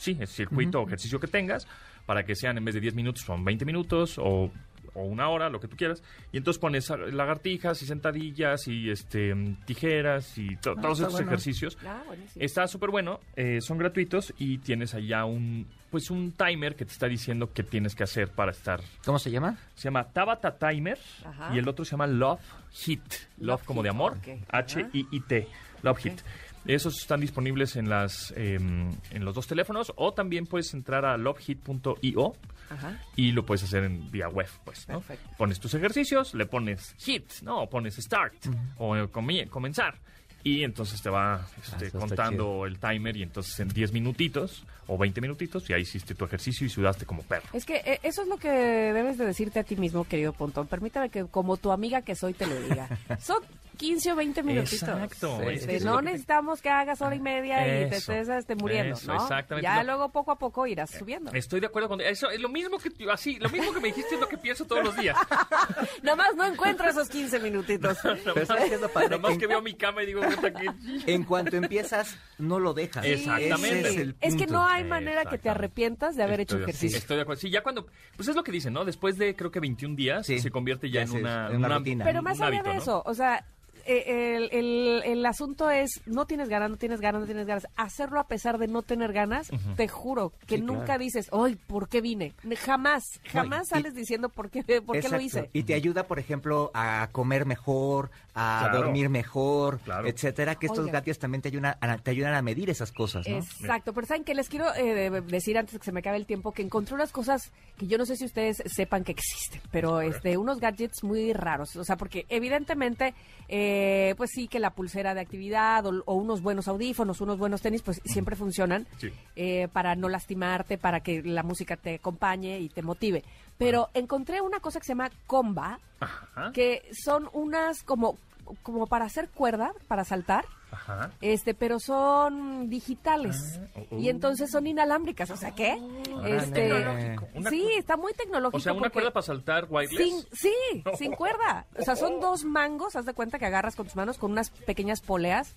sí, 0.00 0.16
el 0.18 0.26
circuito 0.26 0.80
o 0.80 0.86
ejercicio 0.86 1.20
que 1.20 1.26
tengas, 1.28 1.66
para 2.06 2.24
que 2.24 2.34
sean 2.34 2.56
en 2.58 2.64
vez 2.64 2.74
de 2.74 2.80
10 2.80 2.94
minutos, 2.94 3.22
son 3.22 3.44
20 3.44 3.64
minutos 3.64 4.18
o, 4.18 4.50
o 4.94 5.02
una 5.04 5.28
hora, 5.28 5.48
lo 5.48 5.60
que 5.60 5.68
tú 5.68 5.76
quieras. 5.76 6.02
Y 6.32 6.38
entonces 6.38 6.58
pones 6.60 6.90
ah, 6.90 6.96
lagartijas 6.96 7.80
y 7.82 7.86
sentadillas 7.86 8.66
y 8.66 8.90
este 8.90 9.34
tijeras 9.66 10.36
y 10.38 10.56
to- 10.56 10.74
todos 10.74 10.98
estos 11.00 11.12
bueno. 11.12 11.28
ejercicios. 11.28 11.78
Ah. 11.86 12.02
Está 12.36 12.66
súper 12.66 12.90
bueno, 12.90 13.20
eh, 13.36 13.60
son 13.60 13.78
gratuitos 13.78 14.34
y 14.38 14.58
tienes 14.58 14.94
allá 14.94 15.24
un, 15.26 15.66
pues 15.90 16.10
un 16.10 16.32
timer 16.32 16.74
que 16.74 16.84
te 16.84 16.92
está 16.92 17.06
diciendo 17.06 17.52
qué 17.52 17.62
tienes 17.62 17.94
que 17.94 18.02
hacer 18.04 18.28
para 18.30 18.50
estar 18.52 18.80
¿Cómo 19.04 19.18
se 19.18 19.30
llama? 19.30 19.56
se 19.74 19.84
llama 19.84 20.04
Tabata 20.04 20.56
Timer 20.58 20.98
Ajá. 21.24 21.54
y 21.54 21.58
el 21.58 21.68
otro 21.68 21.84
se 21.84 21.92
llama 21.92 22.06
Love 22.08 22.40
Hit. 22.72 23.02
Love, 23.38 23.46
Love 23.60 23.64
como 23.64 23.80
Hit, 23.80 23.84
de 23.84 23.90
amor. 23.90 24.16
H-I-I-T. 24.48 25.48
Love 25.82 25.98
Hit. 25.98 26.20
Esos 26.66 26.98
están 27.00 27.20
disponibles 27.20 27.76
en 27.76 27.88
las 27.88 28.32
em, 28.36 28.90
en 29.10 29.24
los 29.24 29.34
dos 29.34 29.46
teléfonos 29.46 29.92
o 29.96 30.12
también 30.12 30.46
puedes 30.46 30.72
entrar 30.74 31.04
a 31.06 31.16
lovehit.io 31.16 32.32
Ajá. 32.70 33.00
y 33.16 33.32
lo 33.32 33.44
puedes 33.46 33.64
hacer 33.64 33.84
en 33.84 34.10
vía 34.10 34.28
web, 34.28 34.46
pues, 34.64 34.88
¿no? 34.88 35.00
Perfecto. 35.00 35.30
Pones 35.38 35.58
tus 35.58 35.74
ejercicios, 35.74 36.34
le 36.34 36.46
pones 36.46 36.94
hit, 36.98 37.24
¿no? 37.42 37.62
O 37.62 37.70
pones 37.70 37.96
start 37.96 38.34
o 38.78 38.96
eh, 38.96 39.08
comi- 39.10 39.48
comenzar. 39.48 39.96
Y 40.42 40.64
entonces 40.64 41.02
te 41.02 41.10
va 41.10 41.46
este, 41.62 41.88
Ah, 41.88 41.98
contando 42.00 42.64
el 42.64 42.78
timer 42.78 43.14
y 43.16 43.22
entonces 43.22 43.60
en 43.60 43.68
10 43.68 43.92
minutitos 43.92 44.64
o 44.86 44.96
20 44.96 45.20
minutitos 45.20 45.68
ya 45.68 45.76
hiciste 45.76 46.14
tu 46.14 46.24
ejercicio 46.24 46.66
y 46.66 46.70
sudaste 46.70 47.04
como 47.04 47.22
perro. 47.22 47.44
Es 47.52 47.66
que 47.66 47.76
eh, 47.84 48.00
eso 48.02 48.22
es 48.22 48.28
lo 48.28 48.38
que 48.38 48.48
debes 48.48 49.18
de 49.18 49.26
decirte 49.26 49.58
a 49.60 49.64
ti 49.64 49.76
mismo, 49.76 50.04
querido 50.04 50.32
Pontón. 50.32 50.66
Permítame 50.66 51.10
que 51.10 51.26
como 51.26 51.58
tu 51.58 51.72
amiga 51.72 52.00
que 52.02 52.14
soy 52.14 52.32
te 52.32 52.46
lo 52.46 52.54
diga. 52.62 52.88
Son 53.20 53.42
15 53.80 54.12
o 54.12 54.16
20 54.16 54.42
minutitos. 54.42 54.82
Exacto. 54.82 55.38
Sí, 55.40 55.46
es 55.48 55.54
Este, 55.60 55.66
que 55.68 55.76
eso 55.76 55.88
es 55.88 55.94
no 55.94 56.02
necesitamos 56.02 56.60
que 56.60 56.68
hagas 56.68 57.00
hora 57.00 57.14
y 57.14 57.20
media 57.20 57.62
y 57.86 57.88
te 57.88 57.96
estés 57.96 58.28
este, 58.28 58.54
muriendo, 58.54 58.94
eso, 58.94 59.12
¿no? 59.12 59.22
exactamente. 59.22 59.62
Ya 59.64 59.76
No. 59.78 59.84
luego 59.84 60.08
poco 60.10 60.32
a 60.32 60.38
poco 60.38 60.66
irás 60.66 60.90
subiendo. 60.90 61.32
Estoy 61.32 61.60
de 61.60 61.66
acuerdo 61.66 61.88
con 61.88 62.00
eso. 62.02 62.28
Es 62.30 62.40
lo 62.40 62.50
mismo 62.50 62.78
que 62.78 62.90
así, 63.10 63.38
lo 63.38 63.48
mismo 63.48 63.72
que 63.72 63.80
me 63.80 63.88
dijiste 63.88 64.16
es 64.16 64.20
lo 64.20 64.28
que 64.28 64.36
pienso 64.36 64.66
todos 64.66 64.84
los 64.84 64.96
días. 64.98 65.16
Nomás 66.02 66.36
no 66.36 66.44
encuentro 66.44 66.88
esos 66.88 67.08
15 67.08 67.40
minutitos. 67.40 67.96
Nomás 69.10 69.32
En- 69.32 69.38
que 69.40 69.46
veo 69.46 69.62
mi 69.62 69.74
cama 69.74 70.02
y 70.02 70.06
digo, 70.06 70.20
puta 70.22 70.52
que 70.52 70.70
En 71.06 71.24
cuanto 71.24 71.56
empiezas, 71.56 72.18
no 72.38 72.58
lo 72.58 72.74
dejas. 72.74 73.04
Sí, 73.04 73.12
Exactamente. 73.12 73.80
Ese 73.80 73.88
es, 73.88 73.96
el 73.96 74.16
Es 74.20 74.36
que 74.36 74.46
no 74.46 74.66
hay 74.66 74.84
manera 74.84 75.24
que 75.24 75.38
te 75.38 75.48
arrepientas 75.48 76.16
de 76.16 76.22
haber 76.22 76.40
hecho 76.40 76.56
Estoy 76.56 76.70
ejercicio. 76.70 76.98
Estoy 76.98 77.16
de 77.16 77.22
acuerdo. 77.22 77.40
Sí, 77.40 77.50
ya 77.50 77.62
cuando, 77.62 77.86
pues 78.16 78.28
es 78.28 78.36
lo 78.36 78.42
que 78.44 78.52
dicen, 78.52 78.72
¿no? 78.72 78.84
Después 78.84 79.16
de 79.16 79.34
creo 79.34 79.50
que 79.50 79.60
21 79.60 79.96
días 79.96 80.26
Sí. 80.26 80.38
se 80.38 80.50
convierte 80.50 80.90
ya, 80.90 81.04
Ya 81.04 81.10
en 81.12 81.20
una, 81.20 81.48
en 81.48 81.56
una 81.56 81.78
rutina. 81.78 82.04
Pero 82.04 82.22
más 82.22 82.36
allá 82.40 82.46
hábito, 82.48 82.68
de 82.68 82.74
¿no? 82.76 82.80
eso, 82.82 83.02
o 83.06 83.14
sea, 83.14 83.38
eh, 83.38 83.69
el, 83.86 84.48
el- 84.52 85.02
el 85.04 85.26
asunto 85.26 85.70
es, 85.70 86.00
no 86.06 86.26
tienes 86.26 86.48
ganas, 86.48 86.70
no 86.70 86.76
tienes 86.76 87.00
ganas, 87.00 87.20
no 87.20 87.26
tienes 87.26 87.46
ganas. 87.46 87.66
Hacerlo 87.76 88.20
a 88.20 88.26
pesar 88.28 88.58
de 88.58 88.68
no 88.68 88.82
tener 88.82 89.12
ganas, 89.12 89.50
te 89.76 89.88
juro 89.88 90.32
que 90.46 90.56
Sí, 90.56 90.62
nunca 90.62 90.84
claro. 90.84 91.04
dices, 91.04 91.28
ay, 91.32 91.56
¿por 91.66 91.88
qué 91.88 92.00
vine? 92.00 92.32
Jamás, 92.64 93.04
No, 93.24 93.30
jamás 93.42 93.66
y- 93.66 93.70
sales 93.70 93.94
diciendo 93.94 94.28
por 94.28 94.50
qué, 94.50 94.62
por 94.82 94.98
qué 94.98 95.08
lo 95.08 95.20
hice. 95.20 95.50
Y 95.52 95.62
te 95.64 95.74
ayuda, 95.74 96.06
por 96.06 96.18
ejemplo, 96.18 96.70
a 96.74 97.08
comer 97.12 97.46
mejor, 97.46 98.10
a 98.34 98.60
Claro. 98.68 98.78
dormir 98.84 99.08
mejor, 99.08 99.78
Claro. 99.80 100.06
etcétera. 100.08 100.54
Que 100.54 100.66
estos 100.66 100.80
Oiga. 100.86 100.92
gadgets 101.00 101.18
también 101.18 101.42
te 101.42 101.48
ayudan, 101.48 101.76
a, 101.80 101.98
te 101.98 102.10
ayudan 102.10 102.34
a 102.34 102.42
medir 102.42 102.70
esas 102.70 102.92
cosas, 102.92 103.26
¿no? 103.28 103.36
Exacto, 103.36 103.92
pero 103.92 104.06
saben 104.06 104.24
que 104.24 104.34
les 104.34 104.48
quiero 104.48 104.72
eh, 104.74 105.10
decir 105.22 105.58
antes 105.58 105.74
de 105.74 105.78
que 105.80 105.84
se 105.84 105.92
me 105.92 106.00
acabe 106.00 106.16
el 106.16 106.26
tiempo 106.26 106.52
que 106.52 106.62
encontré 106.62 106.94
unas 106.94 107.12
cosas 107.12 107.50
que 107.76 107.86
yo 107.86 107.98
no 107.98 108.06
sé 108.06 108.16
si 108.16 108.24
ustedes 108.24 108.62
sepan 108.66 109.04
que 109.04 109.12
existen, 109.12 109.60
pero 109.70 110.00
este 110.00 110.36
unos 110.36 110.60
gadgets 110.60 111.02
muy 111.02 111.32
raros, 111.32 111.76
o 111.76 111.84
sea, 111.84 111.96
porque 111.96 112.24
evidentemente 112.28 113.14
eh, 113.48 113.79
pues 114.16 114.30
sí 114.34 114.48
que 114.48 114.58
la 114.58 114.70
pulsera 114.70 115.14
de 115.14 115.20
actividad 115.20 115.84
o, 115.86 116.02
o 116.06 116.14
unos 116.14 116.42
buenos 116.42 116.68
audífonos, 116.68 117.20
unos 117.20 117.38
buenos 117.38 117.62
tenis 117.62 117.82
pues 117.82 118.00
siempre 118.04 118.36
funcionan 118.36 118.86
Sí. 118.98 119.10
eh, 119.36 119.68
para 119.72 119.94
no 119.96 120.08
lastimarte, 120.08 120.78
para 120.78 121.00
que 121.00 121.22
la 121.22 121.42
música 121.42 121.76
te 121.76 121.94
acompañe 121.96 122.58
y 122.60 122.68
te 122.68 122.82
motive. 122.82 123.24
Pero 123.58 123.88
encontré 123.94 124.40
una 124.40 124.60
cosa 124.60 124.80
que 124.80 124.86
se 124.86 124.92
llama 124.92 125.10
comba, 125.26 125.78
Ajá. 126.00 126.50
que 126.52 126.82
son 126.92 127.28
unas 127.32 127.82
como 127.82 128.18
como 128.62 128.86
para 128.88 129.04
hacer 129.04 129.28
cuerda, 129.28 129.72
para 129.86 130.04
saltar. 130.04 130.44
Ajá. 130.70 131.10
Este, 131.20 131.54
pero 131.54 131.78
son 131.80 132.68
digitales. 132.68 133.60
Ah, 133.76 133.80
oh, 133.90 133.98
y 133.98 134.08
entonces 134.08 134.50
son 134.50 134.66
inalámbricas. 134.66 135.30
O 135.30 135.36
sea, 135.36 135.52
¿qué? 135.52 135.80
este, 136.26 136.68
tecnológico. 136.68 137.28
Una 137.34 137.50
sí, 137.50 137.66
está 137.76 137.96
muy 137.96 138.12
tecnológico. 138.14 138.56
O 138.56 138.60
sea, 138.60 138.72
una 138.72 138.90
cuerda 138.90 139.10
para 139.12 139.22
saltar 139.26 139.66
wireless. 139.68 139.98
sin, 139.98 140.22
sí, 140.32 140.54
sin 140.96 141.12
cuerda. 141.12 141.66
O 141.78 141.82
sea, 141.82 141.96
son 141.96 142.20
dos 142.20 142.44
mangos, 142.44 142.96
haz 142.96 143.06
de 143.06 143.14
cuenta 143.14 143.38
que 143.38 143.46
agarras 143.46 143.76
con 143.76 143.86
tus 143.86 143.96
manos 143.96 144.18
con 144.18 144.32
unas 144.32 144.50
pequeñas 144.50 145.00
poleas. 145.00 145.56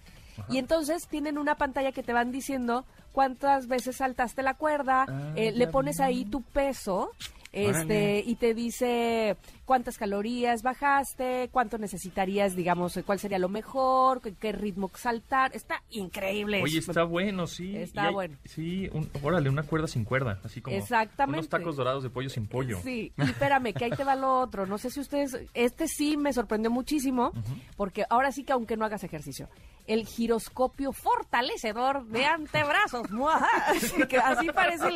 Y 0.50 0.58
entonces 0.58 1.08
tienen 1.08 1.38
una 1.38 1.56
pantalla 1.56 1.92
que 1.92 2.02
te 2.02 2.12
van 2.12 2.32
diciendo 2.32 2.86
cuántas 3.12 3.68
veces 3.68 3.98
saltaste 3.98 4.42
la 4.42 4.56
cuerda, 4.56 5.06
Ah, 5.08 5.34
eh, 5.36 5.52
le 5.52 5.68
pones 5.68 6.00
ahí 6.00 6.26
tu 6.26 6.42
peso 6.42 7.12
este, 7.52 7.70
Órale. 7.70 8.24
y 8.26 8.36
te 8.36 8.54
dice 8.56 9.38
cuántas 9.66 9.98
calorías 9.98 10.62
bajaste, 10.62 11.50
cuánto 11.52 11.78
necesitarías, 11.78 12.56
digamos, 12.56 13.00
cuál 13.06 13.20
sería 13.20 13.40
lo 13.40 13.50
mejor, 13.50 14.22
qué, 14.22 14.34
qué 14.36 14.52
ritmo 14.52 14.90
saltar. 14.96 15.56
Está 15.56 15.82
increíble. 15.90 16.62
Oye, 16.62 16.80
Es- 16.80 16.90
está 16.90 17.04
bueno, 17.04 17.48
sí. 17.48 17.76
Está 17.78 18.08
hay- 18.08 18.14
bueno. 18.14 18.38
Sí, 18.46 18.90
un- 18.94 19.10
órale, 19.22 19.50
una 19.50 19.64
cuerda 19.64 19.88
sin 19.88 20.04
cuerda, 20.06 20.40
así 20.44 20.62
como 20.62 20.76
Exactamente. 20.76 21.40
unos 21.40 21.50
tacos 21.50 21.76
dorados 21.76 22.04
de 22.04 22.10
pollo 22.10 22.30
sin 22.30 22.48
pollo. 22.48 22.80
Sí, 22.84 23.12
y 23.18 23.22
espérame, 23.22 23.74
que 23.74 23.86
ahí 23.86 23.92
te 23.92 24.04
va 24.04 24.16
lo 24.16 24.40
otro. 24.40 24.66
No 24.66 24.78
sé 24.78 24.90
si 24.90 25.00
ustedes, 25.00 25.38
este 25.54 25.88
sí 25.88 26.18
me 26.18 26.34
sorprendió 26.34 26.70
muchísimo, 26.72 27.32
porque 27.78 28.06
ahora 28.10 28.32
sí 28.32 28.44
que 28.44 28.54
aunque 28.54 28.78
no 28.78 28.86
hagas 28.86 29.04
ejercicio, 29.04 29.50
el 29.88 30.06
giroscopio 30.06 30.94
fortalecedor 30.94 32.06
de 32.08 32.26
antebrazos, 32.26 33.08
así, 33.68 34.08
que 34.08 34.18
así 34.18 34.48
parece 34.48 34.88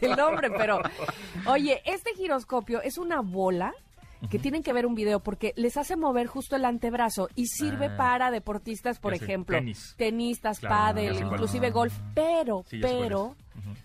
el 0.00 0.16
nombre, 0.16 0.50
pero 0.50 0.80
oye, 1.46 1.80
este 1.84 2.12
giroscopio 2.14 2.82
es 2.82 2.98
una 2.98 3.20
bola 3.20 3.72
que 4.30 4.38
tienen 4.38 4.62
que 4.62 4.72
ver 4.72 4.86
un 4.86 4.94
video 4.94 5.20
porque 5.20 5.52
les 5.56 5.76
hace 5.76 5.96
mover 5.96 6.26
justo 6.26 6.56
el 6.56 6.64
antebrazo 6.64 7.28
y 7.34 7.46
sirve 7.46 7.86
Ah. 7.86 7.96
para 7.96 8.30
deportistas, 8.30 8.98
por 8.98 9.14
Ya 9.16 9.22
ejemplo, 9.24 9.56
tenis. 9.58 9.94
tenistas, 9.96 10.58
Claro, 10.60 10.74
pádel, 10.74 11.14
inclusive 11.16 11.70
golf, 11.70 11.94
pero, 12.14 12.64
Sí, 12.68 12.78
pero 12.80 13.36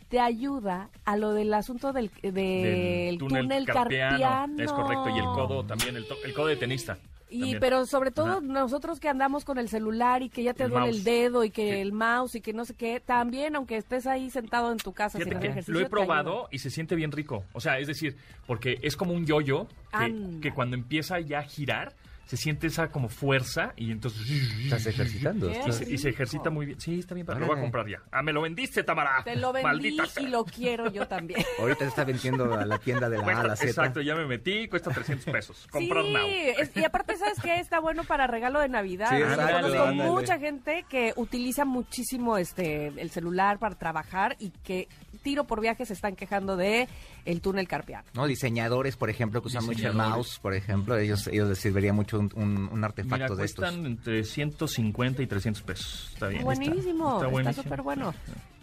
te 0.09 0.19
ayuda 0.19 0.89
a 1.05 1.15
lo 1.17 1.33
del 1.33 1.53
asunto 1.53 1.93
del, 1.93 2.09
del 2.21 3.17
túnel, 3.17 3.65
carpiano. 3.65 4.61
Es 4.61 4.71
correcto, 4.71 5.09
y 5.09 5.19
el 5.19 5.25
codo 5.25 5.63
también, 5.65 5.95
el, 5.95 6.07
to- 6.07 6.17
el 6.23 6.33
codo 6.33 6.47
de 6.47 6.55
tenista. 6.55 6.97
Y 7.29 7.39
también. 7.41 7.59
pero 7.59 7.85
sobre 7.85 8.11
todo 8.11 8.27
Ajá. 8.37 8.41
nosotros 8.41 8.99
que 8.99 9.07
andamos 9.09 9.45
con 9.45 9.57
el 9.59 9.69
celular 9.69 10.23
y 10.23 10.29
que 10.29 10.43
ya 10.43 10.53
te 10.53 10.63
El 10.63 10.71
duele 10.71 10.85
mouse. 10.87 10.97
el 10.97 11.03
dedo 11.03 11.43
y 11.43 11.51
que 11.51 11.73
Sí. 11.73 11.79
el 11.79 11.93
mouse 11.93 12.35
y 12.35 12.41
que 12.41 12.53
no 12.53 12.65
sé 12.65 12.73
qué, 12.73 12.99
también 12.99 13.55
aunque 13.55 13.77
estés 13.77 14.07
ahí 14.07 14.29
sentado 14.29 14.71
en 14.71 14.77
tu 14.79 14.93
casa 14.93 15.19
sin 15.19 15.27
hacer 15.33 15.45
ejercicio. 15.51 15.73
lo 15.73 15.79
he 15.79 15.89
probado 15.89 16.47
y 16.51 16.59
se 16.59 16.69
siente 16.69 16.95
bien 16.95 17.11
rico. 17.11 17.43
O 17.53 17.59
sea, 17.61 17.77
es 17.79 17.87
decir, 17.87 18.17
porque 18.47 18.79
es 18.81 18.95
como 18.97 19.13
un 19.13 19.25
yoyo 19.25 19.67
que, 19.91 19.97
Anda. 19.97 20.41
que 20.41 20.51
cuando 20.53 20.75
empieza 20.75 21.19
ya 21.19 21.39
a 21.39 21.43
girar, 21.43 21.93
se 22.29 22.37
siente 22.37 22.67
esa 22.67 22.91
como 22.91 23.09
fuerza 23.09 23.73
y 23.75 23.89
entonces... 23.91 24.21
Estás 24.63 24.85
ejercitando. 24.85 25.49
Y 25.49 25.71
se, 25.71 25.91
y 25.91 25.97
se 25.97 26.09
ejercita 26.09 26.51
muy 26.51 26.67
bien. 26.67 26.79
Sí, 26.79 26.99
está 26.99 27.15
bien, 27.15 27.25
pero 27.25 27.39
lo 27.39 27.47
voy 27.47 27.57
a 27.57 27.61
comprar 27.61 27.87
ya. 27.87 28.03
Ah, 28.11 28.21
me 28.21 28.31
lo 28.31 28.43
vendiste, 28.43 28.83
Tamara. 28.83 29.23
Te 29.23 29.35
lo 29.35 29.51
vendí 29.51 29.63
Maldita 29.63 30.03
y 30.21 30.27
lo 30.27 30.45
quiero 30.45 30.91
yo 30.91 31.07
también. 31.07 31.43
Ahorita 31.59 31.79
se 31.79 31.87
está 31.87 32.03
vendiendo 32.03 32.53
a 32.53 32.67
la 32.67 32.77
tienda 32.77 33.09
de 33.09 33.17
la 33.17 33.23
A 33.23 33.25
a 33.25 33.25
Cuesta- 33.25 33.47
la 33.47 33.55
Z. 33.55 33.67
exacto, 33.69 34.01
ya 34.01 34.13
me 34.13 34.27
metí, 34.27 34.67
cuesta 34.67 34.91
300 34.91 35.25
pesos. 35.33 35.67
Comprar 35.71 36.03
sí, 36.05 36.13
now. 36.13 36.27
es- 36.27 36.77
y 36.77 36.83
aparte, 36.83 37.17
¿sabes 37.17 37.39
qué? 37.41 37.59
Está 37.59 37.79
bueno 37.79 38.03
para 38.03 38.27
regalo 38.27 38.59
de 38.59 38.69
Navidad. 38.69 39.09
Sí, 39.09 39.23
ándale. 39.23 39.93
mucha 39.93 40.37
gente 40.37 40.85
que 40.87 41.13
utiliza 41.15 41.65
muchísimo 41.65 42.37
este 42.37 42.87
el 43.01 43.09
celular 43.09 43.57
para 43.57 43.73
trabajar 43.73 44.35
y 44.37 44.51
que 44.63 44.87
tiro 45.23 45.45
por 45.45 45.61
viaje 45.61 45.83
se 45.85 45.93
están 45.93 46.15
quejando 46.15 46.57
de 46.57 46.87
el 47.25 47.41
túnel 47.41 47.67
carpiano. 47.67 48.05
¿no? 48.13 48.27
Diseñadores, 48.27 48.95
por 48.97 49.09
ejemplo, 49.09 49.41
que 49.41 49.47
usan 49.47 49.65
mucho 49.65 49.87
el 49.87 49.93
mouse, 49.95 50.37
por 50.39 50.53
ejemplo, 50.53 50.95
ellos, 50.97 51.25
ellos 51.27 51.49
les 51.49 51.57
serviría 51.57 51.91
mucho 51.91 52.18
un, 52.19 52.31
un- 52.35 52.69
un 52.71 52.83
artefacto 52.83 53.15
Mira, 53.25 53.35
de 53.35 53.45
estos. 53.45 53.63
cuestan 53.65 53.85
entre 53.85 54.23
150 54.23 55.21
y 55.23 55.27
300 55.27 55.63
pesos. 55.63 56.09
Está 56.13 56.27
bien. 56.27 56.43
buenísimo, 56.43 57.23
Está 57.39 57.53
súper 57.53 57.81
bueno. 57.81 58.13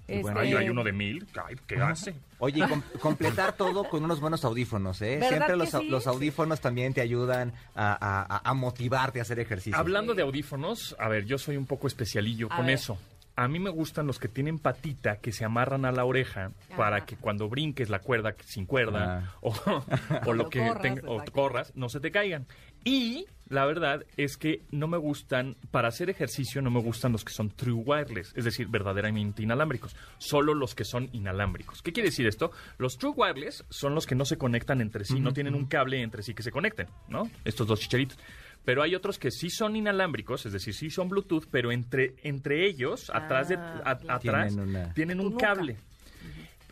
Y 0.09 0.21
bueno, 0.23 0.39
Hay, 0.39 0.51
Este, 0.51 0.59
hay 0.63 0.69
uno 0.69 0.85
de 0.85 0.93
mil. 0.93 1.27
¿Qué 1.67 1.77
hace? 1.83 2.15
Oye, 2.39 2.65
y 2.65 2.69
com- 2.69 2.83
completar 3.01 3.55
todo 3.55 3.83
con 3.89 4.05
unos 4.05 4.21
buenos 4.21 4.45
audífonos, 4.45 5.03
¿eh? 5.03 5.17
¿Verdad 5.17 5.29
Siempre 5.31 5.57
los, 5.57 5.75
au- 5.75 5.81
sí? 5.81 5.89
los 5.89 6.07
audífonos 6.07 6.61
también 6.61 6.95
te 6.95 7.01
ayudan 7.01 7.53
a, 7.75 7.93
a- 7.93 8.23
a- 8.37 8.51
a 8.51 8.55
motivarte 8.55 9.19
a 9.19 9.23
hacer 9.23 9.41
ejercicio. 9.41 9.77
Hablando 9.77 10.15
de 10.15 10.23
audífonos, 10.23 10.95
a 11.01 11.09
ver, 11.09 11.25
yo 11.25 11.39
soy 11.39 11.57
un 11.57 11.67
poco 11.67 11.89
especialillo 11.89 12.47
A 12.53 12.57
con 12.57 12.67
ver. 12.67 12.77
eso. 12.77 12.97
A 13.35 13.49
mí 13.49 13.59
me 13.59 13.69
gustan 13.69 14.07
los 14.07 14.19
que 14.21 14.29
tienen 14.29 14.59
patita 14.61 15.17
que 15.17 15.33
se 15.33 15.45
amarran 15.45 15.85
a 15.85 15.91
la 15.93 16.05
oreja 16.05 16.53
para 16.77 17.05
que 17.05 17.17
cuando 17.17 17.49
brinques 17.51 17.91
la 17.91 17.99
cuerda 17.99 18.35
sin 18.47 18.65
cuerda 18.65 19.35
o, 19.43 19.53
o 20.27 20.33
lo 20.33 20.49
que 20.49 20.61
corras, 20.61 20.83
tenga- 20.83 21.03
o 21.07 21.23
corras 21.33 21.73
no 21.75 21.89
se 21.89 21.99
te 22.01 22.11
caigan. 22.13 22.47
Y 22.89 23.27
la 23.49 23.67
verdad 23.67 24.05
es 24.17 24.37
que 24.37 24.63
no 24.71 24.87
me 24.87 24.97
gustan, 24.97 25.57
para 25.73 25.89
hacer 25.89 26.09
ejercicio 26.09 26.63
no 26.63 26.71
me 26.71 26.81
gustan 26.81 27.11
los 27.11 27.25
que 27.25 27.33
son 27.33 27.51
true 27.51 27.75
wireless, 27.85 28.33
es 28.37 28.45
decir, 28.45 28.69
verdaderamente 28.69 29.43
inalámbricos, 29.43 29.97
solo 30.19 30.55
los 30.55 30.75
que 30.77 30.85
son 30.85 31.09
inalámbricos. 31.13 31.83
¿Qué 31.83 31.93
quiere 31.93 32.11
decir 32.11 32.29
esto? 32.29 32.53
Los 32.79 32.97
true 32.97 33.13
wireless 33.17 33.65
son 33.71 33.97
los 33.97 34.07
que 34.07 34.15
no 34.15 34.25
se 34.25 34.39
conectan 34.39 34.81
entre 34.81 35.05
sí, 35.05 35.19
no 35.19 35.33
tienen 35.33 35.57
un 35.57 35.67
cable 35.67 36.01
entre 36.01 36.23
sí 36.23 36.33
que 36.33 36.45
se 36.45 36.53
conecten, 36.53 36.87
¿no? 37.09 37.29
Estos 37.45 37.67
dos 37.67 37.81
chicharitos. 37.81 38.19
Pero 38.65 38.83
hay 38.83 38.95
otros 38.95 39.19
que 39.19 39.31
sí 39.33 39.51
son 39.51 39.75
inalámbricos, 39.75 40.47
es 40.47 40.53
decir, 40.53 40.73
sí 40.73 40.89
son 40.91 41.09
Bluetooth, 41.09 41.47
pero 41.51 41.73
entre, 41.73 42.15
entre 42.23 42.67
ellos, 42.67 43.11
atrás 43.13 43.49
de, 43.49 43.57
Ah, 43.57 43.83
a- 43.85 43.99
claro. 43.99 44.15
atrás, 44.19 44.49
Tienen 44.55 44.69
una- 44.69 44.95
tienen 44.95 45.21
un 45.21 45.37
cable. 45.37 45.77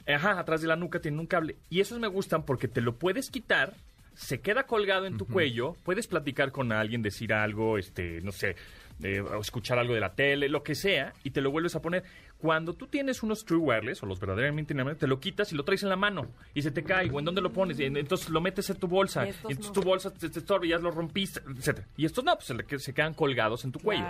Ajá, 0.07 0.39
atrás 0.39 0.61
de 0.61 0.69
la 0.69 0.77
nuca 0.77 1.01
tienen 1.01 1.19
un 1.21 1.27
cable. 1.27 1.57
Y 1.71 1.81
esos 1.81 1.99
me 1.99 2.09
gustan 2.09 2.45
porque 2.45 2.69
te 2.69 2.81
lo 2.81 2.97
puedes 2.99 3.31
quitar, 3.31 3.75
se 4.15 4.41
queda 4.41 4.65
colgado 4.65 5.07
en 5.07 5.17
tu 5.19 5.27
cuello, 5.27 5.77
puedes 5.85 6.07
platicar 6.07 6.53
con 6.53 6.73
alguien, 6.73 7.03
decir 7.03 7.33
algo, 7.33 7.79
este, 7.79 8.21
no 8.23 8.33
sé, 8.33 8.57
eh, 9.03 9.21
o 9.21 9.41
escuchar 9.41 9.79
algo 9.79 9.93
de 9.95 10.01
la 10.01 10.15
tele, 10.15 10.49
lo 10.49 10.63
que 10.63 10.75
sea, 10.75 11.13
y 11.25 11.31
te 11.31 11.41
lo 11.41 11.51
vuelves 11.51 11.75
a 11.75 11.83
poner. 11.83 12.05
Cuando 12.39 12.75
tú 12.75 12.87
tienes 12.87 13.23
unos 13.23 13.45
True 13.45 13.59
Wireless, 13.59 14.03
o 14.03 14.07
los 14.07 14.21
verdaderamente 14.21 14.73
inalámbricos, 14.73 15.01
te 15.01 15.07
lo 15.07 15.19
quitas 15.19 15.53
y 15.53 15.57
lo 15.57 15.65
traes 15.65 15.83
en 15.83 15.89
la 15.89 15.97
mano, 15.97 16.29
y 16.55 16.63
se 16.63 16.71
te 16.71 16.83
cae, 16.85 17.11
o 17.11 17.19
en 17.19 17.25
dónde 17.25 17.41
lo 17.41 17.53
pones, 17.53 17.81
y 17.81 17.85
en- 17.85 17.97
entonces 17.97 18.29
lo 18.29 18.41
metes 18.41 18.69
en 18.71 18.77
tu 18.77 18.87
bolsa, 18.87 19.27
Y 19.27 19.31
entonces 19.31 19.67
no. 19.67 19.73
tu 19.73 19.83
bolsa 19.83 20.13
te, 20.13 20.29
te 20.29 20.39
estorba 20.39 20.65
y 20.67 20.69
ya 20.71 20.79
lo 20.79 20.91
rompiste, 20.91 21.41
etcétera. 21.57 21.87
Y 21.97 22.05
estos 22.05 22.23
no, 22.25 22.35
pues 22.37 22.47
se, 22.47 22.79
se 22.79 22.93
quedan 22.95 23.15
colgados 23.15 23.65
en 23.65 23.73
tu 23.73 23.81
cuello. 23.81 24.05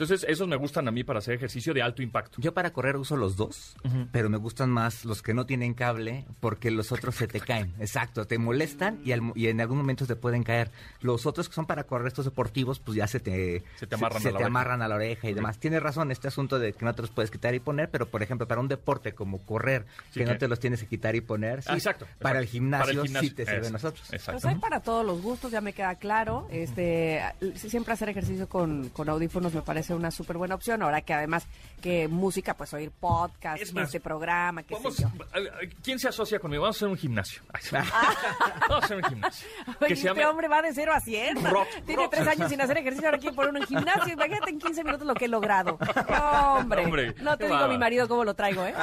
Entonces, 0.00 0.24
esos 0.30 0.48
me 0.48 0.56
gustan 0.56 0.88
a 0.88 0.90
mí 0.90 1.04
para 1.04 1.18
hacer 1.18 1.34
ejercicio 1.34 1.74
de 1.74 1.82
alto 1.82 2.00
impacto. 2.02 2.40
Yo 2.40 2.54
para 2.54 2.72
correr 2.72 2.96
uso 2.96 3.18
los 3.18 3.36
dos, 3.36 3.76
pero 4.12 4.30
me 4.30 4.38
gustan 4.38 4.70
más 4.70 5.04
los 5.04 5.20
que 5.20 5.34
no 5.34 5.44
tienen 5.44 5.74
cable 5.74 6.24
porque 6.40 6.70
los 6.70 6.90
otros 6.90 7.14
se 7.16 7.26
te 7.28 7.38
caen. 7.40 7.74
Exacto, 7.78 8.26
te 8.26 8.38
molestan 8.38 9.00
y, 9.04 9.12
al 9.12 9.20
mo- 9.20 9.32
y 9.36 9.48
en 9.48 9.60
algún 9.60 9.76
momento 9.76 10.06
te 10.06 10.16
pueden 10.16 10.42
caer. 10.42 10.70
Los 11.02 11.26
otros 11.26 11.50
que 11.50 11.54
son 11.54 11.66
para 11.66 11.84
correr 11.84 12.06
estos 12.08 12.24
deportivos, 12.24 12.78
pues 12.80 12.96
ya 12.96 13.06
se 13.06 13.20
te, 13.20 13.62
Se 13.76 13.86
te 13.86 13.94
amarran 13.96 14.22
a 14.22 14.24
la 14.24 14.30
te 14.30 14.34
oreja. 14.36 14.46
amarran 14.46 14.80
a 14.82 14.88
la 14.88 14.94
oreja 14.94 15.28
y 15.28 15.34
demás. 15.34 15.58
Tienes 15.58 15.82
razón, 15.82 16.10
este 16.10 16.28
asunto 16.28 16.58
de 16.58 16.72
que 16.72 16.82
no 16.86 16.94
te 16.94 17.02
los 17.02 17.10
puedes 17.10 17.30
quitar 17.30 17.54
y 17.54 17.60
poner, 17.60 17.90
pero 17.90 18.06
por 18.06 18.22
ejemplo, 18.22 18.48
para 18.48 18.62
un 18.62 18.68
deporte 18.68 19.12
como 19.12 19.44
correr, 19.44 19.84
Sí, 20.12 20.20
que 20.20 20.24
no 20.24 20.38
te 20.38 20.48
los 20.48 20.58
tienes 20.60 20.80
que 20.80 20.86
quitar 20.86 21.14
y 21.14 21.20
poner, 21.20 21.60
sí, 21.62 21.68
Ah, 21.70 21.74
exacto, 21.74 22.06
Para, 22.20 22.38
el 22.38 22.44
exacto. 22.44 22.52
gimnasio, 22.52 22.86
Para 22.86 23.00
el 23.02 23.06
gimnasio, 23.06 23.28
sí 23.28 23.34
te 23.34 23.44
sirven 23.44 23.64
eso, 23.64 23.72
nosotros. 23.74 24.12
Exacto. 24.14 24.32
Pues 24.40 24.44
hay 24.46 24.58
para 24.60 24.80
todos 24.80 25.04
los 25.04 25.20
gustos, 25.20 25.50
ya 25.52 25.60
me 25.60 25.74
queda 25.74 25.94
claro. 25.96 26.48
Este, 26.50 27.20
siempre 27.56 27.92
hacer 27.92 28.08
ejercicio 28.08 28.48
con, 28.48 28.88
con 28.88 29.06
audífonos 29.10 29.52
me 29.52 29.60
parece 29.60 29.89
una 29.96 30.10
súper 30.10 30.36
buena 30.38 30.54
opción. 30.54 30.82
Ahora 30.82 31.00
que 31.02 31.12
además 31.14 31.46
que 31.82 32.08
música, 32.08 32.54
pues 32.54 32.72
oír 32.74 32.90
podcast, 32.90 33.62
Es 33.62 33.72
más, 33.72 33.86
este 33.86 34.00
programa, 34.00 34.62
qué 34.62 34.74
Vamos, 34.74 34.96
sé 34.96 35.02
yo. 35.02 35.08
a- 35.08 35.38
a- 35.38 35.68
¿Quién 35.82 35.98
se 35.98 36.08
asocia 36.08 36.38
conmigo? 36.38 36.62
Vamos 36.62 36.76
a 36.76 36.78
hacer 36.78 36.88
un 36.88 36.96
gimnasio. 36.96 37.42
Sí. 37.60 37.70
Vamos 37.74 38.82
a 38.82 38.84
hacer 38.84 38.96
un 38.98 39.04
gimnasio. 39.04 39.48
Oye, 39.66 39.76
Que 39.88 39.94
este 39.94 40.08
llame- 40.08 40.24
hombre 40.26 40.48
va 40.48 40.60
de 40.62 40.72
cero 40.74 40.92
a 40.94 41.00
100. 41.00 41.42
Rock, 41.44 41.68
Tiene 41.86 42.02
rock. 42.02 42.12
tres 42.14 42.28
años 42.28 42.50
sin 42.50 42.60
hacer 42.60 42.76
ejercicio, 42.78 43.08
ahora 43.08 43.18
quiere 43.18 43.34
poner 43.36 43.56
en 43.62 43.66
gimnasio. 43.66 44.12
Imagínate 44.12 44.50
en 44.50 44.58
15 44.58 44.84
minutos 44.84 45.06
lo 45.06 45.14
que 45.14 45.24
he 45.24 45.28
logrado. 45.28 45.78
Hombre, 46.58 46.84
Hombre, 46.84 47.14
no 47.22 47.36
te 47.38 47.44
digo 47.44 47.56
a 47.56 47.68
mi 47.68 47.78
marido 47.78 48.06
cómo 48.08 48.24
lo 48.24 48.34
traigo, 48.34 48.64
¿eh? 48.66 48.74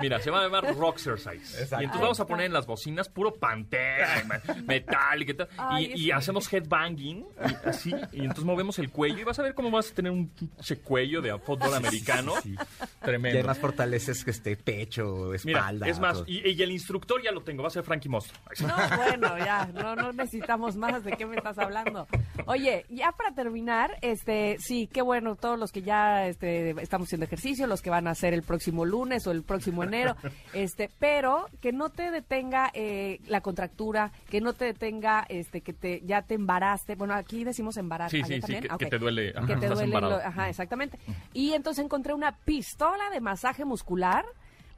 Mira, 0.00 0.18
se 0.18 0.30
va 0.30 0.40
a 0.40 0.42
llamar 0.44 0.64
Rock 0.76 0.94
Exercise. 0.96 1.58
Y 1.78 1.84
entonces 1.84 2.00
vamos 2.00 2.20
a 2.20 2.26
poner 2.26 2.46
en 2.46 2.52
las 2.54 2.66
bocinas 2.66 3.08
puro 3.08 3.34
pantera, 3.34 4.22
metal 4.64 5.22
y 5.22 5.26
qué 5.26 5.34
tal. 5.34 5.48
Ay, 5.58 5.92
y, 5.94 6.10
hacemos 6.10 6.50
headbanging, 6.52 7.26
y 7.64 7.68
así, 7.68 7.94
y 8.12 8.20
entonces 8.20 8.44
movemos 8.44 8.78
el 8.78 8.89
cuello 8.90 9.18
y 9.18 9.24
vas 9.24 9.38
a 9.38 9.42
ver 9.42 9.54
cómo 9.54 9.70
vas 9.70 9.90
a 9.90 9.94
tener 9.94 10.12
un 10.12 10.28
pinche 10.28 10.78
cuello 10.78 11.20
de 11.20 11.36
fútbol 11.38 11.74
americano. 11.74 12.34
Y 12.44 12.54
Tremendo. 13.02 13.38
además 13.38 13.58
fortaleces 13.58 14.24
que 14.24 14.30
este 14.30 14.56
pecho, 14.56 15.30
Mira, 15.44 15.60
espalda. 15.60 15.88
es 15.88 15.98
más, 15.98 16.22
y, 16.26 16.48
y 16.48 16.62
el 16.62 16.70
instructor 16.70 17.22
ya 17.22 17.32
lo 17.32 17.42
tengo, 17.42 17.62
va 17.62 17.68
a 17.68 17.72
ser 17.72 17.84
Frankie 17.84 18.10
sí. 18.52 18.64
No, 18.64 18.74
bueno, 18.96 19.38
ya, 19.38 19.66
no, 19.72 19.96
no 19.96 20.12
necesitamos 20.12 20.76
más. 20.76 21.04
¿De 21.04 21.12
qué 21.12 21.26
me 21.26 21.36
estás 21.36 21.58
hablando? 21.58 22.06
Oye, 22.46 22.84
ya 22.88 23.12
para 23.12 23.34
terminar, 23.34 23.96
este, 24.02 24.56
sí, 24.58 24.88
qué 24.92 25.02
bueno, 25.02 25.36
todos 25.36 25.58
los 25.58 25.72
que 25.72 25.82
ya 25.82 26.26
este, 26.26 26.70
estamos 26.82 27.08
haciendo 27.08 27.26
ejercicio, 27.26 27.66
los 27.66 27.82
que 27.82 27.90
van 27.90 28.06
a 28.06 28.10
hacer 28.10 28.34
el 28.34 28.42
próximo 28.42 28.84
lunes 28.84 29.26
o 29.26 29.30
el 29.30 29.42
próximo 29.42 29.84
enero, 29.84 30.16
este, 30.52 30.90
pero 30.98 31.48
que 31.60 31.72
no 31.72 31.90
te 31.90 32.10
detenga 32.10 32.70
eh, 32.74 33.20
la 33.26 33.40
contractura, 33.40 34.12
que 34.28 34.40
no 34.40 34.52
te 34.52 34.66
detenga, 34.66 35.24
este, 35.28 35.60
que 35.60 35.72
te, 35.72 36.00
ya 36.04 36.22
te 36.22 36.34
embaraste. 36.34 36.94
Bueno, 36.94 37.14
aquí 37.14 37.44
decimos 37.44 37.76
embarazo. 37.76 38.10
Sí, 38.10 38.22
¿allá 38.22 38.46
sí, 38.46 38.54
sí, 38.54 38.60
que, 38.60 38.69
Ah, 38.70 38.76
que 38.78 38.84
ok. 38.86 38.90
te 38.90 38.98
duele. 38.98 39.32
ajá, 39.36 39.46
que 39.46 39.56
te 39.56 39.68
duele, 39.68 40.00
lo- 40.00 40.16
ajá, 40.16 40.48
exactamente. 40.48 40.98
Y 41.32 41.52
entonces 41.52 41.84
encontré 41.84 42.14
una 42.14 42.32
pistola 42.32 43.10
de 43.10 43.20
masaje 43.20 43.64
muscular. 43.64 44.24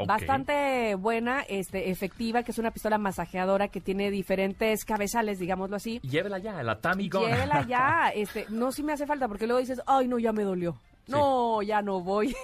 Bastante 0.04 0.96
buena, 0.96 1.42
este, 1.42 1.90
efectiva, 1.90 2.42
que 2.42 2.50
es 2.50 2.58
una 2.58 2.72
pistola 2.72 2.98
masajeadora 2.98 3.68
que 3.68 3.80
tiene 3.80 4.10
diferentes 4.10 4.84
cabezales, 4.84 5.38
digámoslo 5.38 5.76
así. 5.76 6.00
Llévela 6.00 6.38
ya, 6.38 6.60
la 6.64 6.80
Tammy 6.80 7.08
Gun. 7.08 7.22
Llévela 7.26 7.64
ya, 7.68 8.08
este, 8.14 8.46
no 8.48 8.72
si 8.72 8.82
me 8.82 8.92
hace 8.94 9.06
falta, 9.06 9.28
porque 9.28 9.46
luego 9.46 9.60
dices, 9.60 9.80
ay 9.86 10.08
no, 10.08 10.18
ya 10.18 10.32
me 10.32 10.42
dolió. 10.42 10.76
No, 11.08 11.62
ya 11.62 11.82
no 11.82 12.00
voy. 12.00 12.34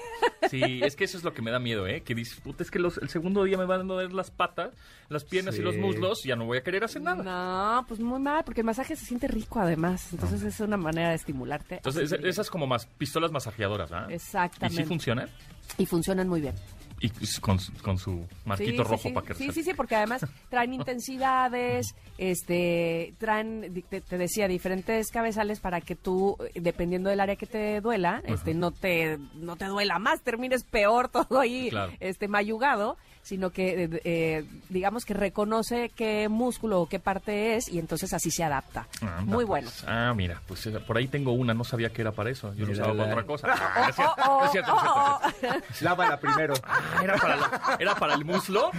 Sí, 0.50 0.80
es 0.82 0.96
que 0.96 1.04
eso 1.04 1.16
es 1.18 1.24
lo 1.24 1.32
que 1.32 1.42
me 1.42 1.50
da 1.50 1.58
miedo, 1.58 1.86
¿eh? 1.86 2.02
Que 2.02 2.14
dices, 2.14 2.40
puta, 2.40 2.62
es 2.62 2.70
que 2.70 2.78
los- 2.78 2.98
el 2.98 3.08
segundo 3.08 3.44
día 3.44 3.56
me 3.58 3.66
van 3.66 3.80
a 3.80 3.84
doler 3.84 4.12
las 4.12 4.30
patas, 4.30 4.70
las 5.08 5.24
piernas 5.24 5.56
y 5.58 5.62
los 5.62 5.76
muslos, 5.76 6.22
ya 6.24 6.36
no 6.36 6.44
voy 6.46 6.58
a 6.58 6.62
querer 6.62 6.84
hacer 6.84 7.02
nada. 7.02 7.22
No, 7.22 7.84
pues 7.86 8.00
muy 8.00 8.18
mal, 8.18 8.42
porque 8.44 8.60
el 8.62 8.66
masaje 8.66 8.96
se 8.96 9.04
siente 9.04 9.28
rico 9.28 9.60
además. 9.60 10.12
Entonces 10.12 10.42
es 10.42 10.60
una 10.60 10.76
manera 10.76 11.10
de 11.10 11.16
estimularte. 11.16 11.76
Entonces, 11.76 12.10
es- 12.12 12.24
esas 12.24 12.50
como 12.50 12.66
más 12.66 12.86
pistolas 12.86 13.30
masajeadoras, 13.30 13.92
¿ah? 13.92 14.06
¿Y 14.10 14.14
Exactamente. 14.14 14.82
sí 14.82 14.88
funcionan? 14.88 15.28
Y 15.76 15.86
funcionan 15.86 16.28
muy 16.28 16.40
bien. 16.40 16.54
Y 17.00 17.10
con, 17.40 17.58
su- 17.60 17.72
con 17.82 17.96
su 17.98 18.26
marquito 18.44 18.82
Sí, 18.82 18.88
rojo 18.90 19.02
sí. 19.08 19.10
para 19.12 19.26
que 19.26 19.34
Sí, 19.34 19.52
sí, 19.52 19.62
sí, 19.62 19.72
porque 19.74 19.94
además 19.96 20.26
traen 20.48 20.72
intensidades, 20.74 21.94
este, 22.18 23.14
traen, 23.18 23.84
te, 23.88 24.00
te 24.00 24.18
decía, 24.18 24.48
diferentes 24.48 25.10
cabezales 25.10 25.60
para 25.60 25.80
que 25.80 25.94
tú, 25.94 26.36
dependiendo 26.54 27.08
del 27.10 27.20
área 27.20 27.36
que 27.36 27.46
te 27.46 27.80
duela, 27.80 28.22
este, 28.26 28.54
no 28.54 28.70
te, 28.72 29.18
no 29.34 29.56
te 29.56 29.66
duela 29.66 29.98
más, 29.98 30.22
termines 30.22 30.64
peor 30.64 31.08
todo 31.12 31.40
ahí, 31.40 31.70
Claro. 31.70 31.92
este, 32.00 32.28
mayugado, 32.28 32.96
sino 33.22 33.50
que, 33.50 33.84
eh, 33.84 34.00
eh, 34.04 34.44
digamos 34.68 35.04
que 35.04 35.14
reconoce 35.14 35.90
qué 35.94 36.28
músculo 36.28 36.80
o 36.80 36.88
qué 36.88 36.98
parte 36.98 37.56
es 37.56 37.68
y 37.68 37.78
entonces 37.78 38.12
así 38.14 38.30
se 38.30 38.42
adapta. 38.44 38.86
Anda, 39.00 39.20
Muy 39.22 39.44
pues. 39.44 39.46
bueno. 39.46 39.70
Ah, 39.86 40.12
mira, 40.16 40.40
pues 40.46 40.64
eh, 40.66 40.78
por 40.80 40.96
ahí 40.96 41.08
tengo 41.08 41.32
una, 41.32 41.52
no 41.54 41.64
sabía 41.64 41.90
que 41.90 42.00
era 42.02 42.12
para 42.12 42.30
eso. 42.30 42.54
Yo 42.54 42.66
lo 42.66 42.72
usaba 42.72 42.88
para 42.88 43.04
la- 43.06 43.12
otra 43.12 43.24
cosa. 43.26 43.48
Ah, 43.78 43.86
es 43.90 43.96
cierto, 43.96 44.14
Oh, 44.26 44.38
no 44.40 44.44
es 44.46 44.50
cierto, 44.52 44.72
es 44.74 44.80
cierto, 44.82 45.20
no 45.22 45.28
es 45.28 45.36
cierto. 45.36 45.66
Lávala 45.84 46.18
primero. 46.18 46.54
Ah, 46.64 46.80
¿era 47.02 47.16
para, 47.16 47.36
la- 47.36 47.76
¿Era 47.78 47.94
para 47.94 48.14
el 48.14 48.24
muslo? 48.24 48.70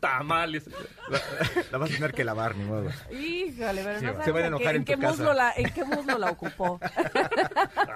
Tamales. 0.00 0.64
La 1.72 1.78
vas 1.78 1.90
a 1.90 1.94
tener 1.94 2.12
que 2.12 2.24
lavar, 2.24 2.56
ni 2.56 2.64
modo. 2.64 2.90
Híjole, 3.10 3.82
pero 3.82 3.98
Sí, 4.00 4.06
no 4.06 4.14
va. 4.14 4.24
Se 4.24 4.30
van 4.32 4.42
a 4.44 4.46
enojar 4.48 4.70
en 4.70 4.76
en 4.76 4.84
qué 4.84 4.94
tu 4.96 5.00
casa. 5.00 5.12
muslo 5.14 5.32
la, 5.32 5.52
en 5.56 5.70
qué 5.72 5.84
muslo 5.84 6.18
la 6.18 6.30
ocupó. 6.30 6.80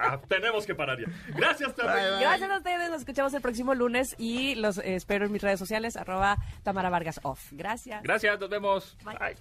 Ah, 0.05 0.19
tenemos 0.29 0.67
que 0.67 0.75
parar 0.75 0.99
ya. 0.99 1.07
Gracias, 1.37 1.75
Tami. 1.77 1.91
Gracias 2.21 2.51
a 2.51 2.57
ustedes, 2.57 2.91
nos 2.91 3.01
escuchamos 3.01 3.33
el 3.35 3.41
próximo 3.41 3.75
lunes 3.75 4.15
y 4.19 4.55
los 4.57 4.79
eh, 4.79 4.97
espero 4.97 5.27
en 5.27 5.33
mis 5.33 5.41
redes 5.43 5.59
sociales, 5.59 5.72
arroba 5.97 6.37
Tamara 6.63 6.91
Vargas 6.91 7.21
Off. 7.23 7.49
Gracias. 7.53 8.03
Gracias, 8.03 8.39
nos 8.39 8.51
vemos. 8.51 8.97
Bye. 9.05 9.37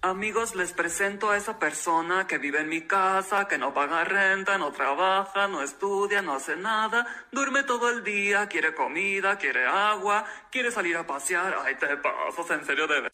Amigos, 0.00 0.54
les 0.54 0.72
presento 0.72 1.30
a 1.30 1.36
esa 1.36 1.58
persona 1.58 2.28
que 2.28 2.38
vive 2.38 2.60
en 2.60 2.68
mi 2.68 2.82
casa, 2.82 3.48
que 3.48 3.58
no 3.58 3.74
paga 3.74 4.04
renta, 4.04 4.56
no 4.56 4.70
trabaja, 4.70 5.48
no 5.48 5.60
estudia, 5.60 6.22
no 6.22 6.34
hace 6.34 6.54
nada, 6.56 7.04
duerme 7.32 7.64
todo 7.64 7.90
el 7.90 8.04
día, 8.04 8.46
quiere 8.46 8.74
comida, 8.76 9.38
quiere 9.38 9.66
agua, 9.66 10.24
quiere 10.52 10.70
salir 10.70 10.96
a 10.96 11.04
pasear. 11.04 11.52
Ay, 11.64 11.74
te 11.74 11.96
pasas, 11.96 12.50
en 12.50 12.64
serio 12.64 12.86
de 12.86 13.10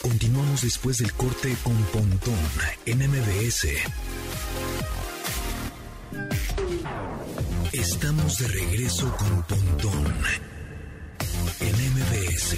Continuamos 0.00 0.62
después 0.62 0.98
del 0.98 1.12
corte 1.14 1.56
con 1.64 1.76
Pontón 1.86 2.38
en 2.86 2.98
MBS. 2.98 3.66
Estamos 7.74 8.38
de 8.38 8.48
regreso 8.48 9.14
con 9.16 9.42
Pontón 9.42 10.06
en 11.60 11.74
MBS. 11.92 12.56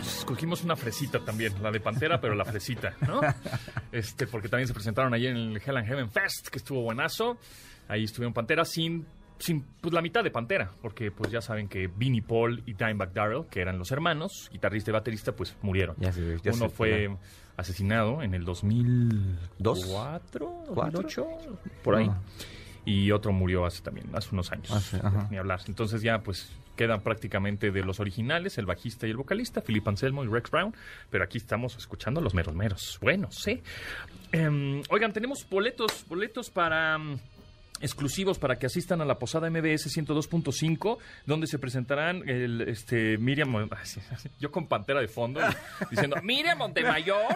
Escogimos 0.00 0.64
una 0.64 0.74
fresita 0.76 1.22
también, 1.24 1.54
la 1.62 1.70
de 1.70 1.78
Pantera, 1.80 2.20
pero 2.20 2.34
la 2.34 2.44
fresita, 2.44 2.94
¿no? 3.06 3.20
Este, 3.92 4.26
porque 4.26 4.48
también 4.48 4.66
se 4.68 4.74
presentaron 4.74 5.12
ahí 5.14 5.26
en 5.26 5.36
el 5.36 5.56
Hell 5.64 5.76
and 5.76 5.86
Heaven 5.88 6.10
Fest, 6.10 6.48
que 6.48 6.58
estuvo 6.58 6.82
buenazo. 6.82 7.38
Ahí 7.88 8.04
estuvieron 8.04 8.32
Pantera 8.32 8.64
sin, 8.64 9.04
sin 9.38 9.62
pues, 9.80 9.92
la 9.92 10.00
mitad 10.00 10.22
de 10.24 10.30
Pantera, 10.30 10.70
porque 10.80 11.10
pues 11.10 11.30
ya 11.32 11.40
saben 11.42 11.68
que 11.68 11.88
Vinnie 11.88 12.22
Paul 12.22 12.62
y 12.66 12.72
Dimebag 12.74 13.12
Darrell, 13.12 13.44
que 13.50 13.60
eran 13.60 13.78
los 13.78 13.90
hermanos, 13.90 14.48
guitarrista 14.52 14.90
y 14.90 14.94
baterista, 14.94 15.32
pues 15.32 15.54
murieron. 15.62 15.96
Ya 15.98 16.12
se- 16.12 16.38
ya 16.42 16.52
Uno 16.52 16.68
se- 16.68 16.74
fue 16.74 17.16
asesinado 17.56 18.22
en 18.22 18.34
el 18.34 18.44
2004, 18.44 20.64
2008, 20.74 21.26
por 21.82 21.96
ahí. 21.96 22.08
Y 22.84 23.10
otro 23.10 23.32
murió 23.32 23.66
hace 23.66 23.82
también, 23.82 24.06
hace 24.14 24.30
unos 24.32 24.50
años. 24.52 24.70
Hace. 24.70 25.00
Ni 25.30 25.36
hablar. 25.36 25.60
Entonces 25.66 26.02
ya 26.02 26.22
pues 26.22 26.50
quedan 26.76 27.02
prácticamente 27.02 27.70
de 27.70 27.84
los 27.84 28.00
originales, 28.00 28.56
el 28.56 28.66
bajista 28.66 29.06
y 29.06 29.10
el 29.10 29.18
vocalista, 29.18 29.60
Philip 29.60 29.86
Anselmo 29.86 30.24
y 30.24 30.28
Rex 30.28 30.50
Brown. 30.50 30.74
Pero 31.10 31.24
aquí 31.24 31.38
estamos 31.38 31.76
escuchando 31.76 32.20
a 32.20 32.22
los 32.22 32.34
meros 32.34 32.54
meros. 32.54 32.98
Bueno, 33.02 33.28
sí. 33.30 33.62
Em, 34.32 34.82
oigan, 34.88 35.12
tenemos 35.12 35.46
boletos, 35.48 36.06
boletos 36.08 36.50
para... 36.50 36.98
exclusivos 37.80 38.38
para 38.38 38.58
que 38.58 38.66
asistan 38.66 39.00
a 39.00 39.04
la 39.04 39.18
posada 39.18 39.48
MBS 39.50 39.86
102.5 39.96 40.98
donde 41.26 41.46
se 41.46 41.58
presentarán 41.58 42.28
el 42.28 42.62
este 42.62 43.18
Miriam 43.18 43.50
yo 44.38 44.50
con 44.50 44.66
pantera 44.68 45.00
de 45.00 45.08
fondo 45.08 45.40
diciendo 45.90 46.16
Miriam 46.22 46.58
Montemayor 46.58 47.34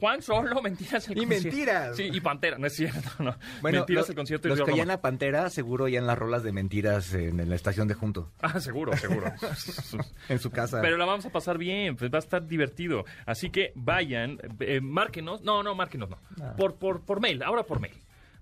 Juan 0.00 0.22
Solo 0.22 0.60
mentiras 0.62 1.08
el 1.08 1.18
Y 1.18 1.20
concierto". 1.26 1.44
mentiras. 1.48 1.96
sí 1.96 2.10
y 2.12 2.20
pantera 2.20 2.58
no 2.58 2.66
es 2.66 2.74
cierto 2.76 3.10
no 3.18 3.36
Bueno, 3.60 3.78
mentiras 3.80 4.06
lo- 4.06 4.10
el 4.12 4.16
concierto 4.16 4.48
y 4.48 4.50
los 4.50 4.58
Río 4.58 4.64
que 4.66 4.70
Roma. 4.72 4.76
ya 4.78 4.82
en 4.82 4.88
la 4.88 5.00
Pantera, 5.00 5.50
seguro 5.50 5.88
ya 5.88 5.98
en 5.98 6.06
las 6.06 6.18
rolas 6.18 6.42
de 6.42 6.52
mentiras 6.52 7.12
en, 7.14 7.38
en 7.40 7.48
la 7.48 7.54
estación 7.56 7.86
de 7.88 7.94
junto. 7.94 8.32
Ah, 8.40 8.58
seguro, 8.60 8.96
seguro. 8.96 9.32
En 10.28 10.38
su 10.38 10.50
casa. 10.50 10.80
Pero 10.80 10.96
la 10.96 11.04
vamos 11.04 11.24
a 11.26 11.30
pasar 11.30 11.58
bien, 11.58 11.96
pues 11.96 12.10
va 12.10 12.16
a 12.16 12.20
estar 12.20 12.46
divertido. 12.46 13.04
Así 13.26 13.50
que 13.50 13.72
vayan, 13.74 14.38
eh, 14.60 14.80
márquenos. 14.80 15.42
No, 15.42 15.62
no, 15.62 15.74
márquenos, 15.74 16.08
no. 16.10 16.18
Por, 16.56 16.76
por, 16.76 17.02
por 17.02 17.20
mail, 17.20 17.42
ahora 17.42 17.62
por 17.64 17.80
mail. 17.80 17.94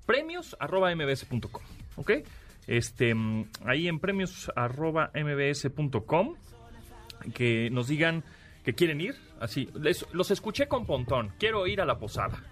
Premios 0.06 0.56
arroba 0.60 0.94
mbs.com. 0.94 1.62
¿Ok? 1.96 2.10
Este, 2.66 3.14
mm, 3.14 3.48
ahí 3.66 3.88
en 3.88 3.98
premios 4.00 4.50
arroba 4.56 5.10
mbs.com 5.14 6.34
que 7.34 7.70
nos 7.70 7.88
digan 7.88 8.24
que 8.64 8.74
quieren 8.74 9.00
ir. 9.00 9.14
Así, 9.40 9.68
les- 9.74 10.06
los 10.12 10.30
escuché 10.30 10.66
con 10.68 10.86
Pontón. 10.86 11.32
Quiero 11.38 11.66
ir 11.66 11.80
a 11.80 11.84
la 11.84 11.98
posada. 11.98 12.42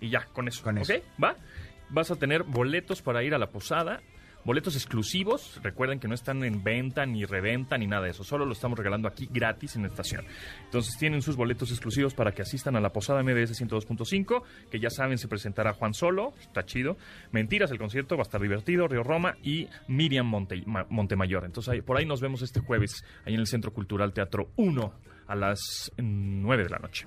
Y 0.00 0.08
ya, 0.10 0.24
con 0.32 0.48
eso. 0.48 0.62
Con 0.62 0.78
¿Ok? 0.78 0.88
eso. 0.90 1.04
¿Va? 1.22 1.36
Vas 1.90 2.10
a 2.10 2.16
tener 2.16 2.42
boletos 2.44 3.02
para 3.02 3.22
ir 3.22 3.34
a 3.34 3.38
la 3.38 3.48
posada. 3.50 4.00
Boletos 4.44 4.74
exclusivos. 4.74 5.60
Recuerden 5.62 6.00
que 6.00 6.08
no 6.08 6.14
están 6.14 6.42
en 6.44 6.64
venta, 6.64 7.04
ni 7.04 7.24
reventa, 7.24 7.76
ni 7.76 7.86
nada 7.86 8.04
de 8.04 8.10
eso. 8.10 8.24
Solo 8.24 8.46
lo 8.46 8.52
estamos 8.52 8.78
regalando 8.78 9.06
aquí 9.06 9.28
gratis 9.30 9.76
en 9.76 9.82
la 9.82 9.88
estación. 9.88 10.24
Entonces 10.64 10.96
tienen 10.98 11.20
sus 11.22 11.36
boletos 11.36 11.70
exclusivos 11.70 12.14
para 12.14 12.32
que 12.32 12.42
asistan 12.42 12.74
a 12.76 12.80
la 12.80 12.90
posada 12.90 13.22
MBS 13.22 13.52
102.5. 13.60 14.42
Que 14.70 14.80
ya 14.80 14.88
saben, 14.90 15.18
se 15.18 15.28
presentará 15.28 15.74
Juan 15.74 15.92
Solo. 15.92 16.32
Está 16.40 16.64
chido. 16.64 16.96
Mentiras, 17.32 17.70
el 17.70 17.78
concierto 17.78 18.16
va 18.16 18.22
a 18.22 18.24
estar 18.24 18.40
divertido. 18.40 18.88
Río 18.88 19.02
Roma 19.02 19.36
y 19.42 19.68
Miriam 19.88 20.26
Monte- 20.26 20.62
Ma- 20.66 20.86
Montemayor. 20.88 21.44
Entonces 21.44 21.82
por 21.82 21.98
ahí 21.98 22.06
nos 22.06 22.20
vemos 22.20 22.40
este 22.42 22.60
jueves. 22.60 23.04
Ahí 23.26 23.34
en 23.34 23.40
el 23.40 23.46
Centro 23.46 23.72
Cultural 23.72 24.12
Teatro 24.12 24.50
1 24.56 24.92
a 25.26 25.34
las 25.36 25.92
9 25.98 26.64
de 26.64 26.70
la 26.70 26.78
noche. 26.78 27.06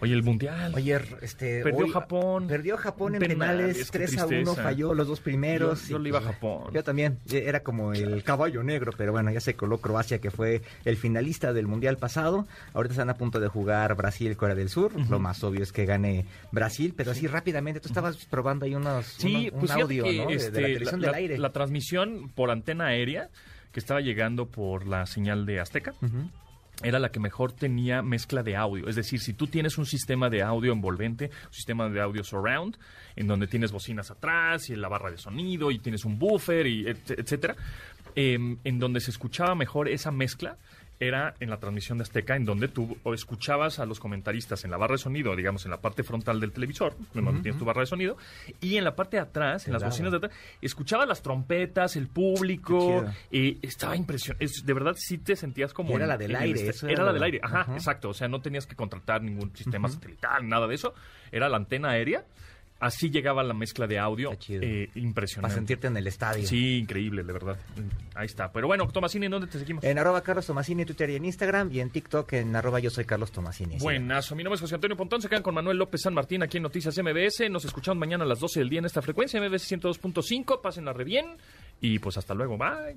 Oye, 0.00 0.12
el 0.14 0.22
Mundial. 0.22 0.72
Oye, 0.74 0.98
este. 1.22 1.62
Perdió 1.62 1.84
hoy- 1.86 1.90
Japón. 1.90 2.46
Perdió 2.46 2.76
Japón 2.76 3.14
en 3.14 3.20
Penales, 3.20 3.56
penales, 3.76 3.90
qué 3.90 3.98
3 3.98 4.18
a 4.18 4.26
1, 4.26 4.28
tristeza. 4.28 4.62
falló 4.62 4.94
los 4.94 5.08
dos 5.08 5.20
primeros. 5.20 5.82
Yo- 5.88 5.90
yo 5.90 5.98
y, 5.98 6.02
le 6.02 6.08
iba 6.10 6.18
a 6.18 6.22
pues, 6.22 6.34
Japón. 6.34 6.72
Yo 6.74 6.84
también, 6.84 7.18
era 7.30 7.60
como 7.60 7.92
el 7.92 8.22
caballo 8.24 8.62
negro, 8.62 8.92
pero 8.96 9.12
bueno, 9.12 9.30
ya 9.30 9.40
se 9.40 9.54
coló 9.54 9.78
Croacia, 9.78 10.20
que 10.20 10.30
fue 10.30 10.62
el 10.84 10.96
finalista 10.96 11.52
del 11.52 11.66
Mundial 11.66 11.96
pasado. 11.96 12.46
Ahorita 12.74 12.92
están 12.94 13.10
a 13.10 13.14
punto 13.14 13.40
de 13.40 13.48
jugar 13.48 13.94
Brasil, 13.96 14.36
Corea 14.36 14.54
del 14.54 14.68
Sur. 14.68 14.92
Lo 15.10 15.18
más 15.18 15.42
obvio 15.44 15.62
es 15.62 15.72
que 15.72 15.86
gane 15.86 16.26
Brasil, 16.52 16.94
pero 16.96 17.10
así 17.12 17.26
rápidamente, 17.26 17.80
tú 17.80 17.88
estabas 17.88 18.16
probando 18.26 18.64
ahí 18.64 18.74
unos, 18.74 19.06
Sí, 19.06 19.28
unos- 19.34 19.52
un 19.52 19.58
pues 19.60 19.72
fíjate 19.72 19.82
audio, 19.82 20.04
que, 20.04 20.16
¿no? 20.18 20.26
De- 20.26 20.26
de, 20.28 20.34
este, 20.36 20.60
la 20.60 20.66
televisión 20.66 21.00
la, 21.00 21.06
del 21.08 21.14
aire. 21.16 21.38
la 21.38 21.52
transmisión 21.52 22.30
por 22.34 22.50
antena 22.50 22.86
aérea 22.86 23.28
que 23.72 23.80
estaba 23.80 24.00
llegando 24.00 24.46
por 24.46 24.86
la 24.86 25.04
señal 25.06 25.44
de 25.46 25.60
Azteca 25.60 25.92
Ujú. 26.02 26.30
Era 26.82 26.98
la 26.98 27.10
que 27.10 27.20
mejor 27.20 27.52
tenía 27.52 28.02
mezcla 28.02 28.42
de 28.42 28.54
audio. 28.56 28.88
Es 28.88 28.96
decir, 28.96 29.20
si 29.20 29.32
tú 29.32 29.46
tienes 29.46 29.78
un 29.78 29.86
sistema 29.86 30.28
de 30.28 30.42
audio 30.42 30.72
envolvente, 30.72 31.30
un 31.46 31.52
sistema 31.52 31.88
de 31.88 32.00
audio 32.00 32.22
surround, 32.22 32.76
en 33.16 33.26
donde 33.26 33.46
tienes 33.46 33.72
bocinas 33.72 34.10
atrás 34.10 34.68
y 34.68 34.76
la 34.76 34.88
barra 34.88 35.10
de 35.10 35.16
sonido 35.18 35.70
y 35.70 35.78
tienes 35.78 36.04
un 36.04 36.18
buffer 36.18 36.66
y 36.66 36.86
et- 36.88 37.10
etcétera, 37.12 37.56
em, 38.14 38.58
en 38.64 38.78
donde 38.78 39.00
se 39.00 39.10
escuchaba 39.10 39.54
mejor 39.54 39.88
esa 39.88 40.10
mezcla 40.10 40.58
era 40.98 41.34
en 41.40 41.50
la 41.50 41.58
transmisión 41.58 41.98
de 41.98 42.02
Azteca, 42.02 42.36
en 42.36 42.44
donde 42.46 42.68
tú 42.68 42.96
o 43.02 43.12
escuchabas 43.12 43.78
a 43.78 43.86
los 43.86 44.00
comentaristas 44.00 44.64
en 44.64 44.70
la 44.70 44.76
barra 44.78 44.94
de 44.94 44.98
sonido, 44.98 45.36
digamos 45.36 45.64
en 45.66 45.70
la 45.70 45.80
parte 45.80 46.02
frontal 46.02 46.40
del 46.40 46.52
televisor, 46.52 46.94
donde 47.12 47.40
tienes 47.42 47.58
tu 47.58 47.64
barra 47.66 47.80
de 47.80 47.86
sonido, 47.86 48.16
y 48.60 48.76
en 48.76 48.84
la 48.84 48.96
parte 48.96 49.18
de 49.18 49.22
atrás, 49.22 49.66
en 49.66 49.72
las 49.74 49.82
bocinas 49.90 50.10
de 50.12 50.16
atrás, 50.18 50.32
escuchabas 50.62 51.06
las 51.06 51.20
trompetas, 51.22 51.96
el 51.96 52.08
público, 52.08 53.04
y 53.30 53.58
estaba 53.66 53.94
impresionante. 53.96 54.46
De 54.64 54.72
verdad, 54.72 54.94
sí 54.96 55.18
te 55.18 55.36
sentías 55.36 55.72
como... 55.74 55.90
Y 55.90 55.94
era 55.96 56.04
en- 56.04 56.08
la 56.08 56.16
del 56.18 56.30
en 56.30 56.36
aire, 56.38 56.68
este- 56.68 56.90
Era, 56.92 57.04
la 57.04 57.12
del 57.12 57.22
aire, 57.22 57.40
ajá, 57.42 57.60
Ajá. 57.60 57.74
exacto. 57.74 58.08
O 58.10 58.14
sea, 58.14 58.28
no 58.28 58.40
tenías 58.40 58.66
que 58.66 58.74
contratar 58.76 59.22
ningún 59.22 59.54
sistema 59.54 59.88
satelital, 59.88 60.48
nada 60.48 60.66
de 60.66 60.74
eso. 60.76 60.94
Era 61.30 61.48
la 61.48 61.56
antena 61.58 61.90
aérea. 61.90 62.24
Así 62.78 63.10
llegaba 63.10 63.42
la 63.42 63.54
mezcla 63.54 63.86
de 63.86 63.98
audio. 63.98 64.32
Está 64.32 64.44
chido. 64.44 64.62
eh, 64.62 64.90
impresionante. 64.96 65.42
Para 65.48 65.54
sentirte 65.54 65.86
en 65.86 65.96
el 65.96 66.06
estadio. 66.06 66.46
Sí, 66.46 66.76
increíble, 66.78 67.22
de 67.22 67.32
verdad. 67.32 67.56
Ahí 68.14 68.26
está. 68.26 68.52
Pero 68.52 68.66
bueno, 68.66 68.86
Tomasini, 68.88 69.26
¿en 69.26 69.32
dónde 69.32 69.46
te 69.46 69.58
seguimos? 69.58 69.82
En 69.82 69.98
arroba 69.98 70.20
Carlos 70.20 70.46
Tomasini, 70.46 70.84
Twitter 70.84 71.08
y 71.10 71.16
en 71.16 71.24
Instagram, 71.24 71.72
y 71.72 71.80
en 71.80 71.88
TikTok 71.90 72.30
en 72.34 72.54
arroba 72.54 72.78
yo 72.78 72.90
soy 72.90 73.04
Carlos 73.06 73.32
Tomasini. 73.32 73.78
Buenazo, 73.78 74.36
mi 74.36 74.42
nombre 74.44 74.56
es 74.56 74.60
José 74.60 74.74
Antonio 74.74 74.96
Pontón, 74.96 75.22
se 75.22 75.28
quedan 75.28 75.42
con 75.42 75.54
Manuel 75.54 75.78
López 75.78 76.02
San 76.02 76.12
Martín 76.12 76.42
aquí 76.42 76.58
en 76.58 76.64
Noticias 76.64 76.96
MBS, 76.98 77.48
nos 77.50 77.64
escuchamos 77.64 77.98
mañana 77.98 78.24
a 78.24 78.26
las 78.26 78.40
12 78.40 78.60
del 78.60 78.68
día 78.68 78.80
en 78.80 78.84
esta 78.84 79.00
frecuencia, 79.00 79.40
MBS 79.40 79.70
102.5, 79.72 80.60
pásenla 80.60 80.92
re 80.92 81.04
bien 81.04 81.26
y 81.80 81.98
pues 81.98 82.18
hasta 82.18 82.34
luego, 82.34 82.58
bye. 82.58 82.96